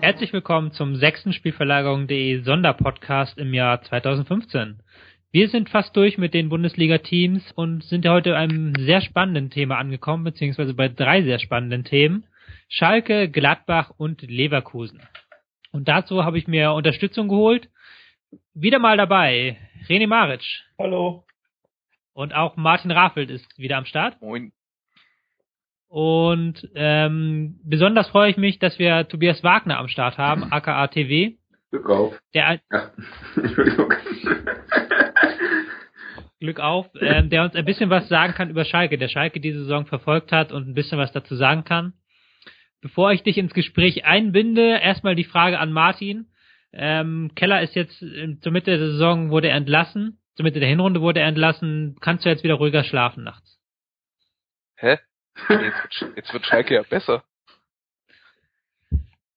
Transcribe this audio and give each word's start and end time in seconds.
Herzlich 0.00 0.32
willkommen 0.32 0.72
zum 0.72 0.96
sechsten 0.96 1.32
Spielverlagerung.de 1.32 2.42
Sonderpodcast 2.42 3.38
im 3.38 3.54
Jahr 3.54 3.82
2015. 3.82 4.80
Wir 5.30 5.48
sind 5.48 5.68
fast 5.68 5.94
durch 5.94 6.18
mit 6.18 6.34
den 6.34 6.48
Bundesliga-Teams 6.48 7.52
und 7.52 7.84
sind 7.84 8.08
heute 8.08 8.36
einem 8.36 8.74
sehr 8.76 9.00
spannenden 9.00 9.50
Thema 9.50 9.78
angekommen, 9.78 10.24
beziehungsweise 10.24 10.74
bei 10.74 10.88
drei 10.88 11.22
sehr 11.22 11.38
spannenden 11.38 11.84
Themen. 11.84 12.24
Schalke, 12.68 13.30
Gladbach 13.30 13.92
und 13.96 14.22
Leverkusen. 14.22 15.00
Und 15.70 15.86
dazu 15.86 16.24
habe 16.24 16.38
ich 16.38 16.48
mir 16.48 16.72
Unterstützung 16.72 17.28
geholt. 17.28 17.68
Wieder 18.54 18.78
mal 18.78 18.96
dabei, 18.96 19.58
René 19.88 20.06
Maric. 20.06 20.42
Hallo. 20.78 21.24
Und 22.12 22.34
auch 22.34 22.56
Martin 22.56 22.90
Raffelt 22.90 23.30
ist 23.30 23.58
wieder 23.58 23.76
am 23.76 23.84
Start. 23.84 24.20
Moin. 24.22 24.52
Und 25.88 26.68
ähm, 26.74 27.60
besonders 27.64 28.08
freue 28.08 28.30
ich 28.30 28.36
mich, 28.36 28.58
dass 28.58 28.78
wir 28.78 29.06
Tobias 29.08 29.42
Wagner 29.44 29.78
am 29.78 29.88
Start 29.88 30.18
haben, 30.18 30.44
aka 30.52 30.86
TV. 30.88 31.36
Glück 31.70 31.88
auf. 31.88 32.18
Der, 32.34 32.60
Ja. 32.72 32.90
Entschuldigung. 33.36 33.92
Glück 36.40 36.60
auf, 36.60 36.88
ähm, 37.00 37.30
der 37.30 37.44
uns 37.44 37.54
ein 37.54 37.64
bisschen 37.64 37.88
was 37.88 38.08
sagen 38.08 38.34
kann 38.34 38.50
über 38.50 38.66
Schalke, 38.66 38.98
der 38.98 39.08
Schalke 39.08 39.40
diese 39.40 39.60
Saison 39.60 39.86
verfolgt 39.86 40.32
hat 40.32 40.52
und 40.52 40.68
ein 40.68 40.74
bisschen 40.74 40.98
was 40.98 41.12
dazu 41.12 41.34
sagen 41.34 41.64
kann. 41.64 41.94
Bevor 42.82 43.12
ich 43.12 43.22
dich 43.22 43.38
ins 43.38 43.54
Gespräch 43.54 44.04
einbinde, 44.04 44.78
erstmal 44.78 45.14
die 45.14 45.24
Frage 45.24 45.58
an 45.58 45.72
Martin. 45.72 46.26
Ähm, 46.78 47.32
Keller 47.34 47.62
ist 47.62 47.74
jetzt 47.74 48.02
ähm, 48.02 48.40
zur 48.42 48.52
Mitte 48.52 48.76
der 48.76 48.90
Saison 48.90 49.30
wurde 49.30 49.48
er 49.48 49.56
entlassen, 49.56 50.18
zur 50.34 50.44
Mitte 50.44 50.60
der 50.60 50.68
Hinrunde 50.68 51.00
wurde 51.00 51.20
er 51.20 51.28
entlassen. 51.28 51.96
Kannst 52.00 52.24
du 52.24 52.28
jetzt 52.28 52.44
wieder 52.44 52.54
ruhiger 52.54 52.84
schlafen 52.84 53.24
nachts? 53.24 53.58
Hä? 54.76 54.98
Jetzt 55.48 56.04
jetzt 56.16 56.32
wird 56.32 56.44
Schalke 56.44 56.74
ja 56.74 56.82
besser. 56.82 57.24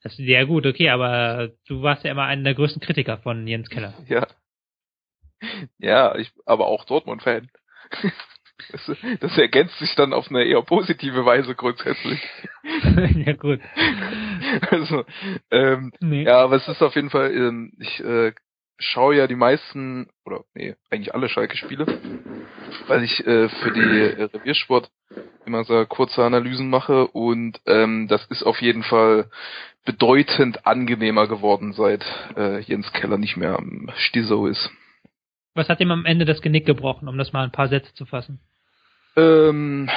Das 0.01 0.13
ist 0.13 0.25
sehr 0.25 0.45
gut, 0.45 0.65
okay, 0.65 0.89
aber 0.89 1.51
du 1.67 1.81
warst 1.81 2.03
ja 2.03 2.11
immer 2.11 2.23
einer 2.23 2.43
der 2.43 2.55
größten 2.55 2.81
Kritiker 2.81 3.17
von 3.17 3.47
Jens 3.47 3.69
Keller. 3.69 3.93
Ja. 4.07 4.27
Ja, 5.77 6.15
ich, 6.15 6.33
aber 6.45 6.67
auch 6.67 6.85
Dortmund-Fan. 6.85 7.49
Das, 8.73 8.91
das 9.21 9.37
ergänzt 9.37 9.79
sich 9.79 9.95
dann 9.95 10.11
auf 10.11 10.29
eine 10.29 10.43
eher 10.43 10.61
positive 10.61 11.25
Weise 11.25 11.55
grundsätzlich. 11.55 12.19
ja 13.25 13.31
gut. 13.31 13.61
Also, 14.71 15.05
ähm, 15.51 15.91
Nee. 15.99 16.23
ja, 16.23 16.41
aber 16.41 16.55
es 16.55 16.67
ist 16.67 16.81
auf 16.81 16.95
jeden 16.95 17.09
Fall, 17.09 17.31
ähm, 17.31 17.73
ich 17.79 17.99
äh, 18.03 18.33
schaue 18.77 19.15
ja 19.15 19.27
die 19.27 19.35
meisten, 19.35 20.09
oder 20.25 20.43
nee, 20.53 20.75
eigentlich 20.89 21.13
alle 21.13 21.29
Schalke-Spiele, 21.29 21.85
weil 22.87 23.03
ich 23.03 23.25
äh, 23.25 23.49
für 23.49 23.71
die 23.71 23.99
äh, 23.99 24.23
Reviersport 24.23 24.89
immer 25.45 25.63
so 25.63 25.85
kurze 25.85 26.23
Analysen 26.23 26.69
mache 26.69 27.07
und 27.07 27.59
ähm, 27.65 28.07
das 28.07 28.25
ist 28.27 28.43
auf 28.43 28.61
jeden 28.61 28.83
Fall 28.83 29.29
bedeutend 29.85 30.65
angenehmer 30.67 31.27
geworden, 31.27 31.73
seit 31.73 32.05
äh, 32.37 32.59
Jens 32.59 32.91
Keller 32.93 33.17
nicht 33.17 33.37
mehr 33.37 33.57
am 33.57 33.89
Stiso 33.97 34.45
ist. 34.45 34.69
Was 35.55 35.67
hat 35.67 35.79
ihm 35.81 35.91
am 35.91 36.05
Ende 36.05 36.25
das 36.25 36.41
Genick 36.41 36.65
gebrochen, 36.65 37.07
um 37.07 37.17
das 37.17 37.33
mal 37.33 37.43
ein 37.43 37.51
paar 37.51 37.67
Sätze 37.67 37.93
zu 37.93 38.05
fassen? 38.05 38.39
Ähm, 39.15 39.89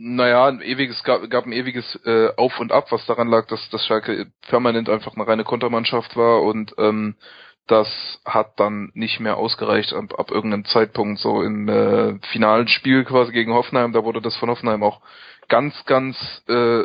naja, 0.00 0.46
ein 0.46 0.62
ewiges, 0.62 1.02
gab, 1.02 1.28
gab 1.28 1.44
ein 1.44 1.52
ewiges 1.52 1.98
äh, 2.06 2.28
Auf 2.36 2.60
und 2.60 2.70
Ab, 2.70 2.92
was 2.92 3.04
daran 3.06 3.26
lag, 3.26 3.48
dass, 3.48 3.68
dass 3.70 3.84
Schalke 3.84 4.30
permanent 4.48 4.88
einfach 4.88 5.14
eine 5.14 5.26
reine 5.26 5.42
Kontermannschaft 5.42 6.16
war 6.16 6.42
und 6.42 6.72
ähm, 6.78 7.16
das 7.66 7.88
hat 8.24 8.58
dann 8.60 8.92
nicht 8.94 9.18
mehr 9.18 9.36
ausgereicht 9.36 9.92
ab, 9.92 10.18
ab 10.18 10.30
irgendeinem 10.30 10.64
Zeitpunkt, 10.66 11.20
so 11.20 11.42
im 11.42 11.68
äh, 11.68 12.18
finalen 12.28 12.68
Spiel 12.68 13.04
quasi 13.04 13.32
gegen 13.32 13.52
Hoffenheim, 13.52 13.92
da 13.92 14.04
wurde 14.04 14.22
das 14.22 14.36
von 14.36 14.48
Hoffenheim 14.48 14.84
auch 14.84 15.00
ganz, 15.48 15.84
ganz 15.84 16.16
äh, 16.46 16.84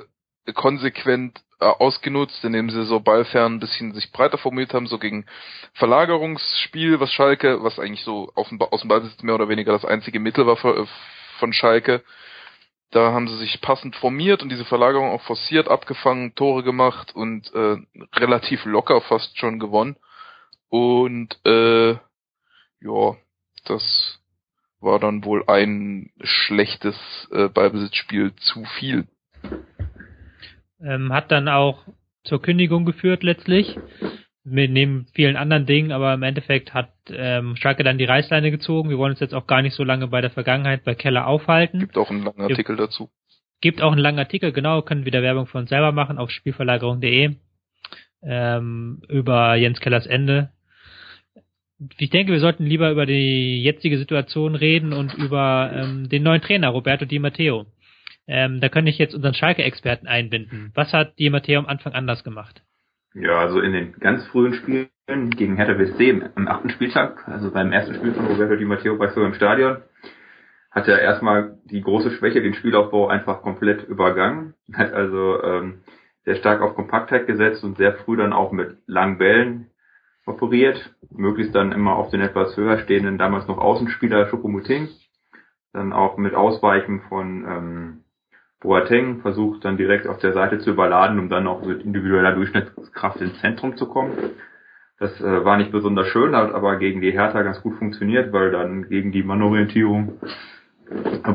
konsequent 0.54 1.40
äh, 1.62 1.66
ausgenutzt, 1.66 2.44
indem 2.44 2.72
sie 2.72 2.84
so 2.84 3.00
ballfern 3.00 3.54
ein 3.54 3.60
bisschen 3.60 3.94
sich 3.94 4.12
breiter 4.12 4.40
formuliert 4.40 4.74
haben, 4.74 4.88
so 4.88 4.98
gegen 4.98 5.28
Verlagerungsspiel, 5.76 7.00
was 7.00 7.14
Schalke, 7.14 7.64
was 7.64 7.78
eigentlich 7.78 8.04
so 8.04 8.32
auf 8.34 8.50
dem, 8.50 8.60
aus 8.60 8.82
dem 8.82 8.90
Ballbesitz 8.90 9.22
mehr 9.22 9.36
oder 9.36 9.50
weniger 9.50 9.72
das 9.72 9.86
einzige 9.86 10.20
Mittel 10.20 10.48
war 10.48 10.58
für, 10.58 10.88
von 11.38 11.54
Schalke. 11.54 12.04
Da 12.94 13.12
haben 13.12 13.28
sie 13.28 13.38
sich 13.38 13.60
passend 13.60 13.96
formiert 13.96 14.44
und 14.44 14.50
diese 14.50 14.66
Verlagerung 14.66 15.10
auch 15.10 15.22
forciert, 15.24 15.68
abgefangen, 15.68 16.36
Tore 16.36 16.64
gemacht 16.64 17.16
und 17.16 17.52
äh, 17.56 17.78
relativ 18.16 18.66
locker 18.66 19.02
fast 19.02 19.36
schon 19.40 19.58
gewonnen. 19.60 19.96
Und 20.70 21.40
äh, 21.44 21.94
ja, 21.94 23.16
das 23.66 24.20
war 24.80 25.00
dann 25.00 25.24
wohl 25.24 25.44
ein 25.48 26.12
schlechtes 26.22 26.96
äh, 27.32 27.48
Ballbesitzspiel 27.48 28.36
zu 28.36 28.64
viel. 28.78 29.08
Ähm, 30.80 31.12
hat 31.12 31.32
dann 31.32 31.48
auch 31.48 31.84
zur 32.24 32.44
Kündigung 32.44 32.86
geführt 32.86 33.24
letztlich, 33.24 33.76
mit 34.46 34.72
neben 34.72 35.08
vielen 35.14 35.38
anderen 35.38 35.66
Dingen, 35.66 35.92
aber 35.92 36.14
im 36.14 36.24
Endeffekt 36.24 36.74
hat 36.74 36.90
ähm, 37.10 37.56
Schalke 37.56 37.84
dann 37.84 37.98
die 37.98 38.06
Reißleine 38.06 38.52
gezogen. 38.52 38.90
Wir 38.90 38.98
wollen 38.98 39.12
uns 39.12 39.22
jetzt 39.22 39.34
auch 39.34 39.48
gar 39.48 39.62
nicht 39.62 39.76
so 39.76 39.84
lange 39.84 40.08
bei 40.08 40.22
der 40.22 40.32
Vergangenheit 40.32 40.84
bei 40.84 40.96
Keller 40.96 41.28
aufhalten. 41.28 41.80
Gibt 41.80 41.98
auch 41.98 42.10
einen 42.10 42.24
langen. 42.24 42.42
Artikel 42.42 42.76
dazu. 42.76 43.10
Gibt 43.62 43.82
auch 43.82 43.94
einen 43.94 44.02
langen 44.02 44.20
Artikel, 44.20 44.52
genau, 44.52 44.82
können 44.82 45.06
wieder 45.06 45.22
Werbung 45.22 45.48
für 45.48 45.58
uns 45.58 45.70
selber 45.70 45.94
machen 45.94 46.18
auf 46.18 46.30
spielverlagerung.de 46.30 47.36
ähm, 48.22 49.02
über 49.08 49.56
Jens 49.56 49.80
Kellers 49.80 50.06
Ende. 50.06 50.50
Ich 51.98 52.10
denke, 52.10 52.32
wir 52.32 52.40
sollten 52.40 52.66
lieber 52.66 52.92
über 52.92 53.06
die 53.06 53.62
jetzige 53.62 53.98
Situation 53.98 54.56
reden 54.56 54.94
und 54.94 55.14
über 55.14 55.72
ähm, 55.74 56.10
den 56.10 56.24
neuen 56.24 56.42
Trainer, 56.42 56.70
Roberto 56.70 57.06
Di 57.06 57.20
Matteo. 57.20 57.66
Ähm, 58.28 58.62
da 58.62 58.70
kann 58.70 58.88
ich 58.88 58.98
jetzt 58.98 59.14
unseren 59.14 59.34
Schalke-Experten 59.34 60.08
einbinden. 60.08 60.72
Was 60.76 60.94
hat 60.94 61.18
Di 61.20 61.30
Matteo 61.30 61.60
am 61.60 61.66
Anfang 61.66 61.94
anders 61.94 62.24
gemacht? 62.24 62.62
Ja, 63.16 63.40
also 63.40 63.60
in 63.60 63.74
den 63.74 63.94
ganz 64.00 64.26
frühen 64.28 64.54
Spielen 64.56 64.90
gegen 65.32 65.56
Hertha 65.56 65.74
BSC 65.74 66.10
im 66.36 66.48
achten 66.48 66.70
Spieltag, 66.72 67.28
also 67.28 67.52
beim 67.52 67.72
ersten 67.72 67.94
Spiel 67.96 68.14
von 68.14 68.26
Roberto 68.26 68.56
Di 68.56 68.66
Matteo 68.66 68.98
bei 68.98 69.10
Fürth 69.10 69.28
im 69.28 69.36
Stadion, 69.36 69.78
hat 70.72 70.88
er 70.88 71.00
erstmal 71.00 71.60
die 71.66 71.82
große 71.82 72.12
Schwäche, 72.12 72.42
den 72.42 72.56
Spielaufbau 72.56 73.08
einfach 73.08 73.44
komplett 73.44 73.84
übergangen. 73.84 74.56
Hat 74.74 74.92
also 74.92 75.42
ähm, 75.44 75.82
sehr 76.26 76.36
stark 76.36 76.62
auf 76.62 76.76
Kompaktheit 76.76 77.28
gesetzt 77.28 77.64
und 77.64 77.78
sehr 77.78 77.94
früh 77.98 78.18
dann 78.18 78.34
auch 78.34 78.52
mit 78.52 78.78
langen 78.88 79.20
Bällen 79.20 79.70
operiert. 80.26 80.96
Möglichst 81.12 81.54
dann 81.54 81.72
immer 81.72 81.96
auf 81.96 82.10
den 82.10 82.22
etwas 82.22 82.58
höher 82.58 82.80
stehenden, 82.80 83.20
damals 83.20 83.48
noch 83.48 83.60
Außenspieler 83.60 84.30
Choupo-Moting. 84.30 84.90
Dann 85.74 85.94
auch 85.94 86.18
mit 86.18 86.34
Ausweichen 86.34 87.02
von 87.02 87.46
ähm, 87.48 88.03
Boateng 88.64 89.20
versucht 89.20 89.64
dann 89.66 89.78
direkt 89.78 90.08
auf 90.08 90.20
der 90.20 90.34
Seite 90.34 90.58
zu 90.58 90.72
überladen, 90.72 91.20
um 91.20 91.30
dann 91.30 91.48
auch 91.48 91.66
mit 91.66 91.84
individueller 91.84 92.34
Durchschnittskraft 92.34 93.22
ins 93.22 93.40
Zentrum 93.42 93.76
zu 93.76 93.88
kommen. 93.88 94.14
Das 95.00 95.20
äh, 95.20 95.46
war 95.46 95.58
nicht 95.58 95.72
besonders 95.72 96.08
schön, 96.08 96.36
hat 96.36 96.54
aber 96.54 96.78
gegen 96.78 97.02
die 97.02 97.12
Hertha 97.12 97.42
ganz 97.42 97.62
gut 97.62 97.76
funktioniert, 97.76 98.32
weil 98.32 98.52
dann 98.52 98.88
gegen 98.88 99.12
die 99.12 99.22
Mannorientierung 99.22 100.14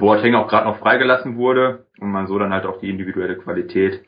Boateng 0.00 0.34
auch 0.34 0.49
gerade 0.49 0.67
noch 0.67 0.78
freigelassen 0.78 1.37
wurde 1.37 1.87
und 2.00 2.11
man 2.11 2.27
so 2.27 2.38
dann 2.38 2.53
halt 2.53 2.65
auch 2.65 2.81
die 2.81 2.91
individuelle 2.91 3.37
Qualität 3.37 4.05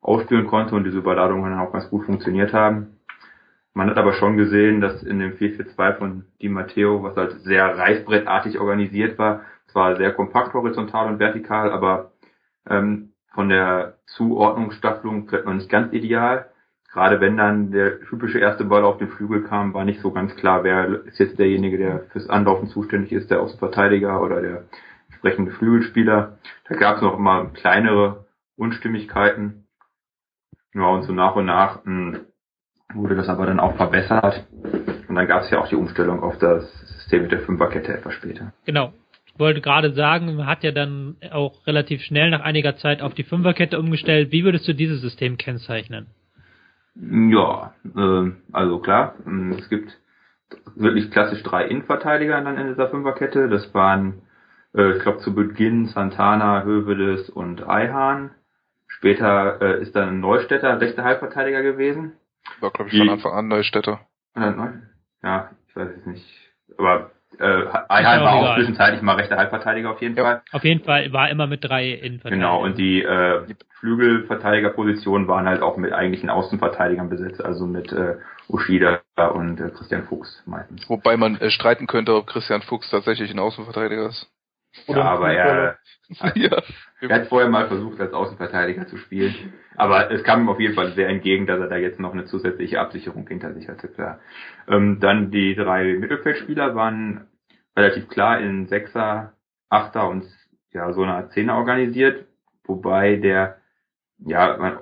ausspielen 0.00 0.46
konnte 0.46 0.74
und 0.74 0.84
diese 0.84 0.98
Überladungen 0.98 1.50
dann 1.50 1.60
auch 1.60 1.72
ganz 1.72 1.88
gut 1.90 2.04
funktioniert 2.04 2.52
haben. 2.52 2.98
Man 3.74 3.90
hat 3.90 3.96
aber 3.96 4.12
schon 4.14 4.36
gesehen, 4.36 4.80
dass 4.80 5.02
in 5.02 5.18
dem 5.18 5.32
4-4-2 5.32 5.98
von 5.98 6.24
Di 6.40 6.48
Matteo, 6.48 7.02
was 7.02 7.16
halt 7.16 7.32
sehr 7.42 7.76
reißbrettartig 7.76 8.58
organisiert 8.58 9.18
war, 9.18 9.42
zwar 9.66 9.96
sehr 9.96 10.12
kompakt 10.12 10.52
horizontal 10.54 11.08
und 11.08 11.18
vertikal, 11.18 11.70
aber 11.70 12.11
ähm, 12.68 13.12
von 13.34 13.48
der 13.48 13.98
Zuordnungsstaffelung 14.06 15.28
vielleicht 15.28 15.46
noch 15.46 15.54
nicht 15.54 15.70
ganz 15.70 15.92
ideal. 15.92 16.50
Gerade 16.92 17.20
wenn 17.20 17.38
dann 17.38 17.70
der 17.70 18.00
typische 18.00 18.38
erste 18.38 18.64
Ball 18.64 18.84
auf 18.84 18.98
den 18.98 19.08
Flügel 19.08 19.44
kam, 19.44 19.72
war 19.72 19.84
nicht 19.84 20.00
so 20.00 20.10
ganz 20.10 20.36
klar, 20.36 20.62
wer 20.62 21.06
ist 21.06 21.18
jetzt 21.18 21.38
derjenige, 21.38 21.78
der 21.78 22.00
fürs 22.12 22.28
Anlaufen 22.28 22.68
zuständig 22.68 23.12
ist, 23.12 23.30
der 23.30 23.40
Außenverteidiger 23.40 24.20
oder 24.20 24.42
der 24.42 24.64
entsprechende 25.08 25.52
Flügelspieler. 25.52 26.38
Da 26.68 26.74
gab 26.76 26.96
es 26.96 27.02
noch 27.02 27.16
immer 27.16 27.46
kleinere 27.46 28.26
Unstimmigkeiten. 28.56 29.66
Ja, 30.74 30.86
und 30.88 31.04
so 31.04 31.12
nach 31.14 31.34
und 31.34 31.46
nach 31.46 31.84
mh, 31.84 32.20
wurde 32.94 33.16
das 33.16 33.28
aber 33.28 33.46
dann 33.46 33.60
auch 33.60 33.76
verbessert. 33.76 34.46
Und 35.08 35.14
dann 35.14 35.26
gab 35.26 35.42
es 35.42 35.50
ja 35.50 35.60
auch 35.60 35.68
die 35.68 35.76
Umstellung 35.76 36.22
auf 36.22 36.38
das 36.38 36.70
System 36.88 37.22
mit 37.22 37.32
der 37.32 37.40
Fünferkette 37.40 37.94
etwas 37.94 38.14
später. 38.14 38.52
Genau. 38.66 38.92
Ich 39.34 39.40
wollte 39.40 39.60
gerade 39.60 39.92
sagen, 39.94 40.36
man 40.36 40.46
hat 40.46 40.62
ja 40.62 40.72
dann 40.72 41.16
auch 41.30 41.66
relativ 41.66 42.02
schnell 42.02 42.30
nach 42.30 42.40
einiger 42.40 42.76
Zeit 42.76 43.00
auf 43.00 43.14
die 43.14 43.24
Fünferkette 43.24 43.78
umgestellt. 43.78 44.30
Wie 44.30 44.44
würdest 44.44 44.68
du 44.68 44.74
dieses 44.74 45.00
System 45.00 45.38
kennzeichnen? 45.38 46.06
Ja, 46.94 47.74
äh, 47.96 48.30
also 48.52 48.78
klar, 48.80 49.14
mh, 49.24 49.56
es 49.56 49.68
gibt 49.70 49.98
wirklich 50.76 51.10
klassisch 51.10 51.42
drei 51.42 51.66
Innenverteidiger 51.66 52.40
dann 52.42 52.58
in 52.58 52.68
dieser 52.68 52.90
Fünferkette. 52.90 53.48
Das 53.48 53.72
waren, 53.72 54.20
äh, 54.74 54.96
ich 54.96 55.02
glaube, 55.02 55.18
zu 55.18 55.34
Beginn 55.34 55.86
Santana, 55.86 56.64
Hövedes 56.64 57.30
und 57.30 57.66
Eihahn. 57.66 58.32
Später 58.86 59.62
äh, 59.62 59.82
ist 59.82 59.96
dann 59.96 60.20
Neustädter 60.20 60.78
rechter 60.78 61.04
Halbverteidiger 61.04 61.62
gewesen. 61.62 62.12
War, 62.60 62.70
glaube 62.70 62.90
ich, 62.90 62.98
von 62.98 63.08
Anfang 63.08 63.32
an 63.32 63.48
Neustädter. 63.48 64.00
Äh, 64.34 64.52
ja, 65.22 65.50
ich 65.68 65.76
weiß 65.76 65.88
es 65.98 66.06
nicht. 66.06 66.26
Aber 66.76 67.10
Äh, 67.38 67.64
Eiheim 67.88 68.22
war 68.22 68.32
auch 68.34 68.54
zwischenzeitlich 68.56 69.02
mal 69.02 69.16
rechter 69.16 69.36
Halbverteidiger 69.36 69.90
auf 69.90 70.00
jeden 70.00 70.16
ja. 70.16 70.22
Fall. 70.22 70.42
Auf 70.52 70.64
jeden 70.64 70.84
Fall 70.84 71.12
war 71.12 71.30
immer 71.30 71.46
mit 71.46 71.64
drei 71.64 71.90
Innenverteidigern. 71.90 72.40
Genau, 72.40 72.62
und 72.62 72.78
die 72.78 73.02
äh, 73.02 73.42
Flügelverteidigerpositionen 73.80 75.28
waren 75.28 75.46
halt 75.46 75.62
auch 75.62 75.76
mit 75.76 75.92
eigentlichen 75.92 76.30
Außenverteidigern 76.30 77.08
besetzt, 77.08 77.44
also 77.44 77.66
mit 77.66 77.92
äh, 77.92 78.16
Ushida 78.48 79.00
und 79.34 79.60
äh, 79.60 79.70
Christian 79.70 80.04
Fuchs 80.04 80.42
meistens. 80.46 80.88
Wobei 80.88 81.16
man 81.16 81.36
äh, 81.36 81.50
streiten 81.50 81.86
könnte, 81.86 82.14
ob 82.14 82.26
Christian 82.26 82.62
Fuchs 82.62 82.90
tatsächlich 82.90 83.30
ein 83.32 83.38
Außenverteidiger 83.38 84.08
ist. 84.08 84.30
Oder 84.86 85.00
ja, 85.00 85.04
aber 85.04 85.32
er, 85.32 85.78
hat, 86.20 86.36
ja. 86.36 86.62
er 87.00 87.14
hat 87.14 87.28
vorher 87.28 87.48
mal 87.48 87.68
versucht, 87.68 88.00
als 88.00 88.12
Außenverteidiger 88.12 88.86
zu 88.86 88.96
spielen. 88.96 89.52
Aber 89.76 90.10
es 90.10 90.22
kam 90.24 90.42
ihm 90.42 90.48
auf 90.48 90.60
jeden 90.60 90.74
Fall 90.74 90.92
sehr 90.92 91.08
entgegen, 91.08 91.46
dass 91.46 91.60
er 91.60 91.68
da 91.68 91.76
jetzt 91.76 92.00
noch 92.00 92.12
eine 92.12 92.24
zusätzliche 92.24 92.80
Absicherung 92.80 93.26
hinter 93.26 93.52
sich 93.54 93.68
hatte, 93.68 93.88
klar. 93.88 94.20
Ähm, 94.68 94.98
dann 95.00 95.30
die 95.30 95.54
drei 95.54 95.94
Mittelfeldspieler 95.94 96.74
waren 96.74 97.28
relativ 97.76 98.08
klar 98.08 98.40
in 98.40 98.66
Sechser, 98.66 99.34
Achter 99.68 100.08
und 100.08 100.24
ja, 100.72 100.92
so 100.92 101.02
eine 101.02 101.14
Art 101.14 101.32
Zehner 101.32 101.56
organisiert, 101.56 102.26
wobei 102.64 103.16
der, 103.16 103.58
ja, 104.18 104.56
man, 104.58 104.78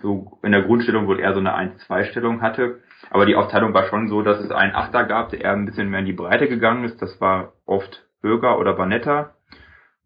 so 0.00 0.38
in 0.42 0.52
der 0.52 0.62
Grundstellung 0.62 1.06
wohl 1.06 1.20
eher 1.20 1.34
so 1.34 1.40
eine 1.40 1.56
1-2-Stellung 1.56 2.42
hatte. 2.42 2.80
Aber 3.10 3.26
die 3.26 3.36
Aufteilung 3.36 3.74
war 3.74 3.86
schon 3.86 4.08
so, 4.08 4.22
dass 4.22 4.40
es 4.40 4.50
einen 4.50 4.74
Achter 4.74 5.04
gab, 5.04 5.30
der 5.30 5.42
eher 5.42 5.52
ein 5.52 5.66
bisschen 5.66 5.90
mehr 5.90 6.00
in 6.00 6.06
die 6.06 6.12
Breite 6.12 6.48
gegangen 6.48 6.84
ist. 6.84 7.00
Das 7.00 7.20
war 7.20 7.52
oft 7.66 8.04
Bürger 8.24 8.58
oder 8.58 8.72
Banetta 8.72 9.34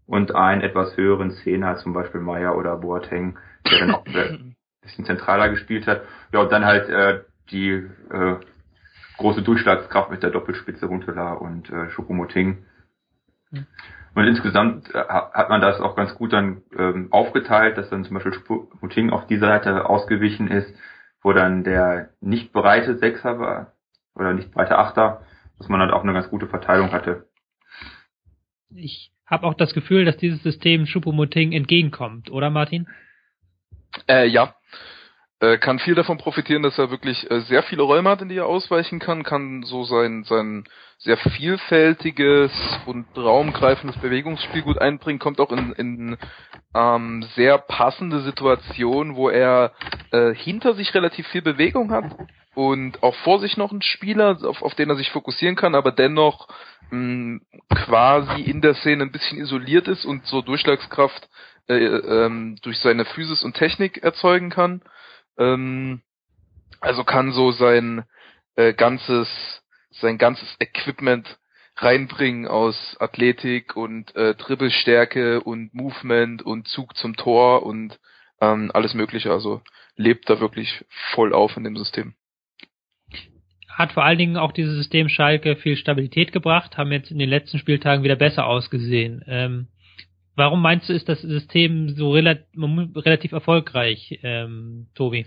und 0.04 0.34
einen 0.34 0.62
etwas 0.62 0.96
höheren 0.96 1.30
Zehner, 1.30 1.76
zum 1.76 1.92
Beispiel 1.92 2.20
Meier 2.20 2.56
oder 2.56 2.76
Boateng, 2.76 3.38
der 3.70 3.78
dann 3.78 3.94
auch 3.94 4.04
ein 4.06 4.56
bisschen 4.82 5.04
zentraler 5.04 5.50
gespielt 5.50 5.86
hat. 5.86 6.02
Ja, 6.32 6.40
und 6.40 6.50
dann 6.50 6.64
halt 6.64 6.88
äh, 6.88 7.20
die 7.52 7.70
äh, 7.70 8.36
große 9.18 9.42
Durchschlagskraft 9.42 10.10
mit 10.10 10.24
der 10.24 10.30
Doppelspitze 10.30 10.88
Huntela 10.88 11.34
und 11.34 11.70
äh, 11.70 11.90
Schokomoting. 11.90 12.64
Mhm. 13.52 13.66
Und 14.16 14.24
insgesamt 14.24 14.92
äh, 14.92 14.98
hat 14.98 15.48
man 15.48 15.60
das 15.60 15.80
auch 15.80 15.94
ganz 15.94 16.12
gut 16.16 16.32
dann 16.32 16.62
ähm, 16.76 17.12
aufgeteilt, 17.12 17.78
dass 17.78 17.88
dann 17.88 18.04
zum 18.04 18.14
Beispiel 18.14 18.32
Muting 18.80 19.10
auf 19.10 19.28
die 19.28 19.38
Seite 19.38 19.88
ausgewichen 19.88 20.48
ist, 20.48 20.74
wo 21.22 21.32
dann 21.32 21.62
der 21.62 22.08
nicht 22.20 22.52
breite 22.52 22.98
Sechser 22.98 23.38
war 23.38 23.74
oder 24.16 24.32
nicht 24.32 24.50
breite 24.50 24.76
Achter, 24.76 25.22
dass 25.58 25.68
man 25.68 25.80
halt 25.80 25.92
auch 25.92 26.02
eine 26.02 26.14
ganz 26.14 26.28
gute 26.30 26.48
Verteilung 26.48 26.90
hatte 26.90 27.27
ich 28.74 29.10
habe 29.26 29.46
auch 29.46 29.54
das 29.54 29.74
Gefühl, 29.74 30.04
dass 30.04 30.16
dieses 30.16 30.42
System 30.42 30.86
Schupomoting 30.86 31.52
entgegenkommt, 31.52 32.30
oder 32.30 32.50
Martin? 32.50 32.88
Äh, 34.08 34.26
ja. 34.26 34.54
Äh, 35.40 35.58
kann 35.58 35.78
viel 35.78 35.94
davon 35.94 36.18
profitieren, 36.18 36.64
dass 36.64 36.78
er 36.78 36.90
wirklich 36.90 37.30
äh, 37.30 37.40
sehr 37.42 37.62
viele 37.62 37.82
Räume 37.82 38.10
hat, 38.10 38.22
in 38.22 38.28
die 38.28 38.36
er 38.36 38.46
ausweichen 38.46 38.98
kann, 38.98 39.22
kann 39.22 39.62
so 39.62 39.84
sein, 39.84 40.24
sein 40.24 40.64
sehr 40.98 41.16
vielfältiges 41.16 42.50
und 42.86 43.06
raumgreifendes 43.16 44.00
Bewegungsspiel 44.00 44.62
gut 44.62 44.78
einbringen, 44.78 45.20
kommt 45.20 45.38
auch 45.38 45.52
in, 45.52 45.72
in 45.74 46.18
ähm, 46.74 47.22
sehr 47.36 47.58
passende 47.58 48.20
Situationen, 48.22 49.14
wo 49.14 49.28
er 49.28 49.72
äh, 50.10 50.34
hinter 50.34 50.74
sich 50.74 50.92
relativ 50.92 51.28
viel 51.28 51.42
Bewegung 51.42 51.92
hat 51.92 52.16
und 52.56 53.04
auch 53.04 53.14
vor 53.16 53.38
sich 53.38 53.56
noch 53.56 53.70
einen 53.70 53.82
Spieler, 53.82 54.38
auf, 54.42 54.62
auf 54.62 54.74
den 54.74 54.90
er 54.90 54.96
sich 54.96 55.10
fokussieren 55.10 55.54
kann, 55.54 55.76
aber 55.76 55.92
dennoch 55.92 56.48
mh, 56.90 57.40
quasi 57.68 58.42
in 58.42 58.60
der 58.60 58.74
Szene 58.74 59.04
ein 59.04 59.12
bisschen 59.12 59.38
isoliert 59.38 59.88
ist 59.88 60.04
und 60.04 60.26
so 60.26 60.42
Durchschlagskraft 60.42 61.28
äh, 61.68 61.74
ähm, 61.74 62.56
durch 62.62 62.78
seine 62.78 63.04
Physis 63.04 63.42
und 63.44 63.54
Technik 63.54 64.02
erzeugen 64.02 64.50
kann. 64.50 64.82
Ähm, 65.38 66.02
also 66.80 67.04
kann 67.04 67.32
so 67.32 67.52
sein 67.52 68.04
äh, 68.56 68.72
ganzes 68.72 69.28
sein 69.90 70.18
ganzes 70.18 70.56
Equipment 70.60 71.38
reinbringen 71.76 72.46
aus 72.46 72.96
Athletik 73.00 73.76
und 73.76 74.14
äh, 74.16 74.34
Dribbelstärke 74.34 75.40
und 75.40 75.74
Movement 75.74 76.42
und 76.42 76.68
Zug 76.68 76.96
zum 76.96 77.16
Tor 77.16 77.64
und 77.64 77.98
ähm, 78.40 78.70
alles 78.74 78.94
Mögliche. 78.94 79.32
Also 79.32 79.62
lebt 79.96 80.28
da 80.28 80.40
wirklich 80.40 80.84
voll 81.14 81.32
auf 81.32 81.56
in 81.56 81.64
dem 81.64 81.76
System 81.76 82.14
hat 83.78 83.92
vor 83.92 84.04
allen 84.04 84.18
Dingen 84.18 84.36
auch 84.36 84.50
dieses 84.50 84.74
System 84.74 85.08
Schalke 85.08 85.54
viel 85.54 85.76
Stabilität 85.76 86.32
gebracht, 86.32 86.76
haben 86.76 86.90
jetzt 86.90 87.12
in 87.12 87.18
den 87.18 87.30
letzten 87.30 87.58
Spieltagen 87.58 88.02
wieder 88.02 88.16
besser 88.16 88.46
ausgesehen. 88.46 89.24
Ähm, 89.28 89.68
warum 90.34 90.60
meinst 90.60 90.88
du, 90.88 90.92
ist 90.92 91.08
das 91.08 91.22
System 91.22 91.90
so 91.90 92.10
relativ, 92.10 92.44
relativ 92.96 93.30
erfolgreich, 93.30 94.18
ähm, 94.24 94.88
Tobi? 94.96 95.26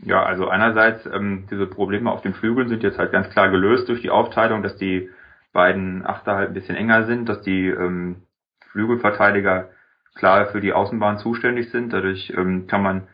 Ja, 0.00 0.24
also 0.24 0.48
einerseits 0.48 1.06
ähm, 1.06 1.46
diese 1.48 1.66
Probleme 1.66 2.10
auf 2.10 2.20
den 2.20 2.34
Flügeln 2.34 2.68
sind 2.68 2.82
jetzt 2.82 2.98
halt 2.98 3.12
ganz 3.12 3.30
klar 3.30 3.48
gelöst 3.48 3.88
durch 3.88 4.02
die 4.02 4.10
Aufteilung, 4.10 4.64
dass 4.64 4.76
die 4.76 5.08
beiden 5.52 6.04
Achter 6.04 6.34
halt 6.34 6.48
ein 6.48 6.54
bisschen 6.54 6.76
enger 6.76 7.06
sind, 7.06 7.28
dass 7.28 7.42
die 7.42 7.68
ähm, 7.68 8.22
Flügelverteidiger 8.72 9.70
klar 10.16 10.46
für 10.46 10.60
die 10.60 10.72
Außenbahn 10.72 11.18
zuständig 11.18 11.70
sind. 11.70 11.92
Dadurch 11.92 12.32
ähm, 12.36 12.66
kann 12.66 12.82
man 12.82 13.06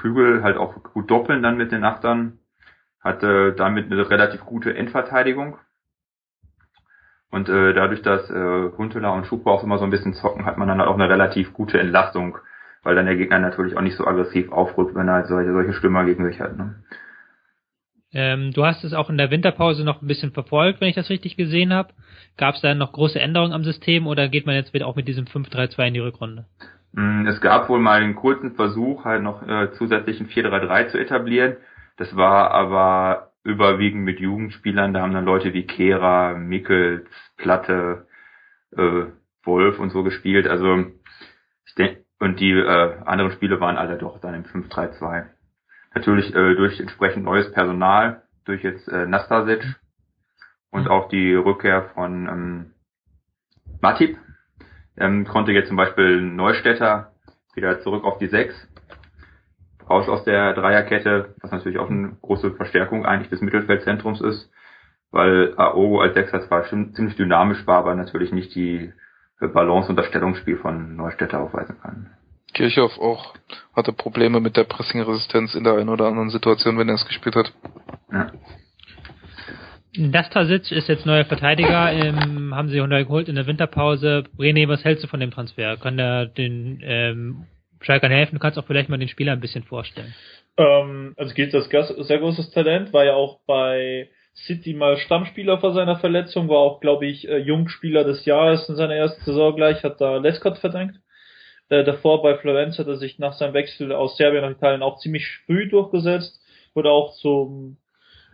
Flügel 0.00 0.42
halt 0.42 0.56
auch 0.56 0.82
gut 0.82 1.08
doppeln 1.08 1.42
dann 1.42 1.56
mit 1.56 1.70
den 1.70 1.84
Achtern 1.84 2.40
hatte 3.00 3.54
damit 3.56 3.90
eine 3.90 4.08
relativ 4.10 4.44
gute 4.44 4.74
Endverteidigung. 4.74 5.58
Und 7.30 7.48
äh, 7.48 7.74
dadurch, 7.74 8.02
dass 8.02 8.30
äh, 8.30 8.70
Huntela 8.76 9.10
und 9.10 9.26
Schupo 9.26 9.50
auch 9.50 9.62
immer 9.62 9.78
so 9.78 9.84
ein 9.84 9.90
bisschen 9.90 10.14
zocken, 10.14 10.46
hat 10.46 10.56
man 10.56 10.68
dann 10.68 10.78
halt 10.78 10.88
auch 10.88 10.94
eine 10.94 11.10
relativ 11.10 11.52
gute 11.52 11.78
Entlastung, 11.78 12.38
weil 12.82 12.94
dann 12.94 13.06
der 13.06 13.16
Gegner 13.16 13.38
natürlich 13.38 13.76
auch 13.76 13.82
nicht 13.82 13.96
so 13.96 14.06
aggressiv 14.06 14.50
aufrückt, 14.50 14.94
wenn 14.94 15.08
er 15.08 15.14
halt 15.14 15.26
solche, 15.26 15.52
solche 15.52 15.74
Stürmer 15.74 16.04
gegen 16.04 16.24
sich 16.24 16.40
hat. 16.40 16.56
Ne? 16.56 16.76
Ähm, 18.14 18.52
du 18.52 18.64
hast 18.64 18.84
es 18.84 18.94
auch 18.94 19.10
in 19.10 19.18
der 19.18 19.30
Winterpause 19.30 19.84
noch 19.84 20.00
ein 20.00 20.06
bisschen 20.08 20.32
verfolgt, 20.32 20.80
wenn 20.80 20.88
ich 20.88 20.94
das 20.94 21.10
richtig 21.10 21.36
gesehen 21.36 21.74
habe. 21.74 21.92
Gab 22.38 22.54
es 22.54 22.62
da 22.62 22.74
noch 22.74 22.92
große 22.92 23.20
Änderungen 23.20 23.52
am 23.52 23.64
System 23.64 24.06
oder 24.06 24.28
geht 24.28 24.46
man 24.46 24.54
jetzt 24.54 24.72
wieder 24.72 24.86
auch 24.86 24.96
mit 24.96 25.08
diesem 25.08 25.26
5-3-2 25.26 25.88
in 25.88 25.94
die 25.94 26.00
Rückrunde? 26.00 26.46
Mm, 26.92 27.26
es 27.26 27.40
gab 27.42 27.68
wohl 27.68 27.80
mal 27.80 28.00
einen 28.00 28.14
kurzen 28.14 28.54
Versuch, 28.54 29.04
halt 29.04 29.22
noch 29.22 29.46
äh, 29.46 29.72
zusätzlichen 29.72 30.28
4-3-3 30.28 30.88
zu 30.88 30.98
etablieren. 30.98 31.56
Das 31.98 32.16
war 32.16 32.52
aber 32.52 33.32
überwiegend 33.42 34.04
mit 34.04 34.20
Jugendspielern. 34.20 34.94
Da 34.94 35.02
haben 35.02 35.12
dann 35.12 35.24
Leute 35.24 35.52
wie 35.52 35.66
Kehra, 35.66 36.34
Mickels, 36.34 37.06
Platte, 37.36 38.06
äh, 38.76 39.06
Wolf 39.42 39.78
und 39.78 39.90
so 39.90 40.04
gespielt. 40.04 40.46
Also 40.46 40.86
ich 41.66 41.74
denke, 41.74 42.04
und 42.20 42.40
die 42.40 42.52
äh, 42.52 42.98
anderen 43.04 43.32
Spiele 43.32 43.60
waren 43.60 43.76
alle 43.76 43.98
doch 43.98 44.20
dann 44.20 44.34
im 44.34 44.44
5-3-2. 44.44 45.26
Natürlich 45.94 46.34
äh, 46.34 46.54
durch 46.54 46.78
entsprechend 46.80 47.24
neues 47.24 47.50
Personal, 47.52 48.22
durch 48.44 48.62
jetzt 48.62 48.88
äh, 48.88 49.06
Nastasic 49.06 49.64
und 50.70 50.84
mhm. 50.84 50.88
auch 50.88 51.08
die 51.08 51.34
Rückkehr 51.34 51.90
von 51.94 52.28
ähm, 52.28 52.74
Matip. 53.80 54.18
Ähm, 54.96 55.26
konnte 55.26 55.52
jetzt 55.52 55.68
zum 55.68 55.76
Beispiel 55.76 56.20
Neustädter 56.20 57.12
wieder 57.54 57.80
zurück 57.80 58.04
auf 58.04 58.18
die 58.18 58.28
6 58.28 58.67
raus 59.88 60.08
aus 60.08 60.24
der 60.24 60.54
Dreierkette, 60.54 61.34
was 61.40 61.50
natürlich 61.50 61.78
auch 61.78 61.90
eine 61.90 62.16
große 62.22 62.52
Verstärkung 62.52 63.06
eigentlich 63.06 63.30
des 63.30 63.40
Mittelfeldzentrums 63.40 64.20
ist, 64.20 64.50
weil 65.10 65.54
Aogo 65.56 66.00
als 66.00 66.14
Sechser 66.14 66.40
zwar 66.46 66.64
ziemlich 66.64 67.16
dynamisch 67.16 67.66
war, 67.66 67.78
aber 67.78 67.94
natürlich 67.94 68.32
nicht 68.32 68.54
die 68.54 68.92
Balance 69.40 69.88
und 69.88 69.96
das 69.96 70.06
Stellungsspiel 70.06 70.58
von 70.58 70.96
Neustädter 70.96 71.40
aufweisen 71.40 71.76
kann. 71.80 72.10
Kirchhoff 72.54 72.98
auch 72.98 73.34
hatte 73.74 73.92
Probleme 73.92 74.40
mit 74.40 74.56
der 74.56 74.64
Pressing-Resistenz 74.64 75.54
in 75.54 75.64
der 75.64 75.74
einen 75.74 75.88
oder 75.88 76.06
anderen 76.06 76.30
Situation, 76.30 76.78
wenn 76.78 76.88
er 76.88 76.96
es 76.96 77.06
gespielt 77.06 77.36
hat. 77.36 77.52
Ja. 78.12 78.32
Dastasic 79.96 80.70
ist 80.70 80.88
jetzt 80.88 81.06
neuer 81.06 81.24
Verteidiger, 81.24 81.92
ähm, 81.92 82.54
haben 82.54 82.68
sie 82.68 82.80
neu 82.80 83.04
geholt 83.04 83.28
in 83.28 83.34
der 83.34 83.46
Winterpause. 83.46 84.24
René, 84.38 84.68
was 84.68 84.84
hältst 84.84 85.04
du 85.04 85.08
von 85.08 85.20
dem 85.20 85.30
Transfer? 85.30 85.76
Kann 85.76 85.98
er 85.98 86.26
den 86.26 86.80
ähm, 86.82 87.46
Schalkern 87.80 88.10
helfen. 88.10 88.36
Du 88.36 88.40
kannst 88.40 88.58
auch 88.58 88.66
vielleicht 88.66 88.88
mal 88.88 88.98
den 88.98 89.08
Spieler 89.08 89.32
ein 89.32 89.40
bisschen 89.40 89.64
vorstellen. 89.64 90.14
Ähm, 90.56 91.14
also 91.16 91.34
gilt 91.34 91.54
das 91.54 91.68
sehr 91.68 92.18
großes 92.18 92.50
Talent, 92.50 92.92
war 92.92 93.04
ja 93.04 93.14
auch 93.14 93.40
bei 93.46 94.08
City 94.34 94.74
mal 94.74 94.96
Stammspieler 94.98 95.58
vor 95.58 95.72
seiner 95.72 95.96
Verletzung, 95.96 96.48
war 96.48 96.58
auch, 96.58 96.80
glaube 96.80 97.06
ich, 97.06 97.28
äh, 97.28 97.38
Jungspieler 97.38 98.04
des 98.04 98.24
Jahres 98.24 98.68
in 98.68 98.76
seiner 98.76 98.94
ersten 98.94 99.24
Saison 99.24 99.54
gleich, 99.54 99.82
hat 99.82 100.00
da 100.00 100.18
Lescott 100.18 100.58
verdrängt. 100.58 101.00
Äh, 101.68 101.84
davor 101.84 102.22
bei 102.22 102.36
Florenz 102.38 102.78
hat 102.78 102.86
er 102.86 102.96
sich 102.96 103.18
nach 103.18 103.34
seinem 103.34 103.54
Wechsel 103.54 103.92
aus 103.92 104.16
Serbien 104.16 104.42
nach 104.42 104.50
Italien 104.50 104.82
auch 104.82 104.98
ziemlich 104.98 105.26
früh 105.46 105.68
durchgesetzt, 105.68 106.40
wurde 106.74 106.90
auch 106.90 107.14
zum 107.16 107.76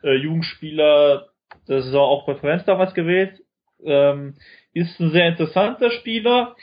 äh, 0.02 0.14
Jugendspieler 0.14 1.28
der 1.68 1.82
Saison 1.82 2.02
auch 2.02 2.26
bei 2.26 2.34
Florenz 2.34 2.64
damals 2.64 2.94
gewählt. 2.94 3.40
Ähm, 3.84 4.34
ist 4.72 5.00
ein 5.00 5.10
sehr 5.10 5.28
interessanter 5.28 5.90
Spieler, 5.90 6.56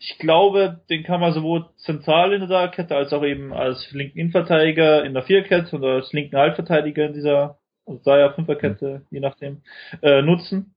ich 0.00 0.18
glaube, 0.18 0.80
den 0.90 1.02
kann 1.02 1.20
man 1.20 1.32
sowohl 1.32 1.66
zentral 1.76 2.32
in 2.32 2.48
der 2.48 2.68
Kette 2.68 2.96
als 2.96 3.12
auch 3.12 3.24
eben 3.24 3.52
als 3.52 3.90
linken 3.92 4.18
Innenverteidiger 4.18 5.04
in 5.04 5.14
der 5.14 5.24
Vierkette 5.24 5.76
oder 5.76 5.94
als 5.94 6.12
linken 6.12 6.36
Halbverteidiger 6.36 7.06
in 7.06 7.14
dieser 7.14 7.58
also 7.86 8.00
Dreier 8.04 8.32
Fünferkette, 8.34 9.06
je 9.10 9.20
nachdem, 9.20 9.62
äh, 10.02 10.22
nutzen. 10.22 10.74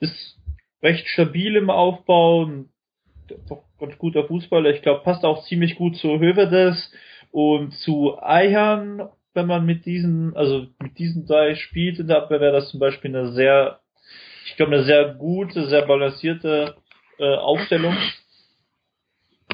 Ist 0.00 0.38
recht 0.82 1.06
stabil 1.08 1.56
im 1.56 1.70
Aufbau, 1.70 2.50
doch 3.48 3.64
ganz 3.78 3.96
guter 3.98 4.24
Fußballer. 4.24 4.70
Ich 4.70 4.82
glaube, 4.82 5.04
passt 5.04 5.24
auch 5.24 5.44
ziemlich 5.44 5.76
gut 5.76 5.96
zu 5.96 6.18
Hövedes 6.18 6.92
und 7.30 7.72
zu 7.74 8.20
Eihan, 8.20 9.08
wenn 9.34 9.46
man 9.46 9.64
mit 9.64 9.86
diesen, 9.86 10.34
also 10.36 10.66
mit 10.82 10.98
diesen 10.98 11.26
drei 11.26 11.54
spielt 11.54 12.00
in 12.00 12.08
der 12.08 12.16
Abwehr, 12.16 12.40
wäre 12.40 12.52
das 12.52 12.70
zum 12.70 12.80
Beispiel 12.80 13.14
eine 13.14 13.32
sehr 13.32 13.80
ich 14.46 14.56
glaube, 14.56 14.74
eine 14.74 14.84
sehr 14.84 15.14
gute, 15.14 15.68
sehr 15.68 15.82
balancierte 15.82 16.74
äh, 17.18 17.36
Aufstellung, 17.36 17.96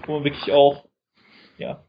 wo 0.07 0.15
man 0.15 0.25
wirklich 0.25 0.53
auch, 0.53 0.85
ja, 1.59 1.85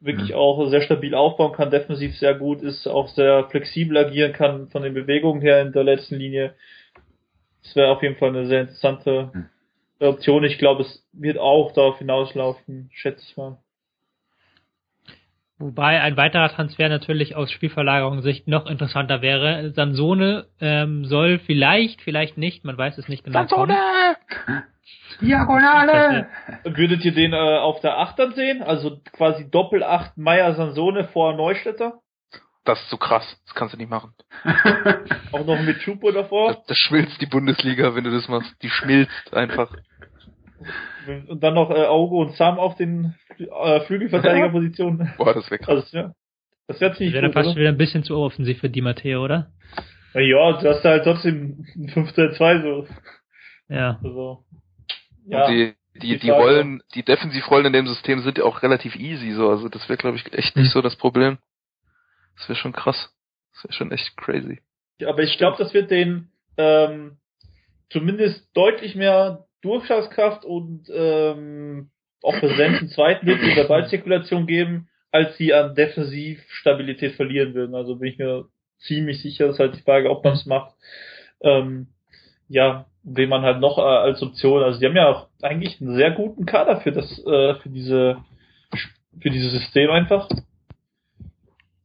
wirklich 0.00 0.30
mhm. 0.30 0.36
auch 0.36 0.68
sehr 0.68 0.82
stabil 0.82 1.14
aufbauen 1.14 1.52
kann, 1.52 1.70
defensiv 1.70 2.16
sehr 2.16 2.34
gut 2.34 2.62
ist, 2.62 2.86
auch 2.86 3.08
sehr 3.08 3.48
flexibel 3.50 3.96
agieren 3.96 4.32
kann 4.32 4.68
von 4.68 4.82
den 4.82 4.94
Bewegungen 4.94 5.40
her 5.40 5.60
in 5.62 5.72
der 5.72 5.84
letzten 5.84 6.16
Linie. 6.16 6.54
Das 7.62 7.74
wäre 7.74 7.90
auf 7.90 8.02
jeden 8.02 8.16
Fall 8.16 8.30
eine 8.30 8.46
sehr 8.46 8.62
interessante 8.62 9.30
mhm. 9.32 9.48
Option. 10.00 10.44
Ich 10.44 10.58
glaube, 10.58 10.82
es 10.82 11.04
wird 11.12 11.38
auch 11.38 11.72
darauf 11.72 11.98
hinauslaufen, 11.98 12.90
schätze 12.92 13.24
ich 13.28 13.36
mal. 13.36 13.58
Wobei 15.58 16.00
ein 16.00 16.16
weiterer 16.16 16.50
Transfer 16.50 16.88
natürlich 16.88 17.34
aus 17.34 17.50
Spielverlagerungssicht 17.50 18.46
noch 18.46 18.66
interessanter 18.66 19.22
wäre. 19.22 19.72
Sansone 19.72 20.46
ähm, 20.60 21.04
soll 21.04 21.40
vielleicht, 21.40 22.00
vielleicht 22.02 22.38
nicht, 22.38 22.64
man 22.64 22.78
weiß 22.78 22.96
es 22.96 23.08
nicht 23.08 23.24
genau. 23.24 23.40
Sansone! 23.40 23.76
Diagonale! 25.20 26.28
Würdet 26.64 27.04
ihr 27.04 27.12
den 27.12 27.32
äh, 27.32 27.58
auf 27.58 27.80
der 27.80 27.98
8 27.98 28.18
dann 28.18 28.34
sehen? 28.34 28.62
Also 28.62 29.00
quasi 29.12 29.50
Doppel 29.50 29.82
8 29.82 30.16
Meier 30.16 30.54
Sansone 30.54 31.04
vor 31.08 31.34
Neustädter? 31.34 32.00
Das 32.64 32.80
ist 32.82 32.90
so 32.90 32.96
krass, 32.96 33.24
das 33.46 33.54
kannst 33.54 33.74
du 33.74 33.78
nicht 33.78 33.90
machen. 33.90 34.14
Auch 35.32 35.44
noch 35.44 35.60
mit 35.60 35.80
Chupo 35.80 36.12
davor? 36.12 36.54
Das, 36.54 36.66
das 36.66 36.78
schmilzt 36.78 37.20
die 37.20 37.26
Bundesliga, 37.26 37.94
wenn 37.96 38.04
du 38.04 38.10
das 38.10 38.28
machst. 38.28 38.54
Die 38.62 38.70
schmilzt 38.70 39.34
einfach. 39.34 39.72
Und 41.28 41.42
dann 41.42 41.54
noch 41.54 41.70
äh, 41.70 41.86
Augo 41.86 42.20
und 42.20 42.34
Sam 42.36 42.58
auf 42.58 42.76
den 42.76 43.14
äh, 43.38 43.80
Flügelverteidigerpositionen. 43.80 45.12
Boah, 45.18 45.34
das 45.34 45.50
wäre 45.50 45.58
krass. 45.58 45.84
Also, 45.84 45.96
ja, 45.96 46.12
das 46.66 46.80
wäre 46.80 46.94
ziemlich 46.94 47.14
Das 47.14 47.22
wäre 47.22 47.32
fast 47.32 47.50
oder? 47.50 47.60
wieder 47.60 47.68
ein 47.70 47.76
bisschen 47.76 48.02
zu 48.02 48.16
offensiv 48.16 48.60
für 48.60 48.68
Di 48.68 48.80
Matteo, 48.80 49.24
oder? 49.24 49.50
Na 50.14 50.20
ja, 50.20 50.52
du 50.60 50.68
hast 50.68 50.84
halt 50.84 51.04
trotzdem 51.04 51.64
15-2 51.76 52.62
so. 52.62 52.86
Ja. 53.68 53.98
Also, 54.02 54.44
ja. 55.26 55.46
Und 55.46 55.52
die, 55.52 55.74
die, 56.00 56.18
die 56.18 56.30
Rollen, 56.30 56.82
die 56.94 57.04
Defensivrollen 57.04 57.66
in 57.66 57.72
dem 57.72 57.86
System 57.86 58.20
sind 58.20 58.38
ja 58.38 58.44
auch 58.44 58.62
relativ 58.62 58.96
easy, 58.96 59.32
so. 59.32 59.48
Also, 59.48 59.68
das 59.68 59.88
wäre, 59.88 59.98
glaube 59.98 60.16
ich, 60.16 60.32
echt 60.32 60.56
nicht 60.56 60.66
hm. 60.66 60.72
so 60.72 60.82
das 60.82 60.96
Problem. 60.96 61.38
Das 62.36 62.48
wäre 62.48 62.58
schon 62.58 62.72
krass. 62.72 63.12
Das 63.52 63.64
wäre 63.64 63.72
schon 63.72 63.92
echt 63.92 64.16
crazy. 64.16 64.60
Ja, 65.00 65.08
aber 65.08 65.22
ich 65.22 65.38
glaube, 65.38 65.56
das 65.58 65.74
wird 65.74 65.90
den, 65.90 66.30
ähm, 66.56 67.18
zumindest 67.90 68.48
deutlich 68.54 68.94
mehr 68.94 69.47
Durchschlagskraft 69.62 70.44
und 70.44 70.88
ähm, 70.92 71.90
auch 72.22 72.38
Präsenz 72.38 72.80
im 72.80 72.88
zweiten 72.88 73.26
Drittel 73.26 73.54
der 73.54 73.64
Ballzirkulation 73.64 74.46
geben, 74.46 74.88
als 75.10 75.36
sie 75.36 75.54
an 75.54 75.74
Defensivstabilität 75.74 77.14
verlieren 77.14 77.54
würden. 77.54 77.74
Also 77.74 77.96
bin 77.96 78.12
ich 78.12 78.18
mir 78.18 78.46
ziemlich 78.78 79.22
sicher, 79.22 79.46
das 79.46 79.56
ist 79.56 79.60
halt 79.60 79.76
die 79.76 79.82
Frage, 79.82 80.10
ob 80.10 80.24
man 80.24 80.34
es 80.34 80.46
macht. 80.46 80.74
Ähm, 81.40 81.88
ja, 82.48 82.86
wen 83.02 83.28
man 83.28 83.42
halt 83.42 83.60
noch 83.60 83.78
äh, 83.78 83.82
als 83.82 84.22
Option, 84.22 84.62
also 84.62 84.78
die 84.78 84.86
haben 84.86 84.96
ja 84.96 85.08
auch 85.08 85.28
eigentlich 85.42 85.80
einen 85.80 85.96
sehr 85.96 86.10
guten 86.10 86.46
Kader 86.46 86.80
für 86.80 86.92
das, 86.92 87.18
äh, 87.24 87.54
für 87.56 87.68
diese, 87.68 88.18
für 89.20 89.30
dieses 89.30 89.52
System 89.52 89.90
einfach. 89.90 90.28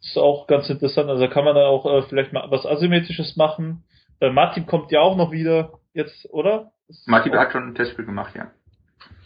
Ist 0.01 0.17
auch 0.17 0.47
ganz 0.47 0.69
interessant, 0.69 1.09
also 1.09 1.21
da 1.21 1.31
kann 1.31 1.45
man 1.45 1.55
dann 1.55 1.65
auch 1.65 1.85
äh, 1.85 2.01
vielleicht 2.03 2.33
mal 2.33 2.49
was 2.49 2.65
Asymmetrisches 2.65 3.37
machen. 3.37 3.83
Äh, 4.19 4.31
Martin 4.31 4.65
kommt 4.65 4.91
ja 4.91 5.01
auch 5.01 5.15
noch 5.15 5.31
wieder 5.31 5.79
jetzt, 5.93 6.27
oder? 6.31 6.72
Martin 7.05 7.33
hat 7.33 7.51
schon 7.51 7.69
ein 7.69 7.75
Testspiel 7.75 8.05
gemacht, 8.05 8.35
ja. 8.35 8.51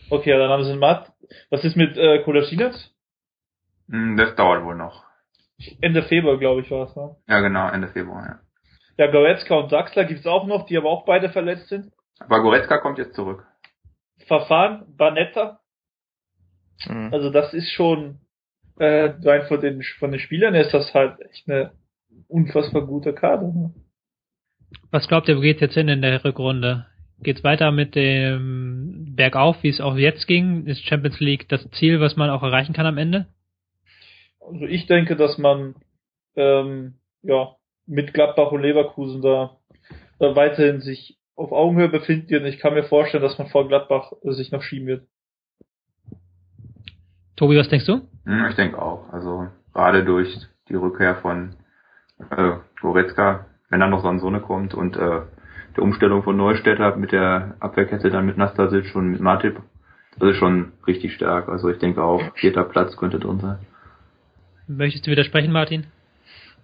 Okay, 0.09 0.37
dann 0.37 0.49
haben 0.49 0.63
sie 0.63 0.71
einen 0.71 0.79
Matt. 0.79 1.11
Was 1.49 1.63
ist 1.63 1.75
mit 1.75 1.97
äh, 1.97 2.23
Kolasinac? 2.23 2.73
Hm, 3.89 4.17
das 4.17 4.35
dauert 4.35 4.63
wohl 4.63 4.75
noch. 4.75 5.03
Ende 5.81 6.03
Februar, 6.03 6.37
glaube 6.37 6.61
ich, 6.61 6.71
war 6.71 6.87
es, 6.87 6.95
ne? 6.95 7.15
Ja, 7.27 7.39
genau, 7.39 7.69
Ende 7.69 7.87
Februar, 7.89 8.25
ja. 8.25 8.39
Ja, 8.97 9.11
Goretzka 9.11 9.55
und 9.55 9.71
Draxler 9.71 10.05
gibt's 10.05 10.25
auch 10.25 10.47
noch, 10.47 10.65
die 10.65 10.77
aber 10.77 10.89
auch 10.89 11.05
beide 11.05 11.29
verletzt 11.29 11.67
sind. 11.67 11.91
Aber 12.19 12.41
Goretzka 12.41 12.79
kommt 12.79 12.97
jetzt 12.97 13.15
zurück. 13.15 13.45
Verfahren, 14.27 14.85
Banetta. 14.97 15.59
Mhm. 16.87 17.09
Also 17.13 17.29
das 17.29 17.53
ist 17.53 17.71
schon 17.71 18.19
äh, 18.79 19.13
rein 19.23 19.47
von 19.47 19.61
den 19.61 19.81
von 19.99 20.11
den 20.11 20.19
Spielern 20.19 20.55
ist 20.55 20.73
das 20.73 20.93
halt 20.93 21.19
echt 21.21 21.49
eine 21.49 21.73
unfassbar 22.27 22.85
gute 22.85 23.13
Karte. 23.13 23.45
Ne? 23.45 23.73
Was 24.91 25.07
glaubt 25.07 25.27
ihr, 25.27 25.37
wo 25.37 25.41
geht's 25.41 25.61
jetzt 25.61 25.75
hin 25.75 25.87
in 25.87 26.01
der 26.01 26.23
Rückrunde? 26.23 26.87
Geht's 27.21 27.43
weiter 27.43 27.71
mit 27.71 27.95
dem 27.95 29.15
Bergauf, 29.15 29.61
wie 29.63 29.69
es 29.69 29.81
auch 29.81 29.95
jetzt 29.95 30.27
ging? 30.27 30.65
Ist 30.65 30.85
Champions 30.87 31.19
League 31.19 31.47
das 31.49 31.69
Ziel, 31.71 31.99
was 31.99 32.15
man 32.15 32.29
auch 32.29 32.43
erreichen 32.43 32.73
kann 32.73 32.85
am 32.85 32.97
Ende? 32.97 33.27
Also 34.39 34.65
ich 34.65 34.85
denke, 34.87 35.15
dass 35.15 35.37
man 35.37 35.75
ähm, 36.35 36.95
ja 37.23 37.55
mit 37.85 38.13
Gladbach 38.13 38.51
und 38.51 38.61
Leverkusen 38.61 39.21
da, 39.21 39.57
da 40.19 40.35
weiterhin 40.35 40.81
sich 40.81 41.17
auf 41.35 41.51
Augenhöhe 41.51 41.89
befindet 41.89 42.41
und 42.41 42.47
ich 42.47 42.59
kann 42.59 42.73
mir 42.73 42.83
vorstellen, 42.83 43.23
dass 43.23 43.37
man 43.37 43.47
vor 43.47 43.67
Gladbach 43.67 44.11
sich 44.23 44.51
noch 44.51 44.63
schieben 44.63 44.87
wird. 44.87 45.07
Tobi, 47.35 47.57
was 47.57 47.69
denkst 47.69 47.85
du? 47.85 48.01
Hm, 48.25 48.47
ich 48.49 48.55
denke 48.55 48.81
auch. 48.81 49.11
Also 49.11 49.47
gerade 49.73 50.03
durch 50.03 50.35
die 50.69 50.75
Rückkehr 50.75 51.15
von 51.17 51.55
äh, 52.31 52.53
Goretzka, 52.81 53.45
wenn 53.69 53.79
dann 53.79 53.91
noch 53.91 54.01
Sansone 54.01 54.41
kommt 54.41 54.73
und 54.73 54.97
äh, 54.97 55.21
der 55.77 55.83
Umstellung 55.83 56.23
von 56.23 56.35
Neustädter 56.35 56.95
mit 56.97 57.11
der 57.11 57.55
Abwehrkette 57.59 58.09
dann 58.09 58.25
mit 58.25 58.37
Nastasic 58.37 58.93
und 58.95 59.11
mit 59.11 59.21
Matip. 59.21 59.61
Das 60.19 60.31
ist 60.31 60.37
schon 60.37 60.73
richtig 60.87 61.13
stark. 61.13 61.47
Also 61.47 61.69
ich 61.69 61.77
denke 61.77 62.03
auch, 62.03 62.21
vierter 62.35 62.63
Platz 62.63 62.97
könnte 62.97 63.19
drin 63.19 63.39
sein. 63.39 63.59
Möchtest 64.67 65.05
du 65.05 65.11
widersprechen, 65.11 65.51
Martin? 65.51 65.85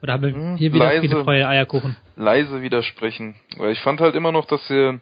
Oder 0.01 0.13
haben 0.13 0.23
wir 0.23 0.33
hm, 0.33 0.55
hier 0.57 0.73
wieder 0.73 0.85
leise, 0.85 1.01
viele 1.01 1.23
freie 1.23 1.47
Eierkuchen? 1.47 1.95
Leise 2.17 2.61
widersprechen. 2.61 3.35
Weil 3.57 3.71
ich 3.71 3.79
fand 3.79 4.01
halt 4.01 4.15
immer 4.15 4.31
noch, 4.31 4.45
dass 4.45 4.69
wir 4.69 4.99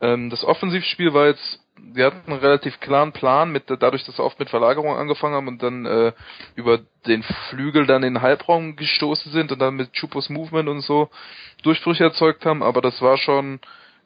ähm, 0.00 0.30
das 0.30 0.44
Offensivspiel 0.44 1.12
war 1.12 1.26
jetzt 1.26 1.60
wir 1.92 2.06
hatten 2.06 2.30
einen 2.30 2.40
relativ 2.40 2.80
klaren 2.80 3.12
Plan, 3.12 3.50
mit 3.50 3.64
dadurch, 3.68 4.04
dass 4.04 4.18
wir 4.18 4.24
oft 4.24 4.38
mit 4.38 4.50
Verlagerung 4.50 4.96
angefangen 4.96 5.34
haben 5.34 5.48
und 5.48 5.62
dann 5.62 5.86
äh, 5.86 6.12
über 6.54 6.80
den 7.06 7.22
Flügel 7.48 7.86
dann 7.86 8.02
in 8.02 8.14
den 8.14 8.22
Halbraum 8.22 8.76
gestoßen 8.76 9.32
sind 9.32 9.52
und 9.52 9.58
dann 9.58 9.74
mit 9.74 9.92
Chupos 9.92 10.28
Movement 10.28 10.68
und 10.68 10.80
so 10.80 11.10
Durchbrüche 11.62 12.04
erzeugt 12.04 12.44
haben, 12.46 12.62
aber 12.62 12.80
das 12.80 13.00
war 13.02 13.16
schon 13.16 13.60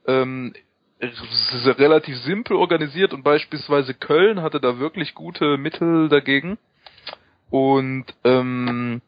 ähm, 0.07 0.55
relativ 1.01 2.17
simpel 2.19 2.57
organisiert 2.57 3.13
und 3.13 3.23
beispielsweise 3.23 3.95
Köln 3.95 4.43
hatte 4.43 4.61
da 4.61 4.79
wirklich 4.79 5.15
gute 5.15 5.59
Mittel 5.59 6.09
dagegen. 6.09 6.59
Und 7.51 8.07
ähm, 8.25 9.03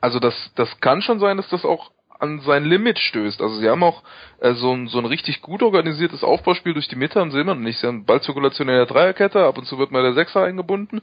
also 0.00 0.18
das, 0.18 0.52
das 0.54 0.80
kann 0.80 1.02
schon 1.02 1.18
sein, 1.18 1.36
dass 1.36 1.48
das 1.48 1.64
auch 1.64 1.90
an 2.18 2.40
sein 2.40 2.64
Limit 2.64 2.98
stößt. 2.98 3.40
Also 3.40 3.56
sie 3.56 3.68
haben 3.68 3.82
auch 3.82 4.02
äh, 4.40 4.54
so, 4.54 4.72
ein, 4.72 4.88
so 4.88 4.98
ein 4.98 5.04
richtig 5.04 5.40
gut 5.40 5.62
organisiertes 5.62 6.24
Aufbauspiel 6.24 6.74
durch 6.74 6.88
die 6.88 6.96
Mitte 6.96 7.20
haben 7.20 7.30
sie 7.30 7.40
immer 7.40 7.54
noch 7.54 7.62
nicht. 7.62 7.78
Sie 7.78 7.86
haben 7.86 8.04
Ballzirkulation 8.04 8.68
in 8.68 8.74
der 8.74 8.86
Dreierkette, 8.86 9.44
ab 9.44 9.58
und 9.58 9.66
zu 9.66 9.78
wird 9.78 9.90
mal 9.90 10.02
der 10.02 10.14
Sechser 10.14 10.42
eingebunden 10.42 11.00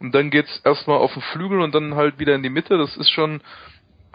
und 0.00 0.14
dann 0.14 0.30
geht's 0.30 0.60
erstmal 0.64 0.98
auf 0.98 1.12
den 1.12 1.22
Flügel 1.22 1.60
und 1.60 1.74
dann 1.74 1.94
halt 1.94 2.18
wieder 2.18 2.34
in 2.34 2.42
die 2.42 2.50
Mitte. 2.50 2.78
Das 2.78 2.96
ist 2.96 3.10
schon 3.10 3.40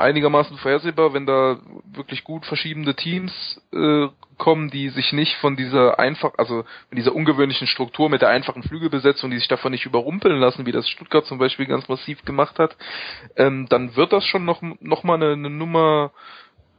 einigermaßen 0.02 0.58
vorhersehbar, 0.58 1.14
wenn 1.14 1.26
da 1.26 1.60
wirklich 1.94 2.24
gut 2.24 2.46
verschiebende 2.46 2.96
Teams 2.96 3.62
äh, 3.72 4.08
kommen, 4.38 4.72
die 4.72 4.90
sich 4.90 5.14
nicht 5.14 5.36
von 5.38 5.56
dieser 5.56 6.00
einfach, 6.00 6.34
also 6.38 6.64
von 6.64 6.96
dieser 6.96 7.16
ungewöhnlichen 7.16 7.68
Struktur 7.68 8.10
mit 8.10 8.22
der 8.22 8.30
einfachen 8.30 8.64
Flügelbesetzung, 8.64 9.30
die 9.30 9.38
sich 9.38 9.48
davon 9.48 9.72
nicht 9.72 9.86
überrumpeln 9.86 10.40
lassen, 10.40 10.66
wie 10.66 10.72
das 10.72 10.90
Stuttgart 10.90 11.26
zum 11.26 11.38
Beispiel 11.38 11.68
ganz 11.68 11.88
massiv 11.88 12.26
gemacht 12.26 12.60
hat, 12.60 12.76
ähm, 13.38 13.68
dann 13.70 13.96
wird 13.96 14.12
das 14.12 14.26
schon 14.26 14.44
noch, 14.44 14.62
noch 14.62 15.04
mal 15.04 15.16
eine, 15.16 15.34
eine 15.34 15.50
Nummer 15.50 16.12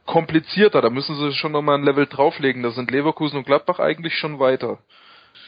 komplizierter. 0.05 0.81
Da 0.81 0.89
müssen 0.89 1.15
sie 1.15 1.33
schon 1.33 1.51
nochmal 1.51 1.77
ein 1.77 1.85
Level 1.85 2.07
drauflegen. 2.07 2.63
Da 2.63 2.71
sind 2.71 2.91
Leverkusen 2.91 3.37
und 3.37 3.45
Gladbach 3.45 3.79
eigentlich 3.79 4.15
schon 4.15 4.39
weiter. 4.39 4.79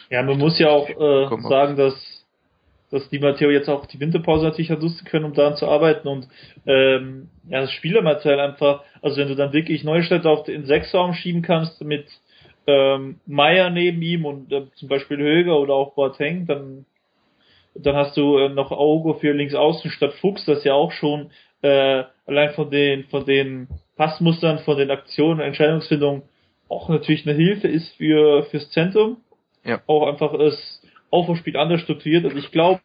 Ja, 0.10 0.22
man 0.24 0.38
muss 0.38 0.60
ja 0.60 0.70
auch 0.70 0.90
äh, 0.90 1.50
sagen, 1.50 1.76
dass 1.76 2.16
dass 2.92 3.10
die 3.10 3.20
Matteo 3.20 3.50
jetzt 3.50 3.68
auch 3.68 3.88
die 3.88 4.00
Winterpause 4.00 4.46
natürlich 4.46 4.70
hat 4.70 4.82
nutzen 4.82 5.06
können, 5.06 5.26
um 5.26 5.34
daran 5.34 5.56
zu 5.56 5.68
arbeiten 5.68 6.08
und 6.08 6.28
ähm, 6.66 7.30
ja, 7.50 7.62
das 7.62 7.72
Spielermaterial 7.72 8.40
einfach, 8.40 8.84
also 9.02 9.18
wenn 9.18 9.28
du 9.28 9.36
dann 9.36 9.54
wirklich 9.54 9.84
Neustädter 9.84 10.30
auf 10.30 10.44
den 10.44 10.66
Sechsraum 10.66 11.14
schieben 11.14 11.42
kannst 11.42 11.84
mit 11.84 12.08
ähm, 12.68 13.20
Meier 13.26 13.70
neben 13.70 14.02
ihm 14.02 14.26
und 14.26 14.52
äh, 14.52 14.68
zum 14.76 14.88
Beispiel 14.88 15.18
Höger 15.18 15.60
oder 15.60 15.74
auch 15.74 15.94
Boateng, 15.96 16.46
dann 16.46 16.86
dann 17.76 17.96
hast 17.96 18.16
du 18.16 18.38
äh, 18.38 18.50
noch 18.50 18.72
Augo 18.72 19.16
für 19.16 19.34
links 19.34 19.54
außen 19.54 19.92
statt 19.92 20.14
Fuchs, 20.22 20.46
das 20.46 20.64
ja 20.64 20.74
auch 20.74 20.92
schon 20.92 21.32
äh, 21.62 22.04
allein 22.26 22.52
von 22.54 22.70
den 22.70 23.06
von 23.06 23.26
den 23.26 23.68
Passmustern, 23.96 24.60
von 24.60 24.78
den 24.78 24.92
Aktionen, 24.92 25.40
Entscheidungsfindung 25.40 26.24
auch 26.68 26.90
natürlich 26.90 27.28
eine 27.28 27.36
Hilfe 27.36 27.68
ist 27.68 27.96
für 27.96 28.44
fürs 28.46 28.70
Zentrum. 28.72 29.18
Ja. 29.64 29.82
Auch 29.88 30.08
einfach 30.08 30.38
das 30.38 30.82
Aufbauspiel 31.10 31.58
anders 31.58 31.82
strukturiert. 31.82 32.26
Also 32.26 32.38
ich 32.38 32.52
glaube, 32.52 32.82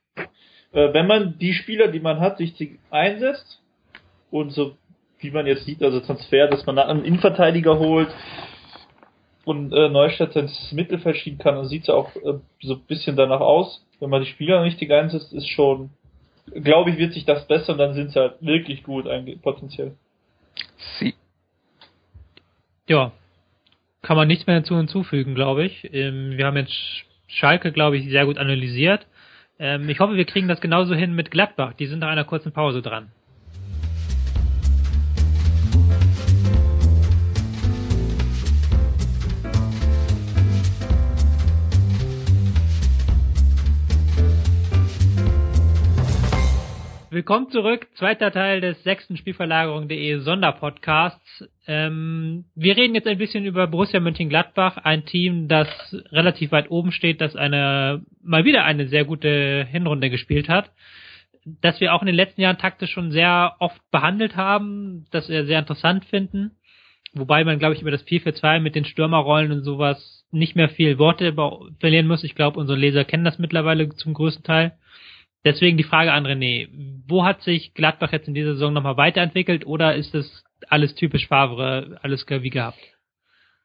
äh, 0.72 0.92
wenn 0.92 1.06
man 1.06 1.38
die 1.38 1.52
Spieler, 1.52 1.88
die 1.88 2.00
man 2.00 2.20
hat, 2.20 2.38
richtig 2.38 2.78
einsetzt 2.90 3.62
und 4.30 4.50
so 4.50 4.76
wie 5.18 5.30
man 5.30 5.46
jetzt 5.46 5.66
sieht, 5.66 5.82
also 5.82 6.00
Transfer, 6.00 6.48
dass 6.48 6.64
man 6.66 6.78
einen 6.78 7.04
Innenverteidiger 7.04 7.78
holt 7.78 8.08
und 9.44 9.72
äh, 9.72 9.88
Neustadt 9.88 10.34
ins 10.36 10.72
Mittelfeld 10.72 11.16
schieben 11.16 11.38
kann, 11.38 11.56
dann 11.56 11.68
sieht 11.68 11.84
es 11.84 11.90
auch 11.90 12.14
äh, 12.16 12.38
so 12.62 12.74
ein 12.74 12.84
bisschen 12.86 13.16
danach 13.16 13.40
aus. 13.40 13.84
Wenn 13.98 14.10
man 14.10 14.22
die 14.22 14.30
Spieler 14.30 14.62
richtig 14.62 14.90
einsetzt, 14.90 15.32
ist 15.32 15.48
schon, 15.48 15.90
glaube 16.54 16.90
ich, 16.90 16.98
wird 16.98 17.12
sich 17.12 17.24
das 17.24 17.46
besser 17.46 17.72
und 17.72 17.78
dann 17.78 17.94
sind 17.94 18.12
sie 18.12 18.20
halt 18.20 18.34
wirklich 18.40 18.82
gut 18.82 19.06
potenziell. 19.42 19.96
Sie. 20.98 21.14
Ja. 22.88 23.12
kann 24.02 24.16
man 24.16 24.28
nichts 24.28 24.46
mehr 24.46 24.60
dazu 24.60 24.76
hinzufügen, 24.76 25.34
glaube 25.34 25.64
ich. 25.64 25.92
Ähm, 25.92 26.36
wir 26.36 26.46
haben 26.46 26.56
jetzt 26.56 26.74
Schalke, 27.28 27.70
glaube 27.72 27.96
ich, 27.96 28.08
sehr 28.08 28.26
gut 28.26 28.38
analysiert. 28.38 29.06
Ähm, 29.58 29.88
ich 29.88 30.00
hoffe, 30.00 30.16
wir 30.16 30.24
kriegen 30.24 30.48
das 30.48 30.60
genauso 30.60 30.94
hin 30.94 31.14
mit 31.14 31.30
Gladbach. 31.30 31.74
Die 31.74 31.86
sind 31.86 32.00
nach 32.00 32.08
einer 32.08 32.24
kurzen 32.24 32.52
Pause 32.52 32.82
dran. 32.82 33.12
Willkommen 47.12 47.50
zurück, 47.50 47.88
zweiter 47.96 48.30
Teil 48.30 48.60
des 48.60 48.80
sechsten 48.84 49.16
Spielverlagerung.de 49.16 50.20
Sonderpodcasts. 50.20 51.44
Ähm, 51.66 52.44
wir 52.54 52.76
reden 52.76 52.94
jetzt 52.94 53.08
ein 53.08 53.18
bisschen 53.18 53.44
über 53.46 53.66
Borussia 53.66 53.98
Mönchengladbach, 53.98 54.76
ein 54.76 55.04
Team, 55.06 55.48
das 55.48 55.66
relativ 56.12 56.52
weit 56.52 56.70
oben 56.70 56.92
steht, 56.92 57.20
das 57.20 57.34
eine 57.34 58.04
mal 58.22 58.44
wieder 58.44 58.64
eine 58.64 58.86
sehr 58.86 59.04
gute 59.04 59.66
Hinrunde 59.68 60.08
gespielt 60.08 60.48
hat, 60.48 60.70
das 61.44 61.80
wir 61.80 61.94
auch 61.94 62.02
in 62.02 62.06
den 62.06 62.14
letzten 62.14 62.42
Jahren 62.42 62.58
taktisch 62.58 62.92
schon 62.92 63.10
sehr 63.10 63.56
oft 63.58 63.80
behandelt 63.90 64.36
haben, 64.36 65.06
das 65.10 65.28
wir 65.28 65.46
sehr 65.46 65.58
interessant 65.58 66.04
finden, 66.04 66.52
wobei 67.12 67.42
man, 67.42 67.58
glaube 67.58 67.74
ich, 67.74 67.82
über 67.82 67.90
das 67.90 68.02
4 68.02 68.20
für 68.20 68.34
2 68.34 68.60
mit 68.60 68.76
den 68.76 68.84
Stürmerrollen 68.84 69.50
und 69.50 69.64
sowas 69.64 70.24
nicht 70.30 70.54
mehr 70.54 70.68
viel 70.68 70.96
Worte 70.98 71.34
verlieren 71.80 72.06
muss. 72.06 72.22
Ich 72.22 72.36
glaube, 72.36 72.60
unsere 72.60 72.78
Leser 72.78 73.04
kennen 73.04 73.24
das 73.24 73.40
mittlerweile 73.40 73.88
zum 73.88 74.14
größten 74.14 74.44
Teil. 74.44 74.74
Deswegen 75.44 75.76
die 75.76 75.84
Frage 75.84 76.12
an 76.12 76.26
René, 76.26 76.68
wo 77.06 77.24
hat 77.24 77.42
sich 77.42 77.72
Gladbach 77.74 78.12
jetzt 78.12 78.28
in 78.28 78.34
dieser 78.34 78.54
Saison 78.54 78.72
nochmal 78.72 78.96
weiterentwickelt 78.96 79.66
oder 79.66 79.94
ist 79.94 80.14
es 80.14 80.44
alles 80.68 80.94
typisch 80.94 81.28
Favre, 81.28 81.98
alles 82.02 82.26
wie 82.28 82.50
gehabt? 82.50 82.78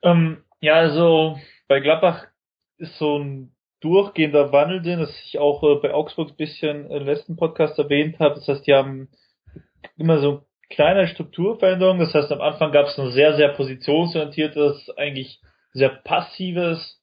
Ähm, 0.01 0.37
ja, 0.61 0.75
also 0.75 1.37
bei 1.67 1.79
Gladbach 1.81 2.27
ist 2.77 2.97
so 2.97 3.19
ein 3.19 3.51
durchgehender 3.81 4.51
Wandel 4.51 4.81
drin, 4.81 4.99
das 4.99 5.13
ich 5.25 5.37
auch 5.37 5.63
äh, 5.63 5.75
bei 5.81 5.93
Augsburg 5.93 6.29
ein 6.31 6.37
bisschen 6.37 6.89
im 6.89 7.05
letzten 7.05 7.35
Podcast 7.35 7.77
erwähnt 7.77 8.19
habe. 8.19 8.35
Das 8.35 8.47
heißt, 8.47 8.65
die 8.65 8.73
haben 8.73 9.09
immer 9.97 10.19
so 10.19 10.45
kleine 10.69 11.07
Strukturveränderungen. 11.07 11.99
Das 11.99 12.13
heißt, 12.13 12.31
am 12.31 12.41
Anfang 12.41 12.71
gab 12.71 12.87
es 12.87 12.97
ein 12.97 13.11
sehr, 13.11 13.35
sehr 13.35 13.49
positionsorientiertes, 13.49 14.91
eigentlich 14.97 15.39
sehr 15.73 15.89
passives 15.89 17.01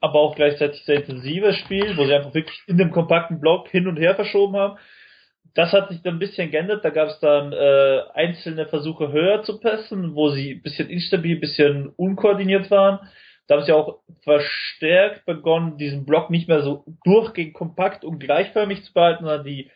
aber 0.00 0.20
auch 0.20 0.36
gleichzeitig 0.36 0.84
sehr 0.84 0.96
intensives 0.96 1.56
Spiel, 1.56 1.96
wo 1.96 2.04
sie 2.04 2.14
einfach 2.14 2.34
wirklich 2.34 2.60
in 2.66 2.78
dem 2.78 2.90
kompakten 2.90 3.40
Block 3.40 3.68
hin 3.68 3.88
und 3.88 3.96
her 3.96 4.14
verschoben 4.14 4.56
haben. 4.56 4.78
Das 5.54 5.72
hat 5.72 5.88
sich 5.88 6.02
dann 6.02 6.16
ein 6.16 6.20
bisschen 6.20 6.50
geändert. 6.50 6.84
Da 6.84 6.90
gab 6.90 7.08
es 7.08 7.18
dann 7.20 7.52
äh, 7.52 8.00
einzelne 8.14 8.66
Versuche 8.66 9.10
höher 9.10 9.42
zu 9.42 9.58
passen, 9.58 10.14
wo 10.14 10.30
sie 10.30 10.52
ein 10.52 10.62
bisschen 10.62 10.88
instabil, 10.88 11.36
ein 11.36 11.40
bisschen 11.40 11.88
unkoordiniert 11.96 12.70
waren. 12.70 13.00
Da 13.48 13.56
haben 13.56 13.64
sie 13.64 13.72
auch 13.72 14.00
verstärkt 14.22 15.24
begonnen, 15.24 15.78
diesen 15.78 16.04
Block 16.04 16.30
nicht 16.30 16.48
mehr 16.48 16.62
so 16.62 16.84
durchgehend 17.02 17.54
kompakt 17.54 18.04
und 18.04 18.18
gleichförmig 18.18 18.84
zu 18.84 18.92
behalten, 18.92 19.24
sondern 19.24 19.44
die 19.44 19.70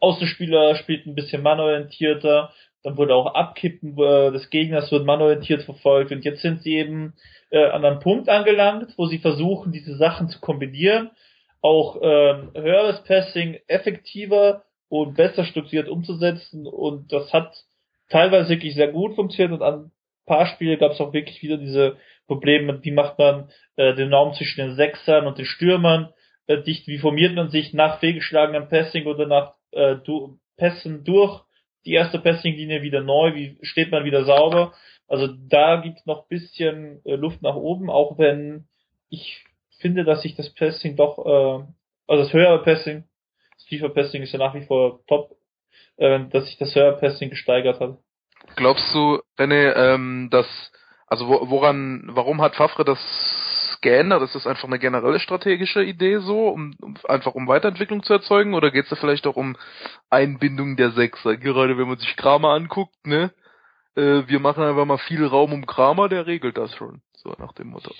Außenspieler 0.00 0.76
spielten 0.76 1.10
ein 1.10 1.14
bisschen 1.14 1.42
mannorientierter. 1.42 2.52
Dann 2.82 2.96
wurde 2.96 3.14
auch 3.14 3.34
Abkippen 3.34 3.98
äh, 3.98 4.30
des 4.30 4.50
Gegners 4.50 4.92
wird 4.92 5.04
mannorientiert 5.04 5.62
verfolgt. 5.62 6.12
Und 6.12 6.24
jetzt 6.24 6.42
sind 6.42 6.62
sie 6.62 6.76
eben 6.76 7.14
äh, 7.50 7.64
an 7.66 7.84
einem 7.84 8.00
Punkt 8.00 8.28
angelangt, 8.28 8.94
wo 8.96 9.06
sie 9.06 9.18
versuchen, 9.18 9.72
diese 9.72 9.96
Sachen 9.96 10.28
zu 10.28 10.40
kombinieren, 10.40 11.10
auch 11.60 11.98
ähm, 12.02 12.52
höheres 12.54 13.02
Passing 13.04 13.58
effektiver 13.66 14.64
und 14.88 15.16
besser 15.16 15.44
strukturiert 15.44 15.88
umzusetzen 15.88 16.66
und 16.66 17.12
das 17.12 17.32
hat 17.32 17.52
teilweise 18.08 18.50
wirklich 18.50 18.74
sehr 18.74 18.88
gut 18.88 19.14
funktioniert 19.14 19.52
und 19.52 19.62
an 19.62 19.74
ein 19.74 19.92
paar 20.26 20.46
Spiele 20.46 20.78
gab 20.78 20.92
es 20.92 21.00
auch 21.00 21.12
wirklich 21.12 21.42
wieder 21.42 21.58
diese 21.58 21.96
Probleme, 22.26 22.78
wie 22.82 22.90
macht 22.90 23.18
man 23.18 23.50
äh, 23.76 23.94
den 23.94 24.12
Raum 24.12 24.34
zwischen 24.34 24.60
den 24.60 24.76
Sechsern 24.76 25.26
und 25.26 25.38
den 25.38 25.46
Stürmern 25.46 26.12
äh, 26.46 26.62
dicht, 26.62 26.86
wie 26.86 26.98
formiert 26.98 27.34
man 27.34 27.50
sich 27.50 27.72
nach 27.74 28.00
fehlgeschlagenem 28.00 28.68
Passing 28.68 29.06
oder 29.06 29.26
nach 29.26 29.54
äh, 29.72 29.96
du 29.96 30.38
Pässen 30.56 31.04
durch. 31.04 31.42
Die 31.84 31.94
erste 31.94 32.18
Passing-Linie 32.18 32.82
wieder 32.82 33.00
neu, 33.00 33.34
wie 33.34 33.58
steht 33.62 33.90
man 33.90 34.04
wieder 34.04 34.24
sauber? 34.24 34.74
Also 35.06 35.26
da 35.26 35.80
gibt 35.80 36.06
noch 36.06 36.26
bisschen 36.26 37.00
äh, 37.04 37.14
Luft 37.14 37.40
nach 37.40 37.54
oben, 37.54 37.88
auch 37.88 38.18
wenn 38.18 38.66
ich 39.08 39.44
finde, 39.80 40.04
dass 40.04 40.22
sich 40.22 40.34
das 40.34 40.52
Passing 40.54 40.96
doch, 40.96 41.18
äh, 41.18 41.64
also 42.06 42.24
das 42.24 42.32
höhere 42.32 42.62
Passing, 42.62 43.04
das 43.54 43.64
FIFA-Passing 43.68 44.22
ist 44.22 44.32
ja 44.32 44.38
nach 44.38 44.54
wie 44.54 44.66
vor 44.66 45.00
top, 45.06 45.36
äh, 45.96 46.20
dass 46.30 46.46
sich 46.46 46.58
das 46.58 46.74
höhere 46.74 46.98
Passing 46.98 47.30
gesteigert 47.30 47.80
hat. 47.80 47.96
Glaubst 48.56 48.94
du, 48.94 49.20
René, 49.38 49.74
ähm, 49.74 50.28
dass, 50.30 50.46
also 51.06 51.28
wo, 51.28 51.48
woran, 51.48 52.08
warum 52.12 52.42
hat 52.42 52.56
Fafre 52.56 52.84
das 52.84 52.98
geändert? 53.80 54.22
Ist 54.22 54.34
das 54.34 54.46
einfach 54.46 54.68
eine 54.68 54.78
generelle 54.78 55.20
strategische 55.20 55.82
Idee 55.82 56.18
so, 56.18 56.48
um, 56.48 56.74
um 56.80 56.96
einfach 57.08 57.34
um 57.34 57.46
Weiterentwicklung 57.48 58.02
zu 58.02 58.12
erzeugen? 58.12 58.54
Oder 58.54 58.70
geht 58.70 58.84
es 58.84 58.90
da 58.90 58.96
vielleicht 58.96 59.26
auch 59.26 59.36
um 59.36 59.56
Einbindung 60.10 60.76
der 60.76 60.90
Sechser? 60.90 61.36
Gerade 61.36 61.78
wenn 61.78 61.88
man 61.88 61.98
sich 61.98 62.16
Kramer 62.16 62.50
anguckt, 62.50 63.06
ne? 63.06 63.32
äh, 63.98 64.28
wir 64.28 64.40
machen 64.40 64.62
einfach 64.62 64.84
mal 64.84 64.98
viel 64.98 65.26
Raum 65.26 65.52
um 65.52 65.66
Kramer, 65.66 66.08
der 66.08 66.26
regelt 66.26 66.56
das 66.56 66.74
schon. 66.74 67.02
So 67.14 67.34
nach 67.38 67.52
dem 67.52 67.68
Motto. 67.68 67.92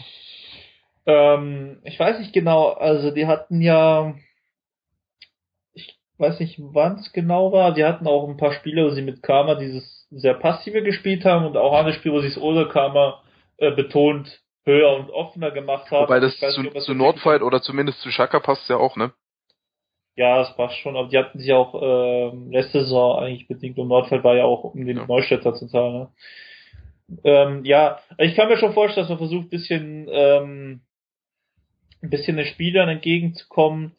Ähm, 1.06 1.80
ich 1.84 1.98
weiß 1.98 2.18
nicht 2.20 2.32
genau, 2.32 2.68
also 2.68 3.10
die 3.10 3.26
hatten 3.26 3.60
ja, 3.60 4.14
ich 5.74 5.98
weiß 6.18 6.38
nicht, 6.38 6.58
wann 6.58 6.96
es 6.96 7.12
genau 7.12 7.52
war, 7.52 7.74
die 7.74 7.84
hatten 7.84 8.06
auch 8.06 8.28
ein 8.28 8.36
paar 8.36 8.52
Spiele, 8.52 8.84
wo 8.84 8.90
sie 8.90 9.02
mit 9.02 9.22
Kramer 9.22 9.56
dieses 9.56 10.06
sehr 10.10 10.34
passive 10.34 10.82
gespielt 10.82 11.24
haben 11.24 11.46
und 11.46 11.56
auch 11.56 11.76
andere 11.76 11.94
Spiele, 11.94 12.14
wo 12.14 12.20
sie 12.20 12.28
es 12.28 12.40
ohne 12.40 12.68
Kramer 12.68 13.22
äh, 13.56 13.72
betont 13.72 14.40
höher 14.68 14.94
und 14.94 15.10
offener 15.10 15.50
gemacht 15.50 15.90
haben. 15.90 16.04
Wobei 16.04 16.20
das 16.20 16.38
zu, 16.38 16.62
nicht, 16.62 16.80
zu 16.82 16.94
Nordfight 16.94 17.42
oder 17.42 17.60
zumindest 17.60 18.00
zu 18.00 18.10
Schaka 18.10 18.38
passt 18.38 18.68
ja 18.68 18.76
auch, 18.76 18.96
ne? 18.96 19.12
Ja, 20.16 20.38
das 20.38 20.56
passt 20.56 20.76
schon, 20.78 20.96
aber 20.96 21.08
die 21.08 21.18
hatten 21.18 21.38
sich 21.38 21.52
auch 21.52 21.80
äh, 21.80 22.36
letzte 22.50 22.80
Saison 22.80 23.20
eigentlich 23.20 23.48
bedingt 23.48 23.78
und 23.78 23.88
Nordfeld 23.88 24.24
war 24.24 24.36
ja 24.36 24.44
auch 24.44 24.64
um 24.64 24.84
den 24.84 24.96
ja. 24.96 25.06
Neustädter 25.06 25.54
zu 25.54 25.66
zahlen. 25.68 25.94
Ne? 25.94 26.08
Ähm, 27.24 27.64
ja, 27.64 28.00
ich 28.18 28.34
kann 28.34 28.48
mir 28.48 28.58
schon 28.58 28.74
vorstellen, 28.74 29.04
dass 29.04 29.10
man 29.10 29.18
versucht, 29.18 29.50
bisschen 29.50 30.08
ähm, 30.10 30.80
ein 32.02 32.10
bisschen 32.10 32.36
den 32.36 32.46
Spielern 32.46 32.88
entgegenzukommen. 32.88 33.92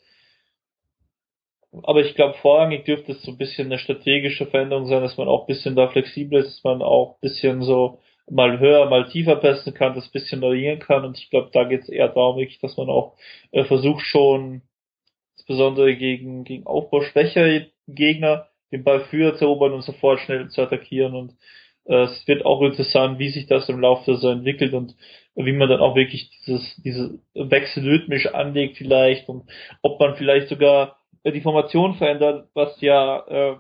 Aber 1.84 2.02
ich 2.02 2.16
glaube, 2.16 2.36
vorrangig 2.42 2.86
dürfte 2.86 3.12
es 3.12 3.22
so 3.22 3.32
ein 3.32 3.38
bisschen 3.38 3.68
eine 3.68 3.78
strategische 3.78 4.48
Veränderung 4.48 4.88
sein, 4.88 5.02
dass 5.02 5.18
man 5.18 5.28
auch 5.28 5.44
ein 5.44 5.48
bisschen 5.48 5.76
da 5.76 5.88
flexibel 5.88 6.40
ist, 6.40 6.58
dass 6.58 6.64
man 6.64 6.82
auch 6.82 7.16
ein 7.16 7.22
bisschen 7.22 7.62
so 7.62 8.00
mal 8.30 8.60
höher, 8.60 8.90
mal 8.90 9.08
tiefer 9.10 9.36
passen 9.38 9.74
kann, 9.74 9.96
das 9.96 10.10
bisschen 10.10 10.42
variieren 10.42 10.80
kann. 10.80 11.06
Und 11.06 11.18
ich 11.18 11.30
glaube, 11.30 11.50
da 11.54 11.64
geht 11.64 11.82
es 11.82 11.90
eher 11.90 12.10
darum, 12.10 12.46
dass 12.62 12.78
man 12.78 12.90
auch 12.90 13.16
äh, 13.52 13.64
versucht 13.64 14.06
schon 14.06 14.62
insbesondere 15.38 15.96
gegen, 15.96 16.44
gegen 16.44 16.66
aufbauschwächere 16.66 17.68
Gegner, 17.88 18.48
den 18.72 18.84
Ball 18.84 19.02
früher 19.10 19.36
zu 19.36 19.46
erobern 19.46 19.74
und 19.74 19.82
sofort 19.82 20.20
schnell 20.20 20.50
zu 20.50 20.62
attackieren. 20.62 21.16
Und 21.16 21.34
äh, 21.86 22.04
es 22.04 22.28
wird 22.28 22.46
auch 22.46 22.62
interessant, 22.62 23.20
wie 23.20 23.30
sich 23.30 23.48
das 23.48 23.68
im 23.70 23.80
Laufe 23.80 24.16
so 24.16 24.30
entwickelt 24.30 24.74
und 24.74 24.96
wie 25.36 25.54
man 25.54 25.70
dann 25.70 25.80
auch 25.80 25.96
wirklich 25.96 26.30
dieses, 26.46 26.76
diese 26.84 27.20
Wechsel 27.34 27.84
rhythmisch 27.84 28.28
anlegt 28.28 28.78
vielleicht 28.78 29.30
und 29.30 29.50
ob 29.82 30.00
man 30.00 30.16
vielleicht 30.16 30.50
sogar 30.50 30.98
äh, 31.24 31.32
die 31.32 31.42
Formation 31.42 31.96
verändert, 31.96 32.50
was 32.54 32.80
ja 32.82 33.26
äh, 33.28 33.56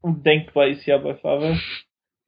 undenkbar 0.00 0.68
ist 0.68 0.86
ja 0.86 0.98
bei 0.98 1.14
Favre, 1.14 1.58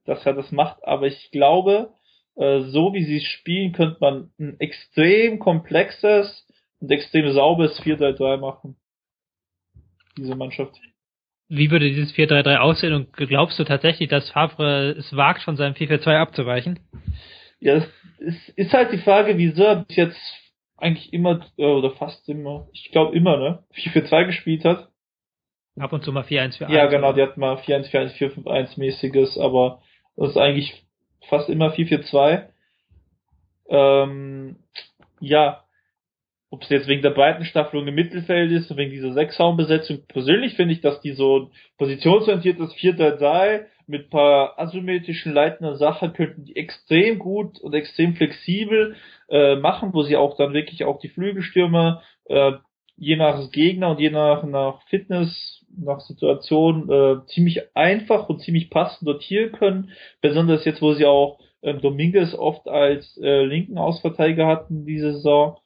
dass 0.04 0.24
er 0.26 0.34
das 0.34 0.50
macht. 0.52 0.84
Aber 0.84 1.06
ich 1.06 1.30
glaube, 1.30 1.90
äh, 2.36 2.60
so 2.60 2.92
wie 2.94 3.04
sie 3.04 3.20
spielen, 3.20 3.72
könnte 3.72 3.98
man 4.00 4.30
ein 4.38 4.58
extrem 4.60 5.38
komplexes 5.38 6.46
und 6.80 6.90
extrem 6.90 7.30
sauberes 7.32 7.80
4-3-3 7.82 8.38
machen. 8.38 8.76
Diese 10.16 10.34
Mannschaft. 10.34 10.74
Wie 11.48 11.70
würde 11.70 11.88
dieses 11.88 12.14
4-3-3 12.14 12.56
aussehen 12.58 12.94
und 12.94 13.12
glaubst 13.12 13.58
du 13.58 13.64
tatsächlich, 13.64 14.08
dass 14.08 14.30
Favre 14.30 14.94
es 14.98 15.14
wagt, 15.16 15.42
von 15.42 15.56
seinem 15.56 15.74
4-4-2 15.74 16.16
abzuweichen? 16.16 16.78
Ja, 17.58 17.84
es 18.18 18.48
ist 18.56 18.72
halt 18.72 18.92
die 18.92 18.98
Frage, 18.98 19.36
wieso 19.36 19.64
er 19.64 19.84
bis 19.84 19.96
jetzt 19.96 20.20
eigentlich 20.76 21.12
immer, 21.12 21.44
äh, 21.58 21.64
oder 21.64 21.90
fast 21.90 22.28
immer, 22.28 22.68
ich 22.72 22.90
glaube 22.90 23.16
immer, 23.16 23.36
ne, 23.36 23.64
4-4-2 23.74 24.26
gespielt 24.26 24.64
hat. 24.64 24.88
Ab 25.78 25.92
und 25.92 26.04
zu 26.04 26.12
mal 26.12 26.24
4-1-4-1. 26.24 26.72
Ja, 26.72 26.86
genau, 26.86 27.12
die 27.12 27.22
hat 27.22 27.36
mal 27.36 27.56
4-1-4-1, 27.56 28.16
4-5-1 28.16 28.78
mäßiges, 28.78 29.38
aber 29.38 29.82
das 30.20 30.30
ist 30.30 30.36
eigentlich 30.36 30.84
fast 31.28 31.48
immer 31.48 31.72
4-4-2. 31.72 32.44
Ähm, 33.70 34.56
ja, 35.18 35.64
ob 36.50 36.62
es 36.62 36.68
jetzt 36.68 36.88
wegen 36.88 37.00
der 37.00 37.10
breiten 37.10 37.44
Staffelung 37.44 37.86
im 37.86 37.94
Mittelfeld 37.94 38.50
ist, 38.52 38.76
wegen 38.76 38.90
dieser 38.90 39.14
Sechsraumbesetzung. 39.14 40.04
Persönlich 40.08 40.56
finde 40.56 40.74
ich, 40.74 40.82
dass 40.82 41.00
die 41.00 41.12
so 41.12 41.50
positionsorientiertes 41.78 42.74
4-3 42.74 43.64
mit 43.86 44.10
paar 44.10 44.58
asymmetrischen 44.58 45.32
leitenden 45.32 45.76
Sachen 45.76 46.12
könnten 46.12 46.44
die 46.44 46.56
extrem 46.56 47.18
gut 47.18 47.58
und 47.60 47.74
extrem 47.74 48.14
flexibel 48.14 48.96
äh, 49.30 49.56
machen, 49.56 49.94
wo 49.94 50.02
sie 50.02 50.16
auch 50.16 50.36
dann 50.36 50.52
wirklich 50.52 50.84
auch 50.84 51.00
die 51.00 51.08
Flügelstürmer 51.08 52.02
äh, 52.26 52.52
je 53.00 53.16
nach 53.16 53.50
Gegner 53.50 53.90
und 53.90 53.98
je 53.98 54.10
nach, 54.10 54.44
nach 54.44 54.82
Fitness, 54.88 55.64
nach 55.76 56.00
Situation 56.00 56.90
äh, 56.90 57.26
ziemlich 57.26 57.62
einfach 57.74 58.28
und 58.28 58.42
ziemlich 58.42 58.68
passend 58.68 59.08
dotieren 59.08 59.52
können. 59.52 59.90
Besonders 60.20 60.64
jetzt, 60.66 60.82
wo 60.82 60.92
sie 60.92 61.06
auch 61.06 61.40
äh, 61.62 61.74
Dominguez 61.74 62.34
oft 62.34 62.68
als 62.68 63.18
äh, 63.22 63.44
linken 63.44 63.78
Ausverteidiger 63.78 64.46
hatten 64.46 64.84
diese 64.84 65.14
Saison. 65.14 65.56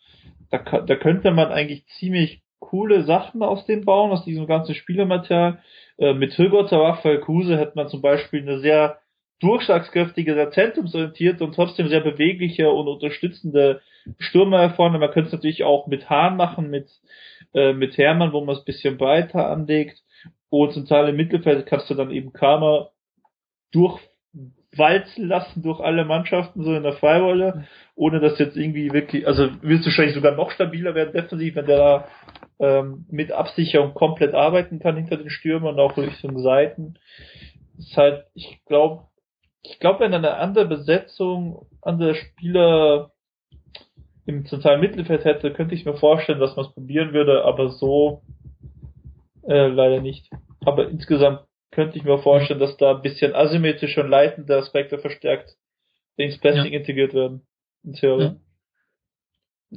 Da, 0.51 0.59
da 0.59 0.95
könnte 0.95 1.33
man 1.33 1.49
eigentlich 1.49 1.85
ziemlich 1.99 2.43
coole 2.61 3.03
Sachen 3.03 3.43
aus 3.43 3.67
dem 3.67 3.85
bauen, 3.85 4.13
aus 4.13 4.25
diesem 4.25 4.47
ganzen 4.47 4.77
Spielermaterial. 4.77 5.59
Äh, 5.99 6.15
mit 6.15 6.35
Hilberter 6.35 6.79
Raphael 6.79 7.21
Kruse 7.21 7.59
hätte 7.59 7.73
man 7.75 7.89
zum 7.89 8.01
Beispiel 8.01 8.43
eine 8.43 8.61
sehr 8.61 8.99
durchschlagskräftige, 9.41 10.35
sehr 10.35 10.53
zentrumsorientierte 10.53 11.43
und 11.43 11.57
trotzdem 11.57 11.89
sehr 11.89 12.01
bewegliche 12.01 12.71
und 12.71 12.87
unterstützende 12.87 13.81
Stürmer 14.19 14.71
vorne. 14.71 14.99
Man 14.99 15.11
könnte 15.11 15.29
es 15.29 15.33
natürlich 15.33 15.65
auch 15.65 15.87
mit 15.87 16.11
Hahn 16.11 16.37
machen, 16.37 16.71
mit, 16.71 16.91
äh, 17.55 17.73
mit 17.73 17.97
Hermann, 17.97 18.33
wo 18.33 18.45
man 18.45 18.57
es 18.57 18.65
bisschen 18.65 18.97
breiter 18.97 19.49
anlegt. 19.51 20.03
Und 20.51 20.73
zentrale 20.73 21.13
Mittelfeld 21.13 21.67
kannst 21.67 21.91
du 21.91 21.95
dann 21.95 22.11
eben 22.11 22.33
Kramer 22.33 22.91
durchwalzen 23.73 25.27
lassen 25.27 25.63
durch 25.63 25.81
alle 25.81 26.05
Mannschaften, 26.05 26.63
so 26.63 26.75
in 26.75 26.85
der 26.85 26.93
Freirolle, 26.93 27.67
ohne 27.97 28.21
dass 28.21 28.39
jetzt 28.39 28.57
irgendwie 28.57 28.93
wirklich, 28.93 29.27
also 29.27 29.51
wirst 29.63 29.83
du 29.83 29.87
wahrscheinlich 29.87 30.15
sogar 30.15 30.37
noch 30.37 30.51
stabiler 30.53 30.95
werden 30.95 31.13
defensiv, 31.13 31.57
wenn 31.57 31.67
der 31.67 31.79
da 31.79 32.09
ähm, 32.61 33.07
mit 33.11 33.33
Absicherung 33.33 33.95
komplett 33.95 34.35
arbeiten 34.35 34.79
kann 34.79 34.97
hinter 34.97 35.17
den 35.17 35.31
Stürmern 35.31 35.75
und 35.75 35.81
auch 35.81 35.97
Richtung 35.97 36.39
Seiten. 36.39 36.95
Das 37.77 37.87
ist 37.87 37.97
halt, 37.97 38.27
ich 38.35 38.61
glaube, 38.67 39.05
ich 39.63 39.81
glaube, 39.81 40.01
wenn 40.01 40.15
eine 40.15 40.37
andere 40.37 40.67
Besetzung, 40.67 41.67
andere 41.83 42.15
Spieler 42.15 43.11
im 44.27 44.47
zentralen 44.47 44.81
Mittelfeld 44.81 45.25
hätte, 45.25 45.53
könnte 45.53 45.75
ich 45.75 45.85
mir 45.85 45.95
vorstellen, 45.95 46.41
dass 46.41 46.57
man 46.57 46.67
es 46.67 46.73
probieren 46.73 47.13
würde, 47.13 47.45
aber 47.45 47.71
so 47.71 48.23
äh, 49.47 49.69
leider 49.69 50.01
nicht. 50.01 50.31
Aber 50.65 50.89
insgesamt 50.89 51.41
könnte 51.71 51.99
ich 51.99 52.05
mir 52.05 52.19
vorstellen, 52.19 52.61
dass 52.61 52.77
da 52.77 52.97
ein 52.97 53.03
bisschen 53.03 53.35
asymmetrische 53.35 54.03
und 54.03 54.09
leitende 54.09 54.57
Aspekte 54.57 54.99
verstärkt 54.99 55.57
ins 56.17 56.39
Plastic 56.39 56.73
ja. 56.73 56.79
integriert 56.79 57.13
werden. 57.15 57.43
In 57.83 57.95
Theorie. 57.95 58.25
Ja. 58.25 58.37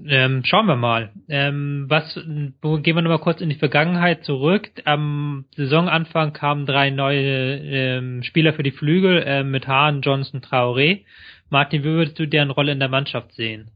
Ähm, 0.06 0.44
schauen 0.46 0.68
wir 0.68 0.76
mal. 0.76 1.12
Ähm, 1.28 1.86
was 1.90 2.14
gehen 2.14 2.96
wir 2.96 3.02
nochmal 3.02 3.20
kurz 3.20 3.42
in 3.42 3.50
die 3.50 3.56
Vergangenheit 3.56 4.24
zurück. 4.24 4.70
Am 4.86 5.46
Saisonanfang 5.56 6.34
kamen 6.34 6.68
drei 6.68 6.92
neue 6.92 7.58
ähm, 7.58 8.22
Spieler 8.22 8.54
für 8.54 8.64
die 8.64 8.72
Flügel 8.72 9.24
äh, 9.24 9.44
mit 9.44 9.68
Hahn, 9.68 10.02
Johnson, 10.02 10.42
Traoré. 10.42 11.04
Martin, 11.50 11.84
wie 11.84 11.90
würdest 11.90 12.20
du 12.20 12.28
deren 12.28 12.52
Rolle 12.52 12.74
in 12.74 12.80
der 12.80 12.90
Mannschaft 12.90 13.34
sehen? 13.34 13.72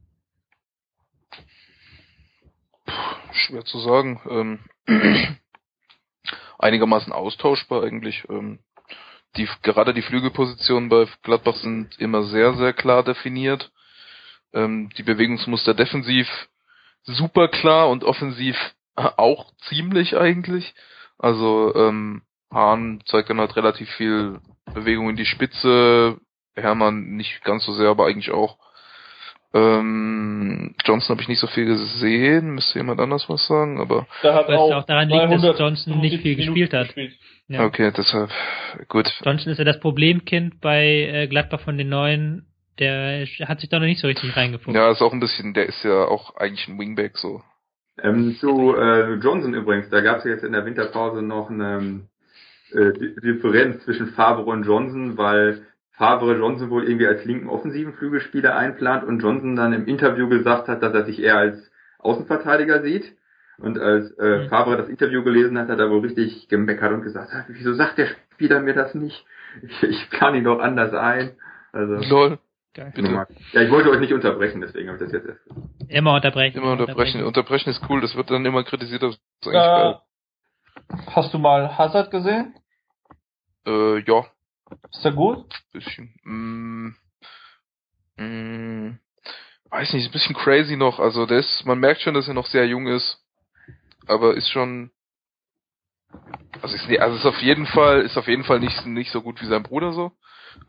Puh, 2.92 3.34
schwer 3.34 3.66
zu 3.66 3.80
sagen. 3.80 4.22
Ähm, 4.30 4.60
einigermaßen 6.60 7.14
austauschbar 7.14 7.84
eigentlich. 7.84 8.24
Ähm, 8.30 8.60
die, 9.38 9.48
gerade 9.64 9.94
die 9.94 10.02
Flügelpositionen 10.02 10.90
bei 10.90 11.08
Gladbach 11.24 11.56
sind 11.56 11.98
immer 12.00 12.24
sehr, 12.24 12.54
sehr 12.56 12.74
klar 12.74 13.04
definiert 13.04 13.72
ähm, 14.54 14.90
die 14.98 15.04
Bewegungsmuster 15.04 15.74
defensiv 15.74 16.28
super 17.04 17.48
klar 17.48 17.90
und 17.90 18.04
offensiv 18.04 18.58
auch 18.96 19.52
ziemlich 19.70 20.18
eigentlich. 20.18 20.74
Also 21.18 21.74
ähm, 21.76 22.24
Hahn 22.52 23.02
zeigt 23.06 23.30
dann 23.30 23.40
halt 23.40 23.56
relativ 23.56 23.90
viel 23.92 24.40
Bewegung 24.74 25.10
in 25.10 25.16
die 25.16 25.26
Spitze, 25.26 26.18
Hermann 26.56 27.16
nicht 27.16 27.44
ganz 27.44 27.64
so 27.64 27.74
sehr, 27.74 27.90
aber 27.90 28.08
eigentlich 28.08 28.32
auch. 28.32 28.58
Ähm, 29.54 30.76
Johnson 30.86 31.16
habe 31.16 31.22
ich 31.22 31.28
nicht 31.28 31.40
so 31.40 31.48
viel 31.48 31.66
gesehen, 31.66 32.52
müsste 32.52 32.80
jemand 32.80 33.00
anders 33.02 33.28
was 33.28 33.46
sagen, 33.48 33.80
aber. 33.82 34.08
Da 34.24 34.34
hat 34.34 34.48
auch, 34.48 34.72
auch 34.72 34.86
daran 34.86 35.10
liegt, 35.10 35.44
dass 35.44 35.60
Johnson 35.60 36.00
nicht 36.00 36.22
viel 36.22 36.36
gespielt 36.36 36.74
hat. 36.74 36.88
Gespielt. 36.88 37.14
Ja. 37.48 37.66
Okay, 37.66 37.92
deshalb, 37.96 38.30
gut. 38.88 39.12
Johnson 39.26 39.52
ist 39.52 39.58
ja 39.58 39.66
das 39.66 39.80
Problemkind 39.82 40.62
bei 40.62 40.86
äh, 40.86 41.28
Gladbach 41.28 41.60
von 41.60 41.78
den 41.78 41.90
Neuen 41.90 42.46
der 42.80 43.28
hat 43.48 43.60
sich 43.60 43.70
da 43.70 43.80
noch 43.80 43.86
nicht 43.86 44.02
so 44.02 44.08
richtig 44.08 44.36
reingefunden. 44.36 44.82
Ja, 44.82 44.92
ist 44.92 45.02
auch 45.02 45.14
ein 45.14 45.20
bisschen, 45.20 45.54
der 45.54 45.68
ist 45.68 45.84
ja 45.84 46.06
auch 46.06 46.36
eigentlich 46.36 46.68
ein 46.68 46.80
Wingback 46.80 47.18
so. 47.18 47.42
Ähm, 48.02 48.36
zu 48.40 48.76
äh, 48.76 49.16
Johnson 49.16 49.54
übrigens, 49.54 49.90
da 49.90 50.02
gab 50.02 50.18
es 50.18 50.24
jetzt 50.24 50.44
in 50.44 50.54
der 50.54 50.66
Winterpause 50.66 51.22
noch 51.22 51.50
eine 51.50 52.08
äh, 52.72 52.92
Differenz 53.22 53.84
zwischen 53.84 54.08
Favre 54.08 54.46
und 54.46 54.66
Johnson, 54.66 55.18
weil 55.18 55.68
Favre 55.94 56.38
Johnson 56.38 56.70
wohl 56.70 56.84
irgendwie 56.84 57.08
als 57.08 57.26
linken 57.26 57.50
offensiven 57.50 57.94
Flügelspieler 57.94 58.56
einplant 58.56 59.04
und 59.04 59.22
Johnson 59.22 59.56
dann 59.56 59.74
im 59.74 59.86
Interview 59.86 60.30
gesagt 60.30 60.68
hat, 60.68 60.82
dass 60.82 60.94
er 60.94 61.06
sich 61.06 61.22
eher 61.22 61.38
als 61.38 61.72
Außenverteidiger 62.00 62.82
sieht. 62.82 63.16
Und 63.58 63.78
als 63.78 64.12
äh, 64.18 64.40
mhm. 64.40 64.50
Favre 64.50 64.78
das 64.78 64.90
Interview 64.90 65.24
gelesen 65.24 65.58
hat, 65.60 65.70
hat 65.70 65.78
er 65.78 65.92
wohl 65.92 66.00
richtig 66.00 66.48
gemeckert 66.48 66.92
und 66.94 67.04
gesagt, 67.04 67.32
wieso 67.50 67.74
sagt 67.74 68.00
der 68.00 68.08
Spieler 68.34 68.60
mir 68.60 68.74
das 68.74 68.96
nicht? 68.96 69.24
Ich, 69.62 69.84
ich 69.84 70.10
plan 70.10 70.34
ihn 70.34 70.46
doch 70.46 70.60
anders 70.60 70.94
ein. 70.94 71.36
Also. 71.72 71.96
Lol. 72.10 72.40
Geil. 72.74 72.94
Bitte. 72.96 73.28
Ja, 73.52 73.62
ich 73.62 73.70
wollte 73.70 73.90
euch 73.90 74.00
nicht 74.00 74.14
unterbrechen, 74.14 74.62
deswegen 74.62 74.88
habe 74.90 74.98
ich 74.98 75.04
das 75.04 75.12
jetzt 75.12 75.28
erst. 75.28 75.42
Immer 75.90 76.16
unterbrechen. 76.16 76.58
Immer 76.58 76.72
unterbrechen. 76.72 77.24
Unterbrechen 77.24 77.70
ist 77.70 77.82
cool, 77.90 78.00
das 78.00 78.16
wird 78.16 78.32
dann 78.32 78.46
immer 78.46 78.64
kritisiert. 78.64 79.04
Das 79.04 79.16
ist 79.16 79.22
eigentlich 79.46 79.56
äh, 79.56 79.84
geil. 79.84 80.00
Hast 81.08 81.34
du 81.34 81.38
mal 81.38 81.78
Hazard 81.78 82.12
gesehen? 82.12 82.56
Äh, 83.68 84.00
ja. 84.00 84.26
Ist 84.92 85.06
er 85.06 85.12
gut? 85.12 85.46
Bisschen. 85.72 86.14
Mm, 86.24 86.96
mm, 88.18 89.00
weiß 89.70 89.94
nicht, 89.94 90.04
ist 90.04 90.10
ein 90.10 90.14
bisschen 90.14 90.36
crazy 90.36 90.76
noch. 90.76 91.00
Also 91.00 91.26
der 91.26 91.40
ist, 91.40 91.66
man 91.66 91.80
merkt 91.80 92.02
schon, 92.02 92.14
dass 92.14 92.28
er 92.28 92.34
noch 92.34 92.48
sehr 92.48 92.68
jung 92.68 92.88
ist. 92.88 93.20
Aber 94.08 94.36
ist 94.36 94.50
schon. 94.50 94.92
Also 96.62 96.76
ist, 96.76 96.90
also 97.00 97.18
ist 97.18 97.26
auf 97.26 97.42
jeden 97.42 97.66
Fall, 97.66 98.02
ist 98.02 98.18
auf 98.18 98.28
jeden 98.28 98.44
Fall 98.44 98.60
nicht, 98.60 98.86
nicht 98.86 99.12
so 99.12 99.22
gut 99.22 99.42
wie 99.42 99.48
sein 99.48 99.64
Bruder 99.64 99.94
so. 99.94 100.12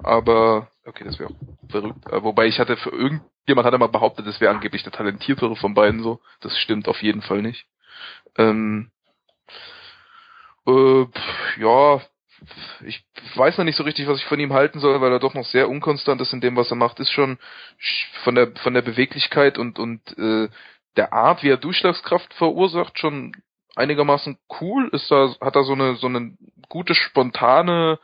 Aber, 0.02 0.70
okay, 0.86 1.04
das 1.04 1.18
wäre 1.18 1.30
auch 1.30 1.70
verrückt. 1.70 2.06
Äh, 2.10 2.22
wobei 2.22 2.46
ich 2.46 2.58
hatte 2.60 2.76
für 2.76 2.90
irgendjemand 2.90 3.66
hat 3.66 3.78
mal 3.78 3.88
behauptet, 3.88 4.26
das 4.26 4.40
wäre 4.40 4.54
angeblich 4.54 4.84
der 4.84 4.92
talentiertere 4.92 5.56
von 5.56 5.74
beiden 5.74 6.02
so. 6.02 6.20
Das 6.40 6.56
stimmt 6.58 6.88
auf 6.88 7.02
jeden 7.02 7.22
Fall 7.22 7.42
nicht. 7.42 7.66
Ähm, 8.38 8.90
äh, 10.66 11.06
ja, 11.58 12.00
ich 12.84 13.04
weiß 13.34 13.58
noch 13.58 13.64
nicht 13.64 13.76
so 13.76 13.84
richtig, 13.84 14.06
was 14.06 14.18
ich 14.18 14.24
von 14.24 14.40
ihm 14.40 14.52
halten 14.52 14.80
soll, 14.80 15.00
weil 15.00 15.12
er 15.12 15.18
doch 15.18 15.34
noch 15.34 15.46
sehr 15.46 15.68
unkonstant 15.68 16.20
ist 16.20 16.32
in 16.32 16.40
dem, 16.40 16.56
was 16.56 16.70
er 16.70 16.76
macht. 16.76 17.00
Ist 17.00 17.12
schon 17.12 17.38
von 18.24 18.34
der 18.34 18.52
von 18.62 18.74
der 18.74 18.82
Beweglichkeit 18.82 19.58
und 19.58 19.78
und 19.78 20.00
äh, 20.18 20.48
der 20.96 21.12
Art, 21.12 21.42
wie 21.42 21.50
er 21.50 21.56
Durchschlagskraft 21.56 22.34
verursacht, 22.34 22.98
schon 22.98 23.32
einigermaßen 23.76 24.38
cool. 24.60 24.88
Ist 24.92 25.10
da 25.10 25.34
hat 25.40 25.56
er 25.56 25.64
so 25.64 25.72
eine 25.72 25.96
so 25.96 26.06
eine 26.06 26.36
gute 26.68 26.94
spontane 26.94 27.98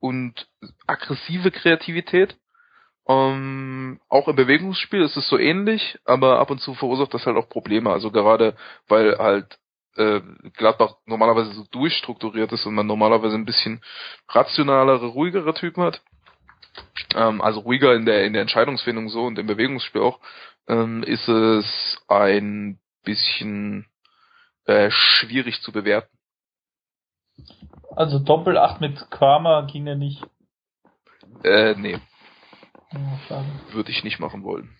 und 0.00 0.48
aggressive 0.86 1.50
Kreativität. 1.50 2.36
Ähm, 3.06 4.00
auch 4.08 4.28
im 4.28 4.36
Bewegungsspiel 4.36 5.02
ist 5.02 5.16
es 5.16 5.28
so 5.28 5.38
ähnlich, 5.38 5.98
aber 6.04 6.38
ab 6.38 6.50
und 6.50 6.60
zu 6.60 6.74
verursacht 6.74 7.12
das 7.12 7.26
halt 7.26 7.36
auch 7.36 7.48
Probleme. 7.48 7.90
Also 7.90 8.10
gerade 8.10 8.56
weil 8.88 9.18
halt 9.18 9.58
äh, 9.96 10.20
Gladbach 10.56 10.96
normalerweise 11.06 11.52
so 11.52 11.64
durchstrukturiert 11.70 12.52
ist 12.52 12.66
und 12.66 12.74
man 12.74 12.86
normalerweise 12.86 13.34
ein 13.36 13.44
bisschen 13.44 13.82
rationalere, 14.28 15.06
ruhigere 15.06 15.54
Typen 15.54 15.82
hat. 15.82 16.02
Ähm, 17.14 17.40
also 17.40 17.60
ruhiger 17.60 17.94
in 17.94 18.04
der 18.04 18.24
in 18.24 18.32
der 18.32 18.42
Entscheidungsfindung 18.42 19.08
so 19.08 19.24
und 19.24 19.38
im 19.38 19.46
Bewegungsspiel 19.46 20.02
auch, 20.02 20.20
ähm, 20.68 21.02
ist 21.02 21.28
es 21.28 21.98
ein 22.08 22.78
bisschen 23.04 23.86
äh, 24.64 24.90
schwierig 24.90 25.60
zu 25.62 25.72
bewerten. 25.72 26.16
Also 27.94 28.18
Doppel 28.18 28.58
8 28.58 28.80
mit 28.80 29.10
Kramer 29.10 29.66
ging 29.66 29.86
ja 29.86 29.94
nicht. 29.94 30.22
Äh, 31.42 31.74
nee. 31.76 31.98
Ja, 33.28 33.44
Würde 33.72 33.90
ich 33.90 34.04
nicht 34.04 34.20
machen 34.20 34.44
wollen. 34.44 34.70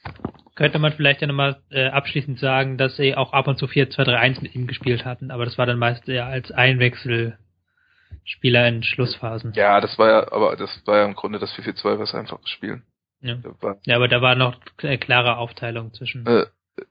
Könnte 0.55 0.79
man 0.79 0.93
vielleicht 0.93 1.21
ja 1.21 1.27
nochmal 1.27 1.61
äh, 1.71 1.89
abschließend 1.89 2.39
sagen, 2.39 2.79
dass 2.79 2.97
sie 2.97 3.17
auch 3.17 3.33
ab 3.33 3.49
und 3.49 3.59
zu 3.59 3.67
4-2-3-1 3.67 4.43
mit 4.43 4.55
ihm 4.55 4.67
gespielt 4.67 5.05
hatten, 5.05 5.31
aber 5.31 5.45
das 5.45 5.59
war 5.59 5.67
dann 5.67 5.79
meist 5.79 6.09
eher 6.09 6.27
als 6.27 6.53
Einwechselspieler 6.53 8.69
in 8.69 8.83
Schlussphasen. 8.83 9.53
Ja, 9.55 9.81
das 9.81 9.99
war 9.99 10.09
ja, 10.09 10.33
aber 10.33 10.57
das 10.57 10.83
war 10.87 10.99
ja 10.99 11.05
im 11.07 11.15
Grunde 11.15 11.39
das 11.39 11.53
4-4-2, 11.55 11.99
was 11.99 12.15
einfach 12.15 12.39
spielen. 12.47 12.85
Ja. 13.21 13.39
ja, 13.85 13.97
aber 13.97 14.07
da 14.07 14.21
war 14.21 14.35
noch 14.35 14.61
eine 14.83 14.99
klare 14.99 15.39
Aufteilung 15.39 15.95
zwischen. 15.95 16.27
Äh, 16.27 16.45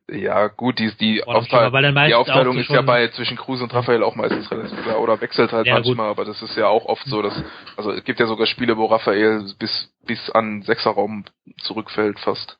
ja, 0.09 0.47
gut, 0.47 0.79
die, 0.79 0.91
die, 0.97 1.23
Aufteil 1.23 1.71
die 2.07 2.13
Aufteilung 2.13 2.57
ist 2.57 2.69
ja 2.69 2.81
bei 2.81 3.07
zwischen 3.09 3.35
Cruz 3.35 3.61
und 3.61 3.73
Raphael 3.73 4.03
auch 4.03 4.15
meistens 4.15 4.49
relativ 4.49 4.81
klar 4.83 4.99
oder 5.01 5.19
wechselt 5.19 5.51
halt 5.51 5.67
ja, 5.67 5.73
manchmal, 5.75 6.09
gut. 6.09 6.17
aber 6.19 6.25
das 6.25 6.41
ist 6.41 6.55
ja 6.55 6.67
auch 6.67 6.85
oft 6.85 7.05
so, 7.05 7.21
dass, 7.21 7.33
also 7.75 7.91
es 7.91 8.03
gibt 8.05 8.19
ja 8.19 8.27
sogar 8.27 8.47
Spiele, 8.47 8.77
wo 8.77 8.85
Raphael 8.85 9.43
bis, 9.59 9.93
bis 10.05 10.29
an 10.29 10.61
Sechserraum 10.61 11.25
zurückfällt 11.59 12.19
fast. 12.19 12.57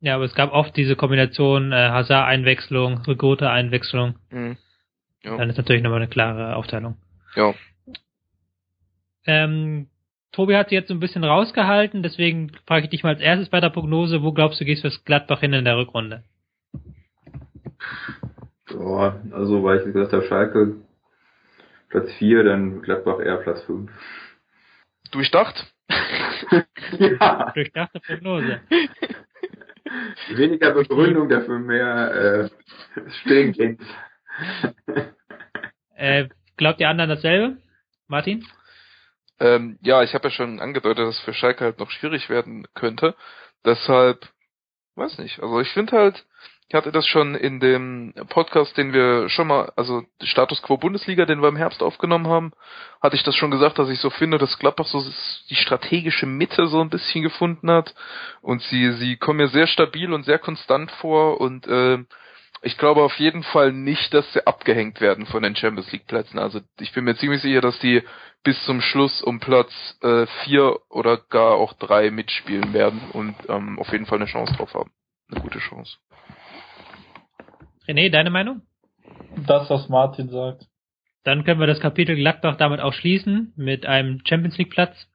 Ja, 0.00 0.14
aber 0.14 0.24
es 0.24 0.34
gab 0.34 0.52
oft 0.52 0.76
diese 0.76 0.94
Kombination 0.94 1.72
äh, 1.72 1.88
Hazard-Einwechslung, 1.88 3.02
Rigote-Einwechslung. 3.06 4.16
Mhm. 4.30 4.56
Ja. 5.24 5.36
Dann 5.36 5.50
ist 5.50 5.56
natürlich 5.56 5.82
nochmal 5.82 6.00
eine 6.00 6.08
klare 6.08 6.54
Aufteilung. 6.54 6.96
Ja. 7.34 7.54
Ähm, 9.26 9.88
Tobi 10.30 10.54
hat 10.54 10.68
sich 10.68 10.76
jetzt 10.76 10.88
so 10.88 10.94
ein 10.94 11.00
bisschen 11.00 11.24
rausgehalten, 11.24 12.02
deswegen 12.02 12.52
frage 12.66 12.84
ich 12.84 12.90
dich 12.90 13.02
mal 13.02 13.14
als 13.14 13.20
erstes 13.20 13.48
bei 13.48 13.60
der 13.60 13.70
Prognose, 13.70 14.22
wo 14.22 14.32
glaubst 14.32 14.60
du, 14.60 14.64
gehst 14.64 14.84
du 14.84 14.90
fürs 14.90 15.04
Gladbach 15.04 15.40
hin 15.40 15.52
in 15.54 15.64
der 15.64 15.78
Rückrunde? 15.78 16.22
Boah, 18.68 19.20
also 19.32 19.62
weil 19.62 19.78
ich 19.78 19.84
gesagt 19.92 20.12
habe, 20.12 20.26
Schalke 20.26 20.76
Platz 21.88 22.10
4, 22.18 22.44
dann 22.44 22.82
Gladbach 22.82 23.20
eher 23.20 23.36
Platz 23.38 23.62
5. 23.62 23.90
Durchdacht? 25.12 25.72
ja. 26.98 27.52
Durchdachte 27.52 28.00
Prognose. 28.00 28.60
Weniger 30.34 30.72
Begründung, 30.72 31.28
dafür 31.28 31.58
mehr 31.58 32.50
äh, 32.96 33.10
Stillkind. 33.20 33.80
äh, 35.94 36.28
glaubt 36.56 36.80
ihr 36.80 36.88
anderen 36.88 37.10
dasselbe? 37.10 37.56
Martin? 38.08 38.44
Ähm, 39.38 39.78
ja, 39.82 40.02
ich 40.02 40.14
habe 40.14 40.28
ja 40.28 40.30
schon 40.30 40.60
angedeutet, 40.60 41.06
dass 41.06 41.16
es 41.16 41.24
für 41.24 41.34
Schalke 41.34 41.64
halt 41.64 41.78
noch 41.78 41.90
schwierig 41.90 42.28
werden 42.28 42.66
könnte. 42.74 43.14
Deshalb, 43.64 44.28
weiß 44.96 45.18
nicht. 45.18 45.40
Also 45.40 45.60
ich 45.60 45.68
finde 45.70 45.96
halt, 45.96 46.24
ich 46.68 46.74
hatte 46.74 46.90
das 46.90 47.06
schon 47.06 47.36
in 47.36 47.60
dem 47.60 48.12
Podcast, 48.28 48.76
den 48.76 48.92
wir 48.92 49.28
schon 49.28 49.46
mal, 49.46 49.72
also 49.76 50.02
Status 50.22 50.62
Quo 50.62 50.76
Bundesliga, 50.76 51.24
den 51.24 51.40
wir 51.40 51.48
im 51.48 51.56
Herbst 51.56 51.80
aufgenommen 51.80 52.26
haben, 52.26 52.52
hatte 53.00 53.14
ich 53.14 53.22
das 53.22 53.36
schon 53.36 53.52
gesagt, 53.52 53.78
dass 53.78 53.88
ich 53.88 54.00
so 54.00 54.10
finde, 54.10 54.38
dass 54.38 54.58
Gladbach 54.58 54.86
so 54.86 55.04
die 55.48 55.54
strategische 55.54 56.26
Mitte 56.26 56.66
so 56.66 56.80
ein 56.80 56.90
bisschen 56.90 57.22
gefunden 57.22 57.70
hat 57.70 57.94
und 58.42 58.62
sie 58.62 58.92
sie 58.94 59.16
kommen 59.16 59.38
mir 59.38 59.48
sehr 59.48 59.68
stabil 59.68 60.12
und 60.12 60.24
sehr 60.24 60.40
konstant 60.40 60.90
vor 60.92 61.40
und 61.40 61.68
äh, 61.68 61.98
ich 62.62 62.76
glaube 62.78 63.02
auf 63.02 63.14
jeden 63.16 63.44
Fall 63.44 63.72
nicht, 63.72 64.12
dass 64.12 64.32
sie 64.32 64.44
abgehängt 64.44 65.00
werden 65.00 65.26
von 65.26 65.44
den 65.44 65.54
Champions 65.54 65.92
League 65.92 66.08
Plätzen. 66.08 66.38
Also 66.38 66.60
ich 66.80 66.92
bin 66.92 67.04
mir 67.04 67.16
ziemlich 67.16 67.42
sicher, 67.42 67.60
dass 67.60 67.78
die 67.78 68.02
bis 68.42 68.60
zum 68.64 68.80
Schluss 68.80 69.22
um 69.22 69.38
Platz 69.38 69.72
äh, 70.02 70.26
vier 70.44 70.80
oder 70.88 71.16
gar 71.16 71.52
auch 71.52 71.74
drei 71.74 72.10
mitspielen 72.10 72.72
werden 72.72 73.00
und 73.12 73.36
ähm, 73.48 73.78
auf 73.78 73.92
jeden 73.92 74.06
Fall 74.06 74.18
eine 74.18 74.26
Chance 74.26 74.54
drauf 74.54 74.74
haben. 74.74 74.90
Eine 75.30 75.42
gute 75.42 75.58
Chance. 75.60 75.98
René, 77.86 78.10
deine 78.10 78.30
Meinung? 78.30 78.62
Das, 79.46 79.70
was 79.70 79.88
Martin 79.88 80.28
sagt. 80.28 80.66
Dann 81.24 81.44
können 81.44 81.60
wir 81.60 81.66
das 81.66 81.80
Kapitel 81.80 82.16
Gladbach 82.16 82.56
damit 82.56 82.80
auch 82.80 82.92
schließen 82.92 83.52
mit 83.56 83.86
einem 83.86 84.22
Champions 84.26 84.58
League 84.58 84.70
Platz 84.70 85.08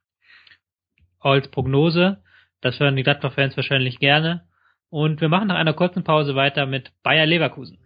als 1.18 1.48
Prognose. 1.48 2.22
Das 2.60 2.78
hören 2.80 2.96
die 2.96 3.02
Gladbach-Fans 3.02 3.56
wahrscheinlich 3.56 3.98
gerne. 3.98 4.46
Und 4.90 5.20
wir 5.20 5.28
machen 5.28 5.48
nach 5.48 5.56
einer 5.56 5.72
kurzen 5.72 6.04
Pause 6.04 6.34
weiter 6.34 6.66
mit 6.66 6.92
Bayer 7.02 7.26
Leverkusen. 7.26 7.78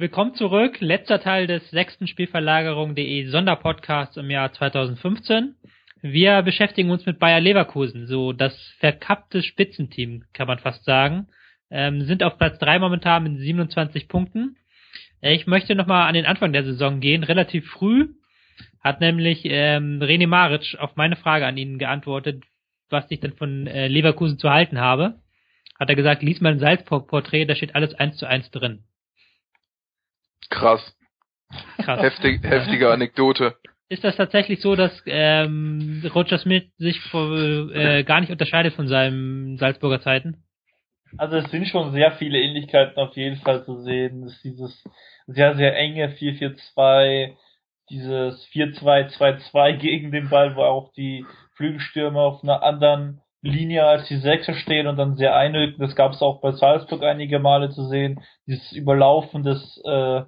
Willkommen 0.00 0.36
zurück. 0.36 0.76
Letzter 0.78 1.20
Teil 1.20 1.48
des 1.48 1.68
sechsten 1.70 2.06
Spielverlagerung.de 2.06 3.26
Sonderpodcasts 3.26 4.16
im 4.16 4.30
Jahr 4.30 4.52
2015. 4.52 5.56
Wir 6.02 6.42
beschäftigen 6.42 6.90
uns 6.90 7.04
mit 7.04 7.18
Bayer 7.18 7.40
Leverkusen, 7.40 8.06
so 8.06 8.32
das 8.32 8.56
verkappte 8.78 9.42
Spitzenteam, 9.42 10.22
kann 10.32 10.46
man 10.46 10.60
fast 10.60 10.84
sagen. 10.84 11.26
Ähm, 11.68 12.02
sind 12.02 12.22
auf 12.22 12.38
Platz 12.38 12.60
drei 12.60 12.78
momentan 12.78 13.24
mit 13.24 13.40
27 13.40 14.06
Punkten. 14.06 14.56
Äh, 15.20 15.34
ich 15.34 15.48
möchte 15.48 15.74
nochmal 15.74 16.06
an 16.06 16.14
den 16.14 16.26
Anfang 16.26 16.52
der 16.52 16.62
Saison 16.62 17.00
gehen. 17.00 17.24
Relativ 17.24 17.68
früh 17.68 18.10
hat 18.80 19.00
nämlich 19.00 19.40
ähm, 19.46 20.00
René 20.00 20.28
Maric 20.28 20.76
auf 20.78 20.94
meine 20.94 21.16
Frage 21.16 21.44
an 21.44 21.56
ihn 21.56 21.76
geantwortet, 21.76 22.44
was 22.88 23.10
ich 23.10 23.18
denn 23.18 23.32
von 23.32 23.66
äh, 23.66 23.88
Leverkusen 23.88 24.38
zu 24.38 24.48
halten 24.48 24.78
habe. 24.78 25.16
Hat 25.76 25.88
er 25.88 25.96
gesagt, 25.96 26.22
lies 26.22 26.40
mal 26.40 26.52
ein 26.52 26.60
Salzburg-Porträt, 26.60 27.46
da 27.46 27.56
steht 27.56 27.74
alles 27.74 27.94
eins 27.94 28.16
zu 28.16 28.26
eins 28.26 28.48
drin. 28.52 28.84
Krass. 30.50 30.96
Krass. 31.78 32.00
Heftig, 32.00 32.42
heftige 32.42 32.90
Anekdote. 32.90 33.56
Ist 33.88 34.04
das 34.04 34.16
tatsächlich 34.16 34.60
so, 34.60 34.76
dass 34.76 35.02
ähm, 35.06 36.02
Roger 36.14 36.38
Smith 36.38 36.64
sich 36.76 37.00
äh, 37.14 38.04
gar 38.04 38.20
nicht 38.20 38.30
unterscheidet 38.30 38.74
von 38.74 38.86
seinen 38.86 39.56
Salzburger 39.56 40.00
Zeiten? 40.00 40.44
Also 41.16 41.36
es 41.38 41.50
sind 41.50 41.66
schon 41.68 41.92
sehr 41.92 42.12
viele 42.12 42.38
Ähnlichkeiten 42.38 42.98
auf 42.98 43.16
jeden 43.16 43.36
Fall 43.36 43.64
zu 43.64 43.80
sehen. 43.80 44.24
Es 44.24 44.34
ist 44.34 44.44
dieses 44.44 44.84
sehr, 45.26 45.56
sehr 45.56 45.74
enge 45.74 46.08
4-4-2, 46.08 47.34
dieses 47.88 48.46
4-2-2-2 48.52 49.78
gegen 49.78 50.12
den 50.12 50.28
Ball, 50.28 50.54
wo 50.54 50.62
auch 50.62 50.92
die 50.92 51.24
Flügelstürmer 51.56 52.20
auf 52.20 52.42
einer 52.42 52.62
anderen 52.62 53.22
Linie 53.40 53.86
als 53.86 54.06
die 54.08 54.16
Sechser 54.16 54.52
stehen 54.52 54.86
und 54.86 54.96
dann 54.96 55.16
sehr 55.16 55.34
einrücken. 55.34 55.80
Das 55.80 55.96
gab 55.96 56.12
es 56.12 56.20
auch 56.20 56.42
bei 56.42 56.52
Salzburg 56.52 57.02
einige 57.04 57.38
Male 57.38 57.70
zu 57.70 57.84
sehen. 57.84 58.20
Dieses 58.46 58.72
Überlaufen 58.72 59.44
des 59.44 59.80
äh, 59.86 60.22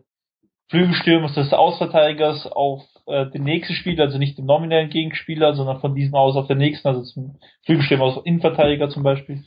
Flügelstürmers 0.71 1.35
des 1.35 1.53
Ausverteidigers 1.53 2.47
auf 2.47 2.83
äh, 3.07 3.27
den 3.27 3.43
nächsten 3.43 3.75
Spieler, 3.75 4.05
also 4.05 4.19
nicht 4.19 4.39
den 4.39 4.47
nominellen 4.47 4.89
Gegenspieler, 4.89 5.55
sondern 5.55 5.81
von 5.81 5.97
diesem 5.97 6.15
aus 6.15 6.37
auf 6.37 6.47
den 6.47 6.59
nächsten, 6.59 6.87
also 6.87 7.03
zum 7.03 7.39
Flügelstürmer 7.67 8.05
aus 8.05 8.25
Innenverteidiger 8.25 8.89
zum 8.89 9.03
Beispiel. 9.03 9.45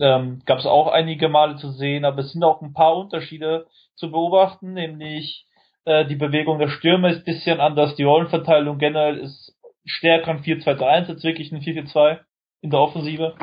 Ähm, 0.00 0.40
Gab 0.46 0.60
es 0.60 0.66
auch 0.66 0.86
einige 0.86 1.28
Male 1.28 1.56
zu 1.56 1.70
sehen, 1.72 2.04
aber 2.04 2.20
es 2.20 2.32
sind 2.32 2.44
auch 2.44 2.62
ein 2.62 2.72
paar 2.72 2.96
Unterschiede 2.96 3.66
zu 3.96 4.12
beobachten, 4.12 4.72
nämlich 4.72 5.46
äh, 5.84 6.06
die 6.06 6.16
Bewegung 6.16 6.60
der 6.60 6.68
Stürmer 6.68 7.10
ist 7.10 7.24
bisschen 7.24 7.58
anders, 7.58 7.96
die 7.96 8.04
Rollenverteilung 8.04 8.78
generell 8.78 9.18
ist 9.18 9.56
stärker 9.84 10.30
im 10.30 10.42
4-2-3-1 10.42 11.08
als 11.08 11.24
wirklich 11.24 11.50
ein 11.50 11.60
4-4-2 11.60 12.18
in 12.60 12.70
der 12.70 12.80
Offensive. 12.80 13.34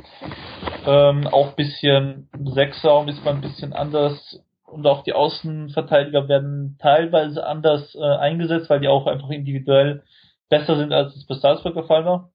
Ähm, 0.85 1.27
auch 1.27 1.51
bisschen 1.53 2.29
Sechsraum 2.45 3.09
ist 3.09 3.25
man 3.25 3.35
ein 3.35 3.41
bisschen 3.41 3.73
anders 3.73 4.41
und 4.67 4.85
auch 4.85 5.03
die 5.03 5.13
Außenverteidiger 5.13 6.27
werden 6.27 6.77
teilweise 6.79 7.45
anders 7.45 7.95
äh, 7.95 8.03
eingesetzt, 8.03 8.69
weil 8.69 8.81
die 8.81 8.89
auch 8.89 9.07
einfach 9.07 9.29
individuell 9.29 10.03
besser 10.49 10.77
sind, 10.77 10.91
als 10.91 11.15
es 11.15 11.25
bei 11.25 11.35
Salzburg 11.35 11.73
der 11.73 11.85
Fall 11.85 12.05
war. 12.05 12.31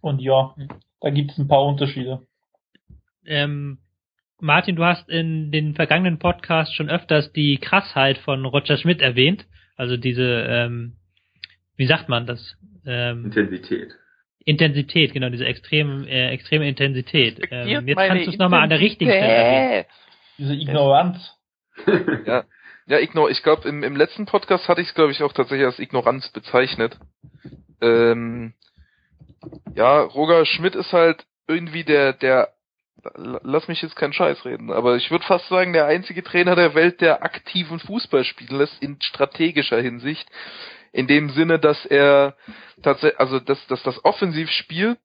Und 0.00 0.20
ja, 0.20 0.54
da 1.00 1.10
gibt 1.10 1.30
es 1.30 1.38
ein 1.38 1.48
paar 1.48 1.64
Unterschiede. 1.64 2.26
Ähm, 3.26 3.78
Martin, 4.40 4.76
du 4.76 4.84
hast 4.84 5.08
in 5.08 5.52
den 5.52 5.74
vergangenen 5.74 6.18
Podcasts 6.18 6.74
schon 6.74 6.88
öfters 6.88 7.32
die 7.32 7.58
Krassheit 7.58 8.18
von 8.18 8.44
Roger 8.44 8.78
Schmidt 8.78 9.02
erwähnt. 9.02 9.46
Also 9.76 9.96
diese, 9.96 10.46
ähm, 10.48 10.96
wie 11.76 11.86
sagt 11.86 12.08
man 12.08 12.26
das? 12.26 12.56
Ähm, 12.86 13.26
Intensität. 13.26 13.90
Intensität, 14.44 15.12
genau, 15.12 15.28
diese 15.28 15.44
extreme, 15.44 16.08
äh, 16.08 16.30
extreme 16.30 16.66
Intensität. 16.68 17.38
Ähm, 17.50 17.86
jetzt 17.86 17.98
kannst 17.98 18.26
du 18.26 18.30
es 18.30 18.38
nochmal 18.38 18.62
an 18.62 18.70
der 18.70 18.80
richtigen 18.80 19.10
Stelle 19.10 19.26
erwähnen. 19.26 19.84
Diese 20.38 20.54
Ignoranz. 20.54 21.18
ja. 22.24 22.44
Ja, 22.86 22.98
ignor 22.98 23.28
ich 23.28 23.42
glaube, 23.42 23.68
im, 23.68 23.82
im 23.82 23.96
letzten 23.96 24.24
Podcast 24.24 24.66
hatte 24.66 24.80
ich 24.80 24.88
es, 24.88 24.94
glaube 24.94 25.12
ich, 25.12 25.22
auch 25.22 25.34
tatsächlich 25.34 25.66
als 25.66 25.78
Ignoranz 25.78 26.30
bezeichnet. 26.30 26.98
Ähm, 27.82 28.54
ja, 29.74 30.00
Roger 30.00 30.46
Schmidt 30.46 30.74
ist 30.74 30.94
halt 30.94 31.26
irgendwie 31.46 31.84
der, 31.84 32.14
der, 32.14 32.54
lass 33.14 33.68
mich 33.68 33.82
jetzt 33.82 33.94
keinen 33.94 34.14
Scheiß 34.14 34.44
reden, 34.46 34.72
aber 34.72 34.96
ich 34.96 35.10
würde 35.10 35.24
fast 35.26 35.48
sagen, 35.48 35.74
der 35.74 35.84
einzige 35.84 36.22
Trainer 36.22 36.56
der 36.56 36.74
Welt, 36.74 37.02
der 37.02 37.22
aktiven 37.22 37.78
Fußball 37.78 38.24
spielen 38.24 38.58
lässt 38.58 38.82
in 38.82 39.00
strategischer 39.02 39.80
Hinsicht. 39.80 40.26
In 40.90 41.06
dem 41.06 41.28
Sinne, 41.30 41.58
dass 41.58 41.84
er 41.84 42.36
tatsächlich, 42.82 43.20
also 43.20 43.38
dass, 43.38 43.66
dass 43.66 43.82
das 43.82 44.02
Offensivspiel 44.02 44.96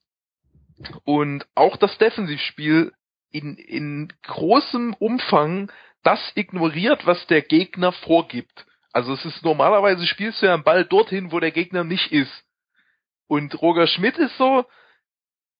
und 1.03 1.45
auch 1.53 1.75
das 1.75 1.97
Defensivspiel 1.97 2.93
in, 3.33 3.57
in 3.57 4.13
großem 4.23 4.93
Umfang 4.93 5.71
das 6.03 6.31
ignoriert, 6.35 7.05
was 7.05 7.25
der 7.27 7.41
Gegner 7.41 7.91
vorgibt. 7.91 8.65
Also 8.93 9.13
es 9.13 9.25
ist 9.25 9.43
normalerweise 9.43 10.05
spielst 10.05 10.41
du 10.41 10.45
ja 10.45 10.53
einen 10.53 10.63
Ball 10.63 10.85
dorthin, 10.85 11.31
wo 11.31 11.39
der 11.39 11.51
Gegner 11.51 11.83
nicht 11.83 12.11
ist. 12.11 12.45
Und 13.27 13.59
Roger 13.61 13.87
Schmidt 13.87 14.17
ist 14.17 14.37
so, 14.37 14.65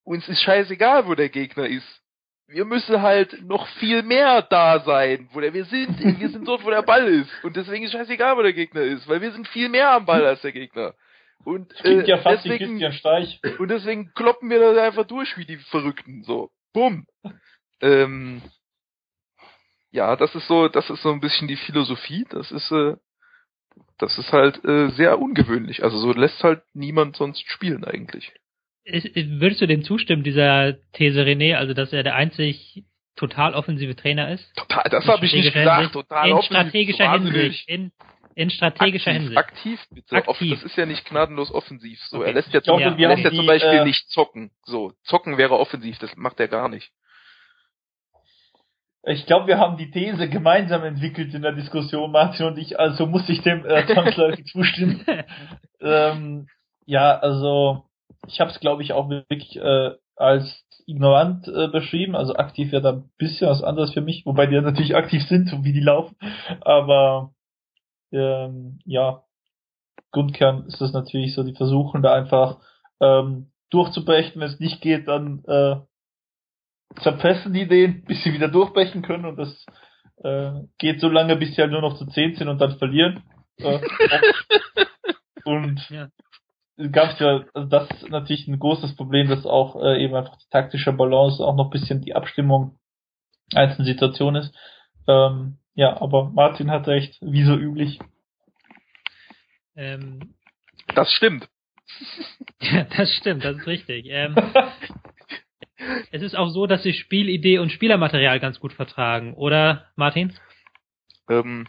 uns 0.03 0.27
ist 0.27 0.41
scheißegal, 0.43 1.07
wo 1.07 1.15
der 1.15 1.29
Gegner 1.29 1.65
ist. 1.65 2.01
Wir 2.47 2.65
müssen 2.65 3.01
halt 3.01 3.41
noch 3.41 3.67
viel 3.79 4.03
mehr 4.03 4.43
da 4.43 4.81
sein, 4.81 5.29
wo 5.31 5.39
der 5.39 5.53
wir 5.53 5.65
sind. 5.65 5.97
Wir 6.19 6.29
sind 6.29 6.47
dort, 6.47 6.63
wo 6.63 6.69
der 6.69 6.83
Ball 6.83 7.07
ist. 7.07 7.31
Und 7.43 7.55
deswegen 7.55 7.85
ist 7.85 7.93
scheißegal, 7.93 8.37
wo 8.37 8.43
der 8.43 8.53
Gegner 8.53 8.81
ist, 8.81 9.07
weil 9.07 9.21
wir 9.21 9.31
sind 9.31 9.47
viel 9.47 9.69
mehr 9.69 9.91
am 9.91 10.05
Ball 10.05 10.23
als 10.25 10.41
der 10.41 10.51
Gegner. 10.51 10.93
Und 11.45 11.73
äh, 11.83 12.05
ja 12.05 12.17
fast 12.19 12.45
deswegen, 12.45 12.81
und 13.57 13.67
deswegen 13.69 14.13
kloppen 14.13 14.49
wir 14.49 14.59
da 14.59 14.83
einfach 14.83 15.07
durch 15.07 15.35
wie 15.37 15.45
die 15.45 15.57
Verrückten. 15.57 16.23
So, 16.23 16.51
bumm. 16.73 17.07
Ähm, 17.83 18.41
ja, 19.91 20.15
das 20.15 20.33
ist 20.33 20.47
so, 20.47 20.69
das 20.69 20.89
ist 20.89 21.03
so 21.03 21.11
ein 21.11 21.19
bisschen 21.19 21.47
die 21.47 21.55
Philosophie. 21.55 22.25
Das 22.29 22.51
ist, 22.51 22.71
äh, 22.71 22.95
das 23.99 24.17
ist 24.17 24.31
halt 24.31 24.63
äh, 24.65 24.89
sehr 24.89 25.19
ungewöhnlich. 25.19 25.83
Also 25.83 25.97
so 25.97 26.13
lässt 26.13 26.43
halt 26.43 26.63
niemand 26.73 27.15
sonst 27.15 27.47
spielen 27.49 27.83
eigentlich. 27.83 28.31
Würdest 28.85 29.61
du 29.61 29.67
dem 29.67 29.83
zustimmen, 29.83 30.23
dieser 30.23 30.75
These 30.93 31.21
René, 31.21 31.55
also 31.55 31.73
dass 31.73 31.93
er 31.93 32.03
der 32.03 32.15
einzig 32.15 32.83
total 33.15 33.53
offensive 33.53 33.95
Trainer 33.95 34.31
ist? 34.31 34.53
Total, 34.55 34.83
das 34.89 35.05
habe 35.05 35.25
ich 35.25 35.33
nicht 35.33 35.53
gesagt. 35.53 35.77
Hinsicht, 35.77 35.93
total 35.93 36.29
in 36.29 36.41
strategischer 36.41 37.11
Hinsicht. 37.11 37.69
In, 37.69 37.91
in 38.35 38.49
strategischer 38.49 39.11
aktiv, 39.11 39.21
Hinsicht. 39.21 39.37
Aktiv, 39.37 39.79
bitte. 39.91 40.15
Aktiv. 40.15 40.59
Das 40.59 40.63
ist 40.63 40.75
ja 40.75 40.85
nicht 40.85 41.05
gnadenlos 41.05 41.51
offensiv. 41.51 41.99
So, 42.09 42.17
okay. 42.17 42.27
er 42.27 42.33
lässt 42.33 42.51
ja, 42.51 42.61
zum, 42.61 42.79
ja. 42.79 42.95
Er 42.97 43.09
lässt 43.09 43.23
ja 43.23 43.31
zum 43.31 43.45
Beispiel 43.45 43.79
äh, 43.79 43.85
nicht 43.85 44.09
zocken. 44.09 44.51
So, 44.63 44.93
zocken 45.03 45.37
wäre 45.37 45.57
offensiv, 45.57 45.97
das 45.99 46.15
macht 46.17 46.39
er 46.39 46.47
gar 46.47 46.67
nicht. 46.67 46.91
Ich 49.05 49.25
glaube, 49.25 49.47
wir 49.47 49.59
haben 49.59 49.75
die 49.75 49.91
These 49.91 50.29
gemeinsam 50.29 50.83
entwickelt 50.83 51.33
in 51.33 51.41
der 51.41 51.51
Diskussion, 51.51 52.11
Martin 52.11 52.45
und 52.45 52.57
ich, 52.57 52.79
also 52.79 53.05
muss 53.05 53.27
ich 53.27 53.41
dem 53.41 53.65
äh, 53.65 53.85
zwangsläufig 53.85 54.45
zustimmen. 54.51 55.05
ähm, 55.81 56.47
ja, 56.85 57.17
also 57.17 57.83
ich 58.27 58.39
habe 58.39 58.51
es, 58.51 58.59
glaube 58.61 58.81
ich, 58.81 58.93
auch 58.93 59.09
wirklich 59.09 59.57
äh, 59.57 59.91
als 60.15 60.65
ignorant 60.87 61.47
äh, 61.47 61.67
beschrieben, 61.67 62.15
also 62.15 62.35
aktiv 62.35 62.71
wäre 62.71 62.81
da 62.81 62.91
ein 62.93 63.09
bisschen 63.17 63.49
was 63.49 63.61
anderes 63.61 63.93
für 63.93 64.01
mich, 64.01 64.25
wobei 64.25 64.45
die 64.45 64.55
ja 64.55 64.61
natürlich 64.61 64.95
aktiv 64.95 65.23
sind, 65.27 65.49
so 65.49 65.63
wie 65.63 65.73
die 65.73 65.81
laufen, 65.81 66.15
aber 66.61 67.33
ähm, 68.11 68.79
ja, 68.85 69.23
Grundkern 70.11 70.65
ist 70.67 70.79
das 70.79 70.93
natürlich 70.93 71.33
so, 71.33 71.43
die 71.43 71.55
versuchen 71.55 72.01
da 72.03 72.13
einfach 72.13 72.59
ähm, 73.01 73.51
durchzubrechen, 73.69 74.39
wenn 74.39 74.49
es 74.49 74.59
nicht 74.59 74.81
geht, 74.81 75.07
dann 75.07 75.43
äh, 75.45 75.77
zerpressen 77.01 77.53
die 77.53 77.67
den, 77.67 78.03
bis 78.05 78.23
sie 78.23 78.33
wieder 78.33 78.47
durchbrechen 78.47 79.01
können 79.01 79.25
und 79.25 79.37
das 79.37 79.65
äh, 80.23 80.51
geht 80.77 80.99
so 80.99 81.09
lange, 81.09 81.35
bis 81.35 81.55
sie 81.55 81.61
halt 81.61 81.71
nur 81.71 81.81
noch 81.81 81.97
zu 81.97 82.05
10 82.05 82.35
sind 82.35 82.47
und 82.47 82.59
dann 82.59 82.77
verlieren. 82.77 83.23
Äh, 83.57 83.79
und 85.45 85.89
ja. 85.89 86.09
gab 86.91 87.13
es 87.13 87.19
ja, 87.19 87.43
also 87.53 87.67
das 87.67 87.89
ist 87.91 88.09
natürlich 88.09 88.47
ein 88.47 88.59
großes 88.59 88.95
Problem, 88.95 89.27
dass 89.27 89.45
auch 89.45 89.81
äh, 89.81 90.03
eben 90.03 90.15
einfach 90.15 90.37
die 90.37 90.49
taktische 90.49 90.93
Balance 90.93 91.43
auch 91.43 91.55
noch 91.55 91.69
bisschen 91.69 92.01
die 92.01 92.15
Abstimmung 92.15 92.77
einzelnen 93.53 93.85
Situationen 93.85 94.43
ist. 94.43 94.55
Ähm, 95.07 95.57
ja, 95.75 95.99
aber 95.99 96.29
Martin 96.29 96.71
hat 96.71 96.87
recht, 96.87 97.17
wie 97.21 97.43
so 97.43 97.55
üblich. 97.55 97.99
Ähm, 99.75 100.35
das 100.93 101.11
stimmt. 101.11 101.49
ja, 102.61 102.83
das 102.95 103.09
stimmt, 103.15 103.43
das 103.43 103.57
ist 103.57 103.67
richtig. 103.67 104.05
Ähm, 104.09 104.35
es 106.11 106.21
ist 106.21 106.35
auch 106.35 106.49
so, 106.49 106.67
dass 106.67 106.83
sich 106.83 106.99
Spielidee 106.99 107.59
und 107.59 107.71
Spielermaterial 107.71 108.39
ganz 108.39 108.59
gut 108.59 108.73
vertragen, 108.73 109.33
oder 109.33 109.87
Martin? 109.95 110.33
Ähm, 111.29 111.67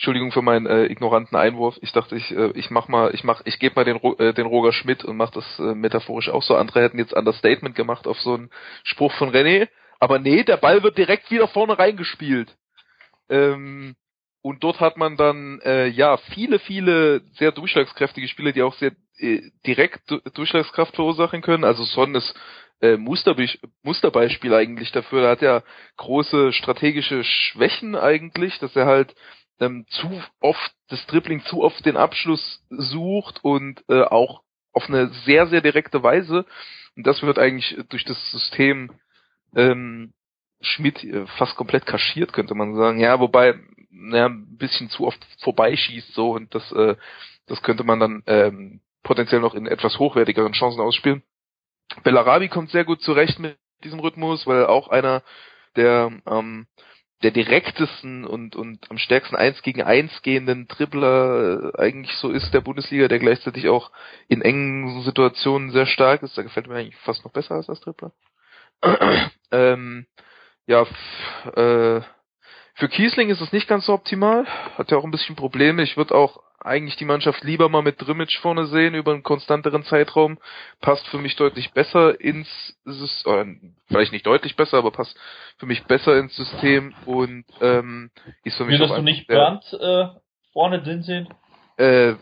Entschuldigung 0.00 0.32
für 0.32 0.40
meinen 0.40 0.66
äh, 0.66 0.86
ignoranten 0.86 1.36
Einwurf. 1.36 1.78
Ich 1.82 1.92
dachte, 1.92 2.16
ich 2.16 2.30
äh, 2.30 2.52
ich 2.54 2.70
mach 2.70 2.88
mal, 2.88 3.14
ich 3.14 3.22
mach, 3.22 3.42
ich 3.44 3.58
gebe 3.58 3.74
mal 3.74 3.84
den 3.84 3.98
äh, 4.18 4.32
den 4.32 4.46
Roger 4.46 4.72
Schmidt 4.72 5.04
und 5.04 5.18
mach 5.18 5.30
das 5.30 5.44
äh, 5.58 5.74
metaphorisch 5.74 6.30
auch 6.30 6.42
so. 6.42 6.56
Andere 6.56 6.80
hätten 6.82 6.98
jetzt 6.98 7.12
Understatement 7.12 7.74
gemacht 7.74 8.06
auf 8.06 8.18
so 8.20 8.34
einen 8.34 8.50
Spruch 8.82 9.12
von 9.12 9.30
René, 9.30 9.68
aber 9.98 10.18
nee, 10.18 10.42
der 10.42 10.56
Ball 10.56 10.82
wird 10.82 10.96
direkt 10.96 11.30
wieder 11.30 11.48
vorne 11.48 11.78
reingespielt. 11.78 12.56
Ähm, 13.28 13.94
und 14.42 14.64
dort 14.64 14.80
hat 14.80 14.96
man 14.96 15.16
dann 15.16 15.60
äh, 15.60 15.86
ja 15.86 16.16
viele, 16.16 16.58
viele 16.58 17.22
sehr 17.34 17.52
durchschlagskräftige 17.52 18.28
Spieler, 18.28 18.52
die 18.52 18.62
auch 18.62 18.74
sehr 18.74 18.92
äh, 19.18 19.42
direkt 19.66 20.10
du 20.10 20.18
Durchschlagskraft 20.34 20.94
verursachen 20.94 21.42
können. 21.42 21.64
Also 21.64 21.84
Son 21.84 22.14
ist 22.14 22.34
äh, 22.80 22.96
Musterbe 22.96 23.46
Musterbeispiel 23.82 24.54
eigentlich 24.54 24.92
dafür. 24.92 25.24
Er 25.24 25.30
hat 25.30 25.42
ja 25.42 25.62
große 25.98 26.52
strategische 26.52 27.22
Schwächen 27.22 27.94
eigentlich, 27.94 28.58
dass 28.58 28.74
er 28.76 28.86
halt 28.86 29.14
ähm, 29.60 29.84
zu 29.90 30.08
oft 30.40 30.72
das 30.88 31.04
Dribbling 31.06 31.44
zu 31.44 31.62
oft 31.62 31.84
den 31.84 31.98
Abschluss 31.98 32.64
sucht 32.70 33.44
und 33.44 33.84
äh, 33.88 34.02
auch 34.02 34.42
auf 34.72 34.88
eine 34.88 35.08
sehr, 35.26 35.48
sehr 35.48 35.60
direkte 35.60 36.02
Weise. 36.02 36.46
Und 36.96 37.06
das 37.06 37.22
wird 37.22 37.38
eigentlich 37.38 37.76
durch 37.90 38.04
das 38.04 38.18
System 38.30 38.90
ähm, 39.54 40.14
Schmidt 40.62 41.04
äh, 41.04 41.26
fast 41.38 41.56
komplett 41.56 41.84
kaschiert, 41.86 42.32
könnte 42.32 42.54
man 42.54 42.74
sagen. 42.74 43.00
Ja, 43.00 43.20
wobei 43.20 43.54
naja, 43.90 44.26
ein 44.26 44.56
bisschen 44.56 44.88
zu 44.90 45.06
oft 45.06 45.24
vorbeischießt 45.40 46.14
so 46.14 46.32
und 46.32 46.54
das, 46.54 46.70
äh, 46.72 46.96
das 47.46 47.62
könnte 47.62 47.84
man 47.84 48.00
dann 48.00 48.22
ähm, 48.26 48.80
potenziell 49.02 49.40
noch 49.40 49.54
in 49.54 49.66
etwas 49.66 49.98
hochwertigeren 49.98 50.52
Chancen 50.52 50.80
ausspielen. 50.80 51.22
Bellarabi 52.04 52.48
kommt 52.48 52.70
sehr 52.70 52.84
gut 52.84 53.02
zurecht 53.02 53.38
mit 53.38 53.58
diesem 53.82 54.00
Rhythmus, 54.00 54.46
weil 54.46 54.66
auch 54.66 54.88
einer 54.88 55.22
der 55.76 56.12
ähm, 56.26 56.66
der 57.22 57.32
direktesten 57.32 58.24
und 58.24 58.56
und 58.56 58.90
am 58.90 58.98
stärksten 58.98 59.36
eins 59.36 59.60
gegen 59.62 59.82
eins 59.82 60.22
gehenden 60.22 60.68
Dribbler 60.68 61.74
äh, 61.74 61.78
eigentlich 61.78 62.14
so 62.16 62.30
ist 62.30 62.54
der 62.54 62.62
Bundesliga, 62.62 63.08
der 63.08 63.18
gleichzeitig 63.18 63.68
auch 63.68 63.90
in 64.28 64.40
engen 64.42 65.02
Situationen 65.02 65.70
sehr 65.70 65.86
stark 65.86 66.22
ist. 66.22 66.38
Da 66.38 66.42
gefällt 66.42 66.68
mir 66.68 66.76
eigentlich 66.76 66.96
fast 66.96 67.24
noch 67.24 67.32
besser 67.32 67.56
als 67.56 67.66
das 67.66 67.80
Dribbler. 67.80 68.12
ähm, 69.50 70.06
ja, 70.66 70.86
äh, 71.54 72.00
für 72.80 72.88
Kiesling 72.88 73.28
ist 73.28 73.42
es 73.42 73.52
nicht 73.52 73.68
ganz 73.68 73.86
so 73.86 73.92
optimal. 73.92 74.46
Hat 74.76 74.90
ja 74.90 74.96
auch 74.96 75.04
ein 75.04 75.10
bisschen 75.10 75.36
Probleme. 75.36 75.82
Ich 75.82 75.98
würde 75.98 76.14
auch 76.14 76.40
eigentlich 76.58 76.96
die 76.96 77.04
Mannschaft 77.04 77.44
lieber 77.44 77.68
mal 77.68 77.82
mit 77.82 78.00
Drimmitsch 78.00 78.38
vorne 78.40 78.66
sehen 78.66 78.94
über 78.94 79.12
einen 79.12 79.22
konstanteren 79.22 79.82
Zeitraum. 79.84 80.38
Passt 80.80 81.06
für 81.08 81.18
mich 81.18 81.36
deutlich 81.36 81.72
besser 81.72 82.18
ins 82.20 82.48
System, 82.84 83.74
vielleicht 83.86 84.12
nicht 84.12 84.26
deutlich 84.26 84.56
besser, 84.56 84.78
aber 84.78 84.90
passt 84.90 85.14
für 85.58 85.66
mich 85.66 85.84
besser 85.84 86.18
ins 86.18 86.34
System 86.34 86.94
und 87.04 87.44
ähm, 87.60 88.10
ist 88.44 88.56
für 88.56 88.64
mich 88.64 88.78
Würdest 88.78 88.96
du 88.96 89.02
nicht 89.02 89.26
Brandt 89.26 89.72
äh, 89.74 90.06
vorne 90.52 90.82
drin 90.82 91.02
sehen? 91.02 91.28
Äh, 91.76 92.14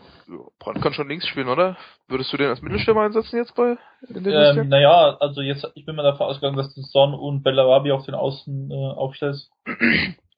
Brandt 0.59 0.81
kann 0.81 0.93
schon 0.93 1.07
links 1.07 1.27
spielen, 1.27 1.47
oder? 1.47 1.77
Würdest 2.07 2.31
du 2.33 2.37
den 2.37 2.49
als 2.49 2.61
Mittelstürmer 2.61 3.01
einsetzen 3.01 3.37
jetzt 3.37 3.55
bei 3.55 3.77
in 4.09 4.23
den 4.25 4.33
ähm, 4.33 4.69
Naja, 4.69 5.17
also 5.21 5.41
jetzt 5.41 5.65
ich 5.75 5.85
bin 5.85 5.95
mal 5.95 6.03
davon 6.03 6.27
ausgegangen, 6.27 6.57
dass 6.57 6.73
du 6.75 6.81
Son 6.81 7.13
und 7.13 7.43
Bellarabi 7.43 7.91
auf 7.91 8.05
den 8.05 8.15
Außen 8.15 8.71
äh, 8.71 8.73
aufstellst. 8.75 9.51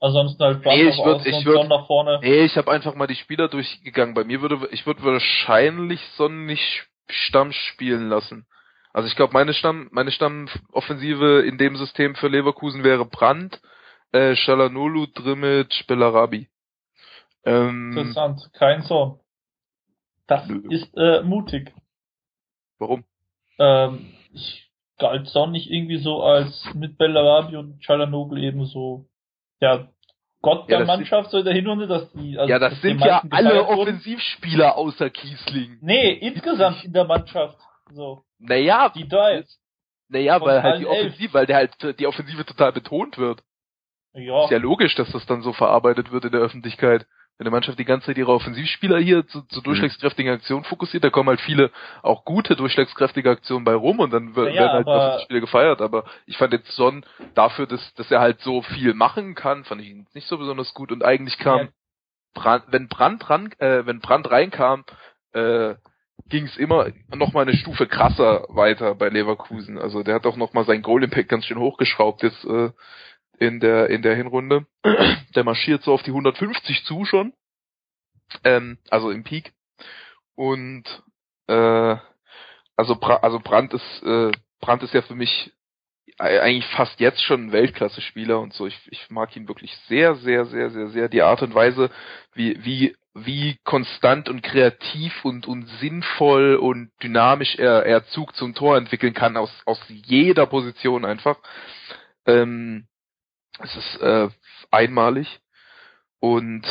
Ansonsten 0.01 0.43
halt 0.43 0.63
Brandt 0.63 0.81
nee, 0.81 0.89
ich 0.89 0.97
würd, 0.97 1.25
ich 1.27 1.45
würd, 1.45 1.69
nach 1.69 1.85
vorne. 1.85 2.19
Nee, 2.23 2.45
ich 2.45 2.57
habe 2.57 2.71
einfach 2.71 2.95
mal 2.95 3.05
die 3.05 3.15
Spieler 3.15 3.47
durchgegangen. 3.47 4.15
Bei 4.15 4.23
mir 4.23 4.41
würde 4.41 4.67
ich 4.71 4.87
würde 4.87 5.03
wahrscheinlich 5.03 6.01
Son 6.17 6.47
nicht 6.47 6.87
Stamm 7.07 7.51
spielen 7.51 8.09
lassen. 8.09 8.47
Also 8.93 9.07
ich 9.07 9.15
glaube, 9.15 9.33
meine 9.33 9.53
Stamm 9.53 9.89
meine 9.91 10.11
Stammoffensive 10.11 11.41
in 11.41 11.59
dem 11.59 11.75
System 11.75 12.15
für 12.15 12.29
Leverkusen 12.29 12.83
wäre 12.83 13.05
Brandt, 13.05 13.61
äh, 14.11 14.35
Shalanolu, 14.35 15.05
Drimmitsch, 15.05 15.85
Bellarabi. 15.85 16.49
Ähm, 17.45 17.91
Interessant, 17.95 18.41
kein 18.53 18.81
Son. 18.81 19.19
Das 20.25 20.47
nö. 20.47 20.63
ist 20.71 20.91
äh, 20.97 21.21
mutig. 21.21 21.71
Warum? 22.79 23.03
Ähm, 23.59 24.15
ich 24.33 24.71
galt 24.97 25.27
Son 25.27 25.51
nicht 25.51 25.69
irgendwie 25.69 25.99
so 25.99 26.23
als 26.23 26.67
mit 26.73 26.97
Bellarabi 26.97 27.57
und 27.57 27.83
Chalanoglu 27.83 28.37
eben 28.37 28.65
so 28.65 29.05
der 29.62 29.88
Gott 30.41 30.69
ja, 30.69 30.78
der 30.78 30.88
Mannschaft 30.88 31.30
so 31.30 31.38
in 31.38 31.45
der 31.45 31.54
Hinrunde, 31.54 31.88
dass 31.88 32.12
die. 32.13 32.38
Also, 32.38 32.50
ja, 32.50 32.58
das 32.58 32.82
sind 32.82 33.00
ja 33.00 33.21
alle 33.30 33.67
Offensivspieler 33.67 34.76
außer 34.76 35.10
Kiesling. 35.12 35.78
Nee, 35.82 36.13
insgesamt 36.13 36.84
in 36.84 36.93
der 36.93 37.06
Mannschaft. 37.06 37.58
So. 37.91 38.24
Naja. 38.39 38.89
Die 38.89 39.08
drei. 39.08 39.43
Naja, 40.10 40.41
weil 40.41 40.63
halt 40.63 40.82
die 40.82 40.88
Offensive, 40.88 41.34
weil 41.34 41.45
der 41.45 41.56
halt 41.58 42.00
die 42.00 42.08
Offensive 42.08 42.43
total 42.45 42.74
betont 42.74 43.17
wird. 43.17 43.43
Ja. 44.13 44.43
Ist 44.43 44.52
ja 44.52 44.58
logisch, 44.58 44.95
dass 44.95 45.12
das 45.12 45.26
dann 45.26 45.41
so 45.41 45.54
verarbeitet 45.54 46.12
wird 46.12 46.26
in 46.26 46.32
der 46.32 46.41
Öffentlichkeit 46.41 47.06
wenn 47.41 47.47
eine 47.47 47.56
Mannschaft 47.56 47.80
die 47.80 47.86
ganze 47.86 48.06
Zeit 48.06 48.19
ihre 48.19 48.34
Offensivspieler 48.34 48.99
hier 48.99 49.25
zu, 49.25 49.41
zu 49.41 49.62
mhm. 49.62 49.63
durchschlagskräftigen 49.63 50.32
Aktionen 50.32 50.63
fokussiert, 50.63 51.04
da 51.04 51.10
kommen 51.10 51.27
halt 51.27 51.41
viele 51.41 51.71
auch 52.04 52.23
gute 52.23 52.56
durchschlagskräftige 52.56 53.32
Aktionen 53.32 53.65
bei 53.65 53.73
rum 53.73 53.97
und 53.97 54.13
dann 54.13 54.36
werden 54.36 54.54
ja, 54.54 54.71
halt 54.71 54.86
Offensivspiele 54.86 55.41
gefeiert. 55.41 55.82
Aber 55.82 56.04
ich 56.27 56.38
fand 56.38 56.54
jetzt 56.54 56.71
Son 56.73 57.04
dafür, 57.34 57.65
dass, 57.65 57.95
dass 57.95 58.12
er 58.12 58.19
halt 58.19 58.41
so 58.41 58.62
viel 58.62 58.93
machen 58.93 59.34
kann, 59.34 59.63
fand 59.63 59.82
ich 59.82 59.89
ihn 59.89 60.06
nicht 60.13 60.27
so 60.27 60.38
besonders 60.38 60.75
gut 60.75 60.91
und 60.91 61.04
eigentlich 61.04 61.39
kam 61.39 61.58
ja. 61.58 61.67
Brand, 62.36 62.65
wenn 62.67 62.88
Brand 62.88 63.27
ran, 63.27 63.51
äh, 63.58 63.88
wenn 63.88 64.01
Brand 64.01 64.30
reinkam, 64.30 64.86
äh, 65.34 65.73
ging 66.30 66.45
es 66.45 66.58
immer 66.58 66.89
noch 67.12 67.34
mal 67.34 67.41
eine 67.41 67.58
Stufe 67.58 67.88
krasser 67.88 68.45
weiter 68.49 68.93
bei 68.93 69.10
Leverkusen. 69.10 69.80
Also 69.80 70.04
der 70.04 70.13
hat 70.13 70.27
auch 70.27 70.38
noch 70.38 70.54
mal 70.54 70.65
sein 70.65 70.84
Goal 70.84 71.04
Impact 71.04 71.30
ganz 71.30 71.45
schön 71.45 71.58
hochgeschraubt 71.58 72.21
jetzt 72.21 72.45
äh, 72.45 72.69
in 73.41 73.60
der 73.60 73.89
in 73.89 74.04
der 74.04 74.15
Hinrunde. 74.15 74.67
Der 75.36 75.43
marschiert 75.43 75.82
so 75.84 75.93
auf 75.93 76.04
die 76.04 76.12
150 76.12 76.84
zu 76.84 77.06
schon. 77.06 77.34
Ähm, 78.43 78.77
also 78.89 79.10
im 79.10 79.23
Peak. 79.23 79.54
Und 80.36 80.84
äh, 81.47 81.95
also 82.75 82.95
Bra 82.95 83.15
also 83.17 83.39
Brandt 83.39 83.73
ist 83.73 84.04
äh, 84.04 84.32
Brandt 84.60 84.84
ist 84.84 84.93
ja 84.93 85.01
für 85.01 85.15
mich 85.15 85.51
eigentlich 86.19 86.67
fast 86.67 86.99
jetzt 86.99 87.23
schon 87.23 87.47
ein 87.47 87.51
Weltklasse-Spieler 87.51 88.39
und 88.39 88.54
so. 88.54 88.67
Ich, 88.67 88.77
ich 88.91 89.10
mag 89.10 89.36
ihn 89.36 89.47
wirklich 89.47 89.75
sehr, 89.88 90.15
sehr, 90.15 90.45
sehr, 90.45 90.69
sehr, 90.69 90.89
sehr. 90.89 91.10
Die 91.10 91.23
Art 91.23 91.41
und 91.41 91.56
Weise, 91.56 91.89
wie, 92.34 92.63
wie, 92.63 92.95
wie 93.15 93.58
konstant 93.63 94.30
und 94.30 94.43
kreativ 94.43 95.25
und, 95.25 95.47
und 95.47 95.65
sinnvoll 95.80 96.58
und 96.58 96.91
dynamisch 97.01 97.56
er, 97.56 97.88
er 97.88 98.06
Zug 98.08 98.36
zum 98.36 98.53
Tor 98.53 98.78
entwickeln 98.78 99.15
kann, 99.15 99.36
aus, 99.36 99.51
aus 99.65 99.82
jeder 99.88 100.45
Position 100.45 101.05
einfach. 101.05 101.38
Ähm, 102.28 102.86
es 103.60 103.76
ist 103.76 104.02
äh, 104.02 104.30
einmalig 104.72 105.41
und 106.20 106.66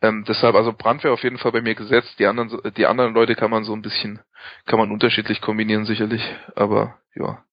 ähm, 0.00 0.24
deshalb, 0.28 0.54
also 0.54 0.72
Brand 0.72 1.02
wäre 1.02 1.14
auf 1.14 1.24
jeden 1.24 1.38
Fall 1.38 1.52
bei 1.52 1.60
mir 1.60 1.74
gesetzt. 1.74 2.18
Die 2.18 2.26
anderen, 2.26 2.72
die 2.76 2.86
anderen 2.86 3.14
Leute 3.14 3.34
kann 3.34 3.50
man 3.50 3.64
so 3.64 3.72
ein 3.72 3.82
bisschen, 3.82 4.20
kann 4.64 4.78
man 4.78 4.92
unterschiedlich 4.92 5.40
kombinieren 5.40 5.86
sicherlich, 5.86 6.22
aber 6.54 6.98
ja. 7.14 7.44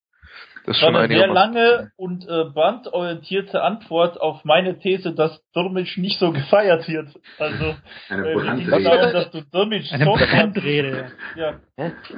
Das 0.66 0.76
ist 0.76 0.82
schon 0.82 0.96
eine 0.96 1.16
sehr 1.16 1.28
lange 1.28 1.92
und 1.96 2.28
äh, 2.28 2.46
bandorientierte 2.46 3.62
Antwort 3.62 4.20
auf 4.20 4.44
meine 4.44 4.80
These, 4.80 5.14
dass 5.14 5.40
Durmic 5.54 5.98
nicht 5.98 6.20
so 6.20 6.32
gefeiert 6.34 6.88
wird. 6.88 7.10
Also 7.38 7.76
eine 8.10 8.30
äh, 8.30 8.84
sagen, 8.84 9.14
dass 9.14 9.32
du 9.32 9.42
Durmic 9.44 9.92
eine 9.92 10.06
so 10.06 10.14
Brandrede. 10.14 11.12
Ja. 11.36 11.60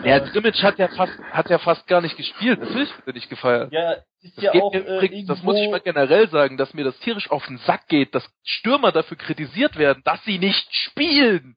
Ja, 0.03 0.21
hat 0.63 0.77
ja 0.79 0.87
fast 0.87 1.13
hat 1.31 1.49
ja 1.49 1.57
fast 1.57 1.87
gar 1.87 2.01
nicht 2.01 2.15
gespielt. 2.15 2.59
Natürlich 2.59 2.89
wird 2.95 3.07
er 3.07 3.13
nicht 3.13 3.29
gefeiert. 3.29 3.73
Ja, 3.73 3.95
ist 4.21 4.37
das 4.37 4.43
ja 4.43 4.51
auch 4.53 4.73
übrigens, 4.73 5.23
äh, 5.23 5.27
das 5.27 5.43
muss 5.43 5.57
ich 5.57 5.69
mal 5.69 5.79
generell 5.79 6.29
sagen, 6.29 6.57
dass 6.57 6.73
mir 6.73 6.83
das 6.83 6.97
tierisch 6.99 7.29
auf 7.29 7.45
den 7.47 7.57
Sack 7.59 7.87
geht, 7.87 8.15
dass 8.15 8.27
Stürmer 8.43 8.91
dafür 8.91 9.17
kritisiert 9.17 9.77
werden, 9.77 10.01
dass 10.05 10.23
sie 10.23 10.39
nicht 10.39 10.67
spielen. 10.71 11.55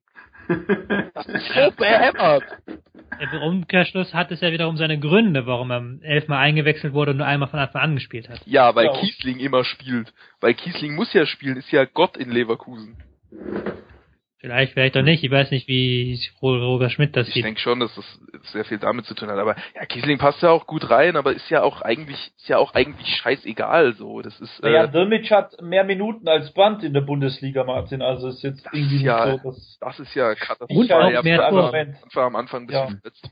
Das 1.14 1.26
ist 1.26 1.48
so 1.48 1.70
behämmert. 1.76 2.44
Im 3.20 3.42
Umkehrschluss 3.42 4.14
hat 4.14 4.30
es 4.32 4.40
ja 4.40 4.51
wiederum 4.51 4.76
seine 4.76 4.98
Gründe, 4.98 5.46
warum 5.46 5.70
er 5.70 5.82
elfmal 6.03 6.38
eingewechselt 6.38 6.94
wurde 6.94 7.11
und 7.11 7.18
nur 7.18 7.26
einmal 7.26 7.48
von 7.48 7.59
Anfang 7.59 7.82
an 7.82 7.94
gespielt 7.94 8.28
hat. 8.28 8.40
Ja, 8.46 8.74
weil 8.74 8.86
Ja. 8.86 8.92
Kiesling 8.94 9.38
immer 9.38 9.64
spielt. 9.64 10.12
Weil 10.40 10.55
Kiesling 10.55 10.94
muss 10.94 11.12
ja 11.12 11.26
spielen, 11.26 11.59
ist 11.59 11.70
ja 11.70 11.84
Gott 11.84 12.16
in 12.16 12.30
Leverkusen. 12.30 12.96
Vielleicht, 14.41 14.72
vielleicht 14.72 14.97
doch 14.97 15.03
nicht. 15.03 15.22
Ich 15.22 15.30
weiß 15.30 15.51
nicht, 15.51 15.68
wie 15.68 16.18
Roger 16.43 16.88
Schmidt 16.88 17.14
das 17.14 17.28
Ich 17.28 17.34
sieht. 17.34 17.45
denke 17.45 17.61
schon, 17.61 17.78
dass 17.78 17.95
das 17.95 18.20
sehr 18.53 18.64
viel 18.64 18.78
damit 18.78 19.05
zu 19.05 19.14
tun 19.14 19.28
hat. 19.28 19.38
Aber 19.38 19.55
ja, 19.74 19.84
Kiesling 19.84 20.16
passt 20.16 20.41
ja 20.43 20.49
auch 20.51 20.66
gut 20.66 20.88
rein, 20.88 21.16
aber 21.16 21.34
ist 21.34 21.51
ja 21.51 21.62
auch 21.62 21.82
eigentlich, 21.82 22.16
ist 22.38 22.49
ja 22.49 22.57
auch 22.57 22.72
eigentlich 22.72 23.07
scheißegal 23.16 23.93
so. 23.95 24.22
Das 24.22 24.41
ist 24.41 24.62
Naja, 24.62 24.84
äh, 24.84 24.91
Dirmic 24.91 25.30
hat 25.30 25.61
mehr 25.61 25.84
Minuten 25.84 26.26
als 26.26 26.55
Band 26.55 26.82
in 26.82 26.95
der 26.95 27.03
Bundesliga, 27.03 27.64
Martin. 27.64 28.01
Also 28.01 28.28
ist 28.28 28.43
jetzt 28.43 28.66
irgendwie 28.72 29.05
Ja. 29.05 29.26
nicht 29.32 29.43
so, 29.43 29.51
dass 29.51 29.78
das 29.78 30.01
ist 30.01 30.14
ja 30.14 30.34
katastrophal. 30.34 31.03
Auch 31.03 31.11
Ja, 31.11 31.22
mehr. 31.22 31.47
Anfang- 31.47 31.97
Anfang 32.03 32.24
am 32.24 32.36
Anfang 32.36 32.62
ein 32.62 32.66
bisschen 32.66 32.82
Ja. 32.82 32.99
verletzt. 33.01 33.30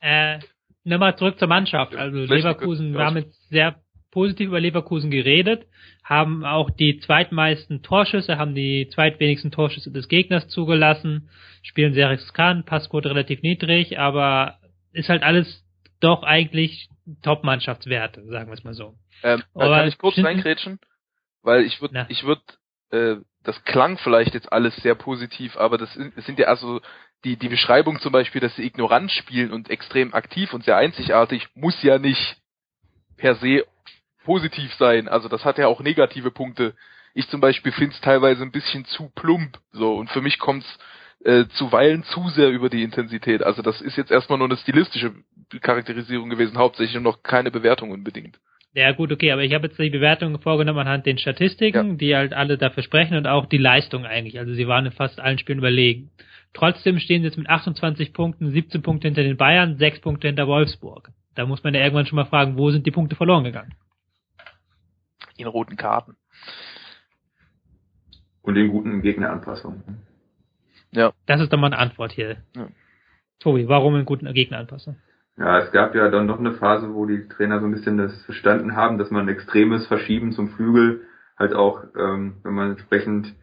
Äh, 0.00 0.38
nochmal 0.82 1.16
zurück 1.16 1.38
zur 1.38 1.46
Mannschaft. 1.48 1.94
Also 1.94 2.18
Leverkusen, 2.18 2.98
haben 2.98 3.16
jetzt 3.18 3.48
sehr 3.48 3.76
positiv 4.10 4.48
über 4.48 4.60
Leverkusen 4.60 5.10
geredet, 5.10 5.66
haben 6.04 6.44
auch 6.44 6.70
die 6.70 6.98
zweitmeisten 7.00 7.82
Torschüsse, 7.82 8.38
haben 8.38 8.54
die 8.54 8.88
zweitwenigsten 8.92 9.50
Torschüsse 9.50 9.92
des 9.92 10.08
Gegners 10.08 10.48
zugelassen, 10.48 11.30
spielen 11.62 11.94
sehr 11.94 12.10
riskant, 12.10 12.66
Passquote 12.66 13.10
relativ 13.10 13.42
niedrig, 13.42 13.98
aber 13.98 14.58
ist 14.92 15.08
halt 15.08 15.22
alles 15.22 15.64
doch 16.00 16.22
eigentlich 16.22 16.88
Top-Mannschaftswerte, 17.22 18.24
sagen 18.26 18.48
wir 18.48 18.54
es 18.54 18.64
mal 18.64 18.74
so. 18.74 18.94
Ähm, 19.22 19.42
Aber 19.54 19.76
kann 19.76 19.88
ich 19.88 19.98
kurz 19.98 20.18
reingrätschen? 20.18 20.78
Weil 21.42 21.64
ich 21.64 21.80
würde, 21.80 22.06
ich 22.08 22.24
würde, 22.24 22.42
äh, 22.90 23.16
das 23.42 23.62
klang 23.64 23.98
vielleicht 23.98 24.34
jetzt 24.34 24.52
alles 24.52 24.76
sehr 24.76 24.94
positiv, 24.94 25.56
aber 25.56 25.78
das 25.78 25.92
sind, 25.94 26.16
das 26.16 26.26
sind 26.26 26.38
ja 26.38 26.46
also 26.46 26.80
die, 27.24 27.36
die 27.36 27.48
Beschreibung 27.48 28.00
zum 28.00 28.12
Beispiel, 28.12 28.40
dass 28.40 28.54
sie 28.56 28.64
ignorant 28.64 29.10
spielen 29.10 29.52
und 29.52 29.70
extrem 29.70 30.14
aktiv 30.14 30.52
und 30.52 30.64
sehr 30.64 30.76
einzigartig, 30.76 31.48
muss 31.54 31.82
ja 31.82 31.98
nicht 31.98 32.36
per 33.16 33.34
se 33.36 33.66
positiv 34.24 34.72
sein. 34.74 35.08
Also 35.08 35.28
das 35.28 35.44
hat 35.44 35.58
ja 35.58 35.66
auch 35.66 35.80
negative 35.80 36.30
Punkte. 36.30 36.74
Ich 37.14 37.28
zum 37.28 37.40
Beispiel 37.40 37.72
finde 37.72 37.94
es 37.94 38.00
teilweise 38.00 38.42
ein 38.42 38.52
bisschen 38.52 38.84
zu 38.84 39.10
plump, 39.14 39.58
so, 39.72 39.94
und 39.94 40.10
für 40.10 40.20
mich 40.20 40.38
kommt's 40.38 40.78
äh, 41.24 41.46
zuweilen 41.54 42.04
zu 42.04 42.28
sehr 42.30 42.50
über 42.50 42.70
die 42.70 42.82
Intensität. 42.82 43.42
Also 43.42 43.62
das 43.62 43.80
ist 43.80 43.96
jetzt 43.96 44.10
erstmal 44.10 44.38
nur 44.38 44.48
eine 44.48 44.56
stilistische 44.56 45.12
Charakterisierung 45.60 46.30
gewesen, 46.30 46.56
hauptsächlich 46.56 46.96
und 46.96 47.02
noch 47.02 47.22
keine 47.22 47.50
Bewertung 47.50 47.90
unbedingt. 47.90 48.38
Ja 48.72 48.92
gut, 48.92 49.10
okay, 49.10 49.32
aber 49.32 49.42
ich 49.42 49.52
habe 49.52 49.66
jetzt 49.66 49.78
die 49.80 49.90
Bewertung 49.90 50.40
vorgenommen 50.40 50.78
anhand 50.78 51.04
den 51.04 51.18
Statistiken, 51.18 51.98
die 51.98 52.14
halt 52.14 52.32
alle 52.32 52.56
dafür 52.56 52.84
sprechen 52.84 53.16
und 53.16 53.26
auch 53.26 53.46
die 53.46 53.58
Leistung 53.58 54.06
eigentlich. 54.06 54.38
Also 54.38 54.54
sie 54.54 54.68
waren 54.68 54.86
in 54.86 54.92
fast 54.92 55.18
allen 55.18 55.38
Spielen 55.38 55.58
überlegen. 55.58 56.10
Trotzdem 56.52 57.00
stehen 57.00 57.22
sie 57.22 57.26
jetzt 57.28 57.38
mit 57.38 57.48
28 57.48 58.12
Punkten, 58.12 58.50
17 58.50 58.82
Punkte 58.82 59.08
hinter 59.08 59.24
den 59.24 59.36
Bayern, 59.36 59.76
6 59.76 60.00
Punkte 60.00 60.28
hinter 60.28 60.46
Wolfsburg. 60.46 61.10
Da 61.34 61.46
muss 61.46 61.64
man 61.64 61.74
ja 61.74 61.80
irgendwann 61.80 62.06
schon 62.06 62.16
mal 62.16 62.26
fragen, 62.26 62.56
wo 62.56 62.70
sind 62.70 62.86
die 62.86 62.90
Punkte 62.92 63.16
verloren 63.16 63.44
gegangen? 63.44 63.74
In 65.40 65.46
roten 65.46 65.76
Karten. 65.76 66.16
Und 68.42 68.56
in 68.56 68.68
guten 68.68 69.02
Gegneranpassungen. 69.02 69.82
Das 70.92 71.40
ist 71.40 71.52
doch 71.52 71.58
mal 71.58 71.68
eine 71.68 71.78
Antwort 71.78 72.12
hier. 72.12 72.38
Ja. 72.56 72.68
Tobi, 73.38 73.68
warum 73.68 73.96
in 73.96 74.04
guten 74.04 74.32
Gegneranpassung? 74.32 74.96
Ja, 75.38 75.60
es 75.60 75.72
gab 75.72 75.94
ja 75.94 76.10
dann 76.10 76.26
noch 76.26 76.38
eine 76.38 76.52
Phase, 76.52 76.92
wo 76.92 77.06
die 77.06 77.26
Trainer 77.28 77.60
so 77.60 77.66
ein 77.66 77.72
bisschen 77.72 77.96
das 77.96 78.22
verstanden 78.24 78.76
haben, 78.76 78.98
dass 78.98 79.10
man 79.10 79.22
ein 79.22 79.34
extremes 79.34 79.86
Verschieben 79.86 80.32
zum 80.32 80.50
Flügel 80.50 81.06
halt 81.38 81.54
auch, 81.54 81.84
ähm, 81.96 82.36
wenn 82.42 82.52
man 82.52 82.70
entsprechend 82.72 83.34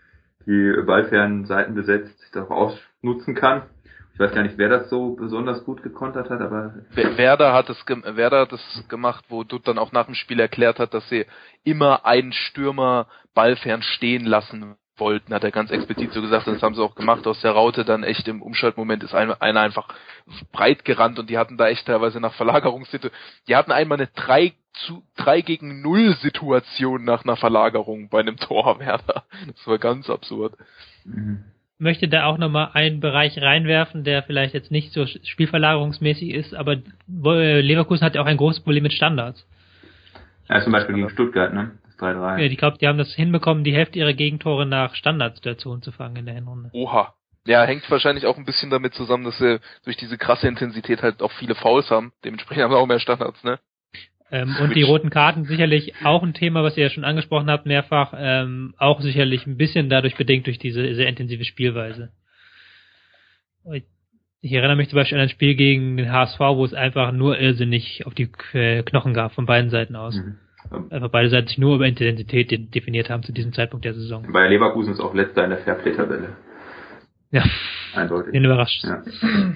die 0.45 0.73
ballfernen 0.85 1.45
Seiten 1.45 1.73
besetzt, 1.73 2.15
darauf 2.33 2.51
ausnutzen 2.51 3.33
kann. 3.33 3.63
Ich 4.17 4.19
weiß 4.19 4.33
gar 4.33 4.41
nicht, 4.41 4.57
wer 4.57 4.67
das 4.69 4.89
so 4.89 5.15
besonders 5.15 5.63
gut 5.63 5.83
gekontert 5.83 6.31
hat, 6.31 6.41
aber 6.41 6.73
Wer- 6.95 7.17
Werder 7.19 7.53
hat 7.53 7.69
es 7.69 7.77
Werder 7.87 8.39
hat 8.41 8.51
es 8.51 8.83
gemacht, 8.89 9.23
wo 9.29 9.43
Dutt 9.43 9.67
dann 9.67 9.77
auch 9.77 9.91
nach 9.91 10.07
dem 10.07 10.15
Spiel 10.15 10.39
erklärt 10.39 10.79
hat, 10.79 10.95
dass 10.95 11.07
sie 11.07 11.27
immer 11.63 12.03
einen 12.03 12.33
Stürmer 12.33 13.05
ballfern 13.35 13.83
stehen 13.83 14.25
lassen 14.25 14.75
wollten, 14.95 15.35
hat 15.35 15.43
er 15.43 15.51
ganz 15.51 15.69
explizit 15.69 16.13
so 16.13 16.21
gesagt, 16.23 16.47
und 16.47 16.55
das 16.55 16.63
haben 16.63 16.73
sie 16.73 16.81
auch 16.81 16.95
gemacht, 16.95 17.27
aus 17.27 17.39
der 17.41 17.51
Raute 17.51 17.85
dann 17.85 18.01
echt 18.03 18.27
im 18.27 18.41
Umschaltmoment 18.41 19.03
ist 19.03 19.13
einer, 19.13 19.39
einer 19.39 19.61
einfach 19.61 19.87
breit 20.51 20.83
gerannt 20.83 21.19
und 21.19 21.29
die 21.29 21.37
hatten 21.37 21.55
da 21.55 21.67
echt 21.67 21.85
teilweise 21.85 22.19
nach 22.19 22.33
Verlagerungssitu, 22.33 23.09
die 23.47 23.55
hatten 23.55 23.71
einmal 23.71 23.99
eine 23.99 24.07
3 24.07 24.53
zu 24.87 25.03
3 25.17 25.41
gegen 25.41 25.83
0 25.83 26.15
Situation 26.15 27.03
nach 27.03 27.23
einer 27.23 27.35
Verlagerung 27.35 28.09
bei 28.09 28.21
einem 28.21 28.37
Tor, 28.37 28.79
Werder. 28.79 29.25
Das 29.45 29.67
war 29.67 29.77
ganz 29.77 30.09
absurd. 30.09 30.55
mhm. 31.05 31.43
Möchte 31.79 32.07
da 32.07 32.25
auch 32.25 32.37
nochmal 32.37 32.71
einen 32.73 32.99
Bereich 32.99 33.39
reinwerfen, 33.39 34.03
der 34.03 34.23
vielleicht 34.23 34.53
jetzt 34.53 34.71
nicht 34.71 34.91
so 34.93 35.05
spielverlagerungsmäßig 35.05 36.33
ist, 36.33 36.55
aber 36.55 36.73
äh, 36.73 37.61
Leverkusen 37.61 38.03
hat 38.03 38.15
ja 38.15 38.21
auch 38.21 38.25
ein 38.25 38.37
großes 38.37 38.63
Problem 38.63 38.83
mit 38.83 38.93
Standards. 38.93 39.45
ja, 40.49 40.61
zum 40.61 40.71
Beispiel 40.71 40.95
gegen 40.95 41.09
Stuttgart, 41.09 41.53
ne? 41.53 41.71
Das 41.85 41.99
3-3. 41.99 42.39
Ja, 42.39 42.45
ich 42.45 42.57
glaube, 42.57 42.77
die 42.79 42.87
haben 42.87 42.97
das 42.97 43.13
hinbekommen, 43.13 43.63
die 43.63 43.73
Hälfte 43.73 43.99
ihrer 43.99 44.13
Gegentore 44.13 44.65
nach 44.65 44.95
Standardsituationen 44.95 45.81
zu 45.83 45.91
fangen 45.91 46.15
in 46.15 46.25
der 46.25 46.35
Hinrunde. 46.35 46.69
Oha. 46.73 47.13
Ja, 47.45 47.63
hängt 47.63 47.89
wahrscheinlich 47.89 48.25
auch 48.25 48.37
ein 48.37 48.43
bisschen 48.43 48.69
damit 48.69 48.93
zusammen, 48.93 49.23
dass 49.23 49.37
sie 49.37 49.59
durch 49.85 49.95
diese 49.95 50.17
krasse 50.17 50.47
Intensität 50.47 51.01
halt 51.01 51.21
auch 51.21 51.31
viele 51.33 51.55
Fouls 51.55 51.89
haben. 51.89 52.11
Dementsprechend 52.25 52.63
haben 52.63 52.71
sie 52.71 52.77
auch 52.77 52.87
mehr 52.87 52.99
Standards, 52.99 53.41
ne? 53.43 53.59
Ähm, 54.31 54.55
und 54.61 54.75
die 54.75 54.83
roten 54.83 55.09
Karten 55.09 55.45
sicherlich 55.45 55.93
auch 56.03 56.21
ein 56.21 56.33
Thema, 56.33 56.61
was 56.63 56.75
ihr 56.75 56.83
ja 56.83 56.89
schon 56.89 57.05
angesprochen 57.05 57.49
habt, 57.49 57.65
mehrfach, 57.65 58.13
ähm, 58.17 58.73
auch 58.77 58.99
sicherlich 59.01 59.47
ein 59.47 59.55
bisschen 59.57 59.89
dadurch 59.89 60.15
bedingt 60.17 60.47
durch 60.47 60.59
diese 60.59 60.93
sehr 60.95 61.07
intensive 61.07 61.45
Spielweise. 61.45 62.09
Ich, 63.73 63.83
ich 64.41 64.51
erinnere 64.53 64.75
mich 64.75 64.89
zum 64.89 64.97
Beispiel 64.97 65.17
an 65.17 65.23
ein 65.23 65.29
Spiel 65.29 65.55
gegen 65.55 65.97
den 65.97 66.11
HSV, 66.11 66.39
wo 66.39 66.65
es 66.65 66.73
einfach 66.73 67.11
nur 67.11 67.39
irrsinnig 67.39 68.05
auf 68.05 68.13
die 68.13 68.29
äh, 68.53 68.83
Knochen 68.83 69.13
gab, 69.13 69.33
von 69.33 69.45
beiden 69.45 69.69
Seiten 69.69 69.95
aus. 69.95 70.15
Mhm. 70.15 70.37
Einfach 70.89 71.09
beide 71.09 71.29
Seiten 71.29 71.47
sich 71.47 71.57
nur 71.57 71.75
über 71.75 71.87
Intensität 71.87 72.51
de- 72.51 72.57
definiert 72.57 73.09
haben 73.09 73.23
zu 73.23 73.31
diesem 73.31 73.53
Zeitpunkt 73.53 73.85
der 73.85 73.93
Saison. 73.93 74.29
Bayer 74.33 74.49
Leverkusen 74.49 74.91
ist 74.91 74.99
auch 74.99 75.13
letzter 75.13 75.45
in 75.45 75.51
der 75.51 75.59
Fairplay-Tabelle. 75.59 76.35
Ja, 77.31 77.43
Eindeutig. 77.95 78.33
bin 78.33 78.43
überrascht. 78.43 78.83
Ja. 78.83 79.03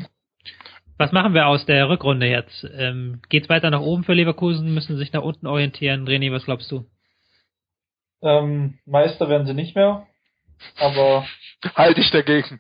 Was 1.01 1.11
machen 1.11 1.33
wir 1.33 1.47
aus 1.47 1.65
der 1.65 1.89
Rückrunde 1.89 2.27
jetzt? 2.27 2.65
Ähm, 2.77 3.21
geht's 3.29 3.49
weiter 3.49 3.69
nach 3.71 3.81
oben 3.81 4.03
für 4.03 4.13
Leverkusen? 4.13 4.73
Müssen 4.73 4.93
sie 4.93 4.99
sich 4.99 5.13
nach 5.13 5.23
unten 5.23 5.47
orientieren? 5.47 6.07
René, 6.07 6.31
was 6.31 6.45
glaubst 6.45 6.71
du? 6.71 6.85
ähm, 8.23 8.77
Meister 8.85 9.29
werden 9.29 9.47
sie 9.47 9.55
nicht 9.55 9.75
mehr. 9.75 10.05
Aber 10.79 11.25
Halt 11.75 11.97
dich 11.97 12.11
dagegen. 12.11 12.59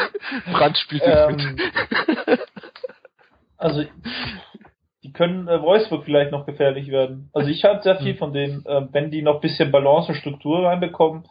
Brand 0.52 0.78
spielt 0.78 1.02
jetzt 1.04 1.28
Ähm, 1.28 1.54
mit. 1.56 2.40
also 3.58 3.84
die 5.02 5.12
können 5.12 5.48
äh, 5.48 5.60
Wolfsburg 5.60 6.04
vielleicht 6.04 6.30
noch 6.32 6.46
gefährlich 6.46 6.88
werden. 6.88 7.28
Also 7.34 7.50
ich 7.50 7.62
halte 7.64 7.82
sehr 7.82 7.96
viel 7.96 8.12
Hm. 8.12 8.18
von 8.18 8.32
denen, 8.32 8.64
äh, 8.64 8.86
wenn 8.92 9.10
die 9.10 9.20
noch 9.22 9.40
bisschen 9.42 9.70
Balance 9.70 10.08
und 10.12 10.14
Struktur 10.18 10.64
reinbekommen, 10.66 11.24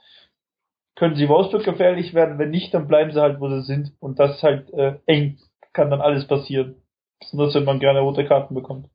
können 0.96 1.16
sie 1.16 1.28
Wolfsburg 1.30 1.64
gefährlich 1.64 2.14
werden. 2.14 2.38
Wenn 2.38 2.52
nicht, 2.52 2.74
dann 2.74 2.88
bleiben 2.88 3.12
sie 3.12 3.22
halt, 3.22 3.40
wo 3.40 3.50
sie 3.50 3.64
sind. 3.64 3.94
Und 4.00 4.20
das 4.20 4.36
ist 4.36 4.44
halt 4.44 4.72
äh, 4.74 5.00
eng. 5.08 5.40
Kann 5.74 5.90
dann 5.90 6.02
alles 6.02 6.28
passieren. 6.28 6.76
Besonders 7.20 7.56
wenn 7.56 7.66
man 7.66 7.80
gerne 7.80 8.00
rote 8.00 8.26
Karten 8.26 8.56
bekommt. 8.56 8.88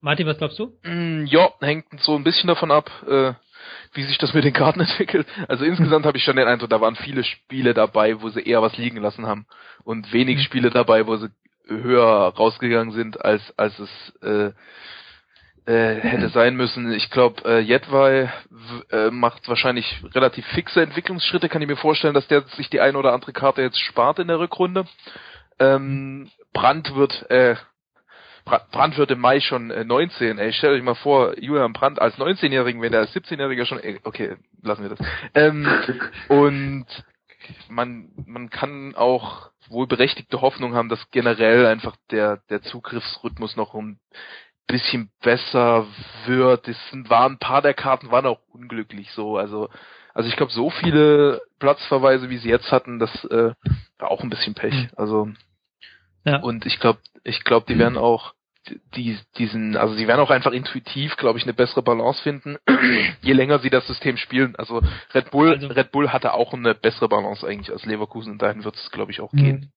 Martin, 0.00 0.26
was 0.26 0.38
glaubst 0.38 0.58
du? 0.58 0.72
Mm, 0.82 1.26
ja, 1.26 1.50
hängt 1.60 1.86
so 2.00 2.14
ein 2.16 2.24
bisschen 2.24 2.48
davon 2.48 2.70
ab, 2.70 2.90
äh, 3.06 3.34
wie 3.92 4.04
sich 4.04 4.16
das 4.18 4.32
mit 4.32 4.44
den 4.44 4.54
Karten 4.54 4.80
entwickelt. 4.80 5.26
Also 5.46 5.64
insgesamt 5.64 6.06
habe 6.06 6.16
ich 6.16 6.24
schon 6.24 6.36
den 6.36 6.48
Eindruck, 6.48 6.70
da 6.70 6.80
waren 6.80 6.96
viele 6.96 7.22
Spiele 7.22 7.74
dabei, 7.74 8.20
wo 8.22 8.30
sie 8.30 8.40
eher 8.40 8.62
was 8.62 8.76
liegen 8.78 8.96
lassen 8.98 9.26
haben. 9.26 9.46
Und 9.84 10.12
wenig 10.12 10.38
Mhm. 10.38 10.42
Spiele 10.42 10.70
dabei, 10.70 11.06
wo 11.06 11.16
sie 11.16 11.28
höher 11.66 12.34
rausgegangen 12.34 12.92
sind, 12.92 13.22
als, 13.24 13.42
als 13.58 13.78
es 13.78 13.90
äh, 14.22 14.52
äh, 15.66 16.00
hätte 16.00 16.28
sein 16.34 16.56
müssen. 16.56 16.92
Ich 16.92 17.10
glaube, 17.10 17.42
äh, 17.44 17.58
Jedwai 17.60 18.32
äh, 18.90 19.10
macht 19.10 19.48
wahrscheinlich 19.48 20.02
relativ 20.14 20.46
fixe 20.46 20.80
Entwicklungsschritte. 20.82 21.48
Kann 21.50 21.62
ich 21.62 21.68
mir 21.68 21.76
vorstellen, 21.76 22.14
dass 22.14 22.26
der 22.26 22.42
sich 22.56 22.70
die 22.70 22.80
eine 22.80 22.98
oder 22.98 23.12
andere 23.12 23.32
Karte 23.32 23.60
jetzt 23.62 23.78
spart 23.78 24.18
in 24.18 24.28
der 24.28 24.38
Rückrunde. 24.38 24.86
Ähm, 25.60 26.30
Brandt 26.52 26.94
wird, 26.96 27.30
äh, 27.30 27.54
Bra- 28.44 28.66
Brandt 28.72 28.96
wird 28.98 29.10
im 29.12 29.20
Mai 29.20 29.40
schon 29.40 29.70
äh, 29.70 29.84
19. 29.84 30.38
Ey, 30.38 30.52
stellt 30.52 30.76
euch 30.76 30.82
mal 30.82 30.94
vor, 30.94 31.38
Julian 31.38 31.72
Brandt 31.72 32.00
als 32.00 32.16
19-Jährigen, 32.16 32.82
wenn 32.82 32.92
der 32.92 33.02
als 33.02 33.14
17-Jähriger 33.14 33.66
schon, 33.66 33.78
ey, 33.78 34.00
okay, 34.04 34.36
lassen 34.62 34.82
wir 34.82 34.90
das. 34.90 35.00
Ähm, 35.34 35.68
und 36.28 36.86
man, 37.68 38.10
man 38.26 38.50
kann 38.50 38.94
auch 38.96 39.50
wohl 39.68 39.86
berechtigte 39.86 40.40
Hoffnung 40.40 40.74
haben, 40.74 40.88
dass 40.88 41.10
generell 41.10 41.66
einfach 41.66 41.94
der, 42.10 42.38
der 42.48 42.62
Zugriffsrhythmus 42.62 43.56
noch 43.56 43.74
ein 43.74 44.00
bisschen 44.66 45.10
besser 45.22 45.86
wird. 46.26 46.68
Es 46.68 46.78
waren 47.08 47.32
ein 47.32 47.38
paar 47.38 47.62
der 47.62 47.74
Karten 47.74 48.10
waren 48.10 48.26
auch 48.26 48.40
unglücklich 48.52 49.10
so. 49.12 49.36
Also, 49.36 49.68
also 50.14 50.28
ich 50.28 50.36
glaube, 50.36 50.52
so 50.52 50.70
viele 50.70 51.40
Platzverweise, 51.58 52.30
wie 52.30 52.38
sie 52.38 52.48
jetzt 52.48 52.70
hatten, 52.72 52.98
das 52.98 53.24
äh, 53.26 53.52
war 53.98 54.10
auch 54.10 54.22
ein 54.22 54.30
bisschen 54.30 54.54
Pech. 54.54 54.88
Also 54.96 55.28
Ja. 56.24 56.40
und 56.40 56.66
ich 56.66 56.78
glaube, 56.80 57.00
ich 57.24 57.44
glaube, 57.44 57.66
die 57.68 57.78
werden 57.78 57.98
auch 57.98 58.34
die, 58.94 59.18
diesen, 59.38 59.76
also 59.76 59.94
sie 59.94 60.06
werden 60.06 60.20
auch 60.20 60.30
einfach 60.30 60.52
intuitiv, 60.52 61.16
glaube 61.16 61.38
ich, 61.38 61.44
eine 61.44 61.54
bessere 61.54 61.82
Balance 61.82 62.22
finden, 62.22 62.58
je 63.22 63.32
länger 63.32 63.58
sie 63.60 63.70
das 63.70 63.86
System 63.86 64.16
spielen. 64.16 64.54
Also 64.56 64.82
Red 65.14 65.30
Bull, 65.30 65.50
also, 65.50 65.68
Red 65.68 65.92
Bull 65.92 66.12
hatte 66.12 66.34
auch 66.34 66.52
eine 66.52 66.74
bessere 66.74 67.08
Balance 67.08 67.46
eigentlich 67.46 67.70
als 67.70 67.84
Leverkusen 67.86 68.32
und 68.32 68.42
dahin 68.42 68.64
wird 68.64 68.76
es, 68.76 68.90
glaube 68.90 69.12
ich, 69.12 69.20
auch 69.20 69.32
gehen. 69.32 69.60
Mhm. 69.60 69.72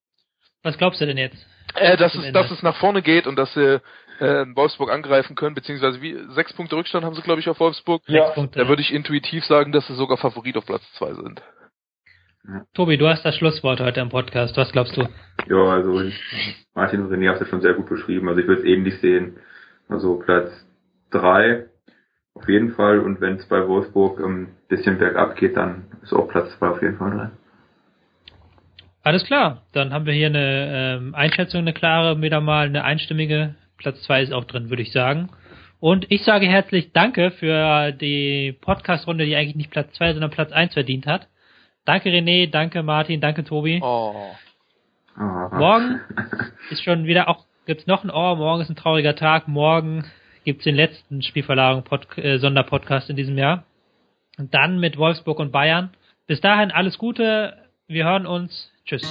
Was 0.64 0.78
glaubst 0.78 1.02
du 1.02 1.06
denn 1.06 1.18
jetzt? 1.18 1.46
Äh, 1.76 1.98
dass, 1.98 2.16
es, 2.16 2.32
dass 2.32 2.52
es 2.52 2.64
nach 2.64 2.78
vorne 2.78 3.02
geht 3.02 3.28
und 3.28 3.36
dass 3.36 3.54
sie 3.54 3.82
äh, 4.20 4.46
Wolfsburg 4.56 4.92
angreifen 4.92 5.36
können, 5.36 5.56
beziehungsweise 5.56 6.02
wie 6.02 6.18
sechs 6.34 6.54
Punkte 6.54 6.76
Rückstand 6.76 7.04
haben 7.04 7.16
sie, 7.16 7.22
glaube 7.22 7.42
ich, 7.42 7.50
auf 7.50 7.60
Wolfsburg. 7.60 8.04
Ja. 8.08 8.30
Punkte, 8.30 8.60
da 8.60 8.68
würde 8.68 8.82
ich 8.82 8.94
intuitiv 8.94 9.44
sagen, 9.46 9.72
dass 9.72 9.88
sie 9.88 9.96
sogar 9.96 10.18
Favorit 10.18 10.56
auf 10.56 10.66
Platz 10.66 10.84
zwei 10.94 11.14
sind. 11.14 11.42
Tobi, 12.74 12.98
du 12.98 13.08
hast 13.08 13.24
das 13.24 13.36
Schlusswort 13.38 13.80
heute 13.80 14.02
im 14.02 14.10
Podcast. 14.10 14.58
Was 14.58 14.72
glaubst 14.74 14.98
du? 14.98 15.08
Ja, 15.48 15.64
also 15.64 16.02
Martin 16.76 17.02
und 17.02 17.12
René 17.12 17.30
haben 17.30 17.42
es 17.42 17.48
schon 17.48 17.62
sehr 17.62 17.74
gut 17.74 17.88
beschrieben. 17.88 18.28
Also 18.28 18.42
ich 18.42 18.48
würde 18.48 18.62
es 18.62 18.68
ähnlich 18.68 19.00
sehen. 19.00 19.38
Also 19.88 20.20
Platz 20.20 20.52
drei 21.10 21.68
auf 22.34 22.50
jeden 22.50 22.74
Fall. 22.74 23.00
Und 23.00 23.22
wenn 23.22 23.36
es 23.36 23.48
bei 23.48 23.66
Wolfsburg 23.66 24.20
ein 24.20 24.50
bisschen 24.68 24.98
bergab 24.98 25.38
geht, 25.38 25.56
dann 25.56 25.86
ist 26.02 26.12
auch 26.12 26.28
Platz 26.28 26.52
zwei 26.58 26.68
auf 26.68 26.82
jeden 26.82 26.98
Fall 26.98 27.12
drin. 27.12 27.32
Alles 29.04 29.24
klar. 29.24 29.62
Dann 29.72 29.94
haben 29.94 30.06
wir 30.06 30.14
hier 30.14 30.28
eine 30.28 30.98
ähm, 31.00 31.16
Einschätzung, 31.16 31.62
eine 31.62 31.74
klare, 31.74 32.22
wieder 32.22 32.42
mal 32.42 32.66
eine 32.66 32.84
einstimmige. 32.84 33.56
Platz 33.78 34.02
zwei 34.04 34.22
ist 34.22 34.34
auch 34.34 34.46
drin, 34.46 34.70
würde 34.70 34.82
ich 34.82 34.92
sagen. 34.92 35.30
Und 35.80 36.12
ich 36.12 36.24
sage 36.24 36.46
herzlich 36.46 36.92
Danke 36.92 37.32
für 37.32 37.94
die 37.94 38.58
Podcast-Runde, 38.60 39.26
die 39.26 39.36
eigentlich 39.36 39.56
nicht 39.56 39.72
Platz 39.72 39.94
zwei, 39.94 40.12
sondern 40.12 40.32
Platz 40.32 40.52
eins 40.52 40.74
verdient 40.74 41.06
hat. 41.06 41.28
Danke 41.86 42.10
René, 42.10 42.50
danke 42.50 42.82
Martin, 42.84 43.20
danke 43.20 43.44
Tobi. 43.44 43.82
Oh. 43.82 44.32
Morgen 45.18 46.02
ist 46.70 46.84
schon 46.84 47.06
wieder 47.06 47.28
auch, 47.28 47.46
gibt's 47.66 47.88
noch 47.88 48.04
ein 48.04 48.10
Ohr, 48.10 48.36
morgen 48.38 48.62
ist 48.62 48.70
ein 48.70 48.76
trauriger 48.76 49.16
Tag, 49.16 49.48
morgen 49.48 50.06
gibt's 50.46 50.64
den 50.64 50.76
letzten 50.76 51.22
Spielverlagerung 51.22 51.84
äh, 52.18 52.38
Sonderpodcast 52.38 53.10
in 53.10 53.16
diesem 53.16 53.38
Jahr. 53.38 53.64
Und 54.38 54.54
dann 54.54 54.80
mit 54.80 54.98
Wolfsburg 54.98 55.40
und 55.40 55.52
Bayern. 55.52 55.92
Bis 56.26 56.42
dahin 56.42 56.72
alles 56.72 56.98
Gute, 56.98 57.58
wir 57.88 58.06
hören 58.06 58.26
uns. 58.26 58.72
Tschüss. 58.86 59.04